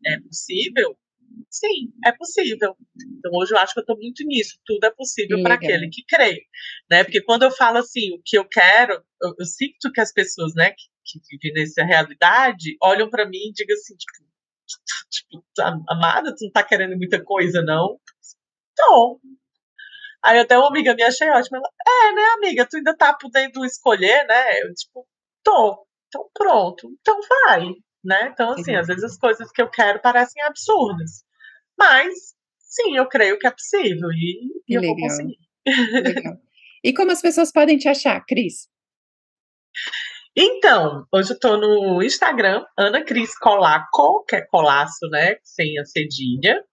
é 0.05 0.19
possível, 0.19 0.97
sim, 1.49 1.93
é 2.05 2.11
possível. 2.11 2.75
Então, 3.17 3.31
hoje 3.33 3.53
eu 3.53 3.57
acho 3.57 3.73
que 3.73 3.79
eu 3.79 3.83
estou 3.83 3.97
muito 3.97 4.23
nisso. 4.25 4.57
Tudo 4.65 4.83
é 4.85 4.91
possível 4.91 5.41
para 5.41 5.55
aquele 5.55 5.89
que 5.89 6.03
crê. 6.07 6.43
Né? 6.91 7.03
Porque 7.03 7.21
quando 7.21 7.43
eu 7.43 7.51
falo 7.51 7.77
assim, 7.77 8.13
o 8.13 8.21
que 8.23 8.37
eu 8.37 8.45
quero, 8.45 8.93
eu, 9.21 9.33
eu 9.39 9.45
sinto 9.45 9.91
que 9.93 10.01
as 10.01 10.11
pessoas, 10.11 10.53
né, 10.55 10.71
que 10.71 10.89
que 11.09 11.19
vive 11.37 11.53
nessa 11.53 11.83
realidade 11.83 12.77
olham 12.81 13.09
para 13.09 13.27
mim 13.27 13.49
e 13.49 13.53
digam 13.53 13.75
assim, 13.75 13.95
tipo, 13.95 14.29
tipo, 15.09 15.43
amada, 15.89 16.35
tu 16.35 16.45
não 16.45 16.51
tá 16.51 16.63
querendo 16.63 16.95
muita 16.97 17.23
coisa, 17.23 17.61
não? 17.61 17.99
Então. 18.71 19.19
Aí 20.23 20.39
até 20.39 20.57
uma 20.57 20.67
amiga 20.67 20.93
minha 20.93 21.07
achei 21.07 21.29
ótima. 21.29 21.57
Ela, 21.57 22.09
é, 22.09 22.13
né, 22.13 22.21
amiga, 22.35 22.65
tu 22.65 22.77
ainda 22.77 22.95
tá 22.95 23.13
podendo 23.13 23.65
escolher, 23.65 24.25
né? 24.27 24.61
Eu, 24.61 24.73
tipo, 24.73 25.07
tô. 25.43 25.85
Então 26.07 26.29
pronto. 26.33 26.89
Então 26.99 27.19
vai. 27.47 27.67
Né? 28.03 28.29
Então, 28.31 28.51
assim, 28.51 28.75
às 28.75 28.87
vezes 28.87 29.03
as 29.03 29.17
coisas 29.17 29.51
que 29.51 29.61
eu 29.61 29.69
quero 29.69 30.01
parecem 30.01 30.41
absurdas. 30.43 31.23
Mas, 31.77 32.33
sim, 32.59 32.95
eu 32.95 33.07
creio 33.07 33.37
que 33.37 33.45
é 33.45 33.51
possível. 33.51 34.09
E, 34.11 34.63
e 34.67 34.75
eu 34.75 34.81
vou 34.81 34.95
conseguir. 34.95 35.37
Legal. 36.03 36.37
E 36.83 36.93
como 36.93 37.11
as 37.11 37.21
pessoas 37.21 37.51
podem 37.51 37.77
te 37.77 37.89
achar, 37.89 38.23
Cris? 38.25 38.69
Então, 40.35 41.05
hoje 41.11 41.33
eu 41.33 41.39
tô 41.39 41.57
no 41.57 42.01
Instagram, 42.01 42.63
Ana 42.77 43.03
Cris 43.03 43.37
Colaco, 43.37 44.23
que 44.25 44.37
é 44.37 44.45
colaço, 44.45 45.07
né? 45.09 45.35
Sem 45.43 45.77
a 45.77 45.85
cedilha. 45.85 46.63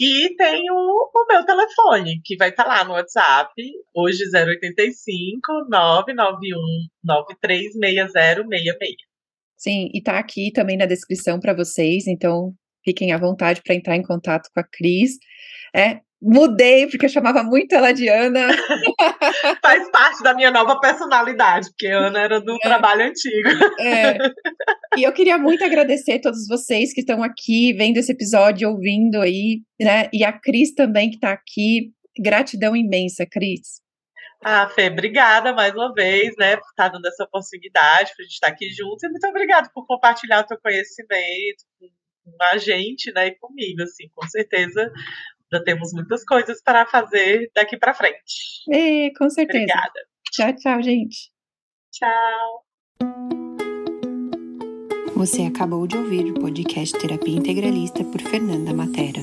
E 0.00 0.36
tem 0.36 0.70
o, 0.70 0.74
o 0.74 1.26
meu 1.28 1.44
telefone, 1.44 2.20
que 2.22 2.36
vai 2.36 2.50
estar 2.50 2.64
tá 2.64 2.68
lá 2.68 2.84
no 2.84 2.92
WhatsApp, 2.92 3.52
hoje 3.94 4.24
085 4.32 5.68
991 5.70 6.86
936066. 7.02 8.96
Sim, 9.56 9.88
e 9.94 10.02
tá 10.02 10.18
aqui 10.18 10.52
também 10.52 10.76
na 10.76 10.84
descrição 10.84 11.40
para 11.40 11.54
vocês, 11.54 12.06
então 12.06 12.52
fiquem 12.84 13.12
à 13.12 13.18
vontade 13.18 13.62
para 13.62 13.74
entrar 13.74 13.96
em 13.96 14.02
contato 14.02 14.50
com 14.52 14.60
a 14.60 14.64
Cris. 14.64 15.12
É, 15.74 16.00
Mudei, 16.20 16.86
porque 16.88 17.06
eu 17.06 17.10
chamava 17.10 17.42
muito 17.42 17.74
ela 17.74 17.92
de 17.92 18.08
Ana. 18.08 18.48
Faz 19.62 19.90
parte 19.90 20.22
da 20.22 20.34
minha 20.34 20.50
nova 20.50 20.80
personalidade, 20.80 21.68
porque 21.70 21.88
Ana 21.88 22.20
era 22.20 22.40
do 22.40 22.54
é. 22.54 22.58
trabalho 22.58 23.04
antigo. 23.04 23.48
É. 23.78 24.16
E 24.96 25.02
eu 25.02 25.12
queria 25.12 25.36
muito 25.36 25.62
agradecer 25.62 26.14
a 26.14 26.20
todos 26.20 26.46
vocês 26.48 26.92
que 26.94 27.00
estão 27.00 27.22
aqui, 27.22 27.74
vendo 27.74 27.98
esse 27.98 28.12
episódio, 28.12 28.70
ouvindo 28.70 29.20
aí, 29.20 29.60
né? 29.80 30.08
E 30.12 30.24
a 30.24 30.32
Cris 30.32 30.74
também, 30.74 31.10
que 31.10 31.16
está 31.16 31.32
aqui. 31.32 31.92
Gratidão 32.18 32.74
imensa, 32.74 33.26
Cris. 33.30 33.82
Ah, 34.42 34.68
Fê, 34.68 34.88
obrigada 34.88 35.52
mais 35.52 35.74
uma 35.74 35.92
vez, 35.92 36.34
né, 36.38 36.56
por 36.56 36.68
estar 36.68 36.88
dando 36.88 37.06
essa 37.06 37.24
oportunidade, 37.24 38.12
para 38.14 38.22
a 38.22 38.24
gente 38.24 38.34
estar 38.34 38.48
aqui 38.48 38.70
juntos, 38.70 39.02
e 39.02 39.08
muito 39.08 39.26
obrigada 39.26 39.68
por 39.74 39.86
compartilhar 39.86 40.40
o 40.40 40.46
teu 40.46 40.58
conhecimento 40.60 41.64
com 41.80 42.44
a 42.52 42.56
gente, 42.56 43.12
né, 43.12 43.28
e 43.28 43.34
comigo, 43.36 43.82
assim, 43.82 44.08
com 44.14 44.26
certeza 44.28 44.92
ainda 45.56 45.64
temos 45.64 45.92
muitas 45.92 46.24
coisas 46.24 46.62
para 46.62 46.86
fazer 46.86 47.50
daqui 47.54 47.76
para 47.76 47.94
frente. 47.94 48.62
É, 48.70 49.10
com 49.16 49.28
certeza. 49.30 49.64
Obrigada. 49.64 50.00
Tchau, 50.30 50.54
tchau, 50.54 50.82
gente. 50.82 51.30
Tchau. 51.92 52.64
Você 55.14 55.42
acabou 55.42 55.86
de 55.86 55.96
ouvir 55.96 56.30
o 56.30 56.34
podcast 56.34 56.98
Terapia 56.98 57.36
Integralista 57.36 58.04
por 58.04 58.20
Fernanda 58.20 58.74
Matera. 58.74 59.22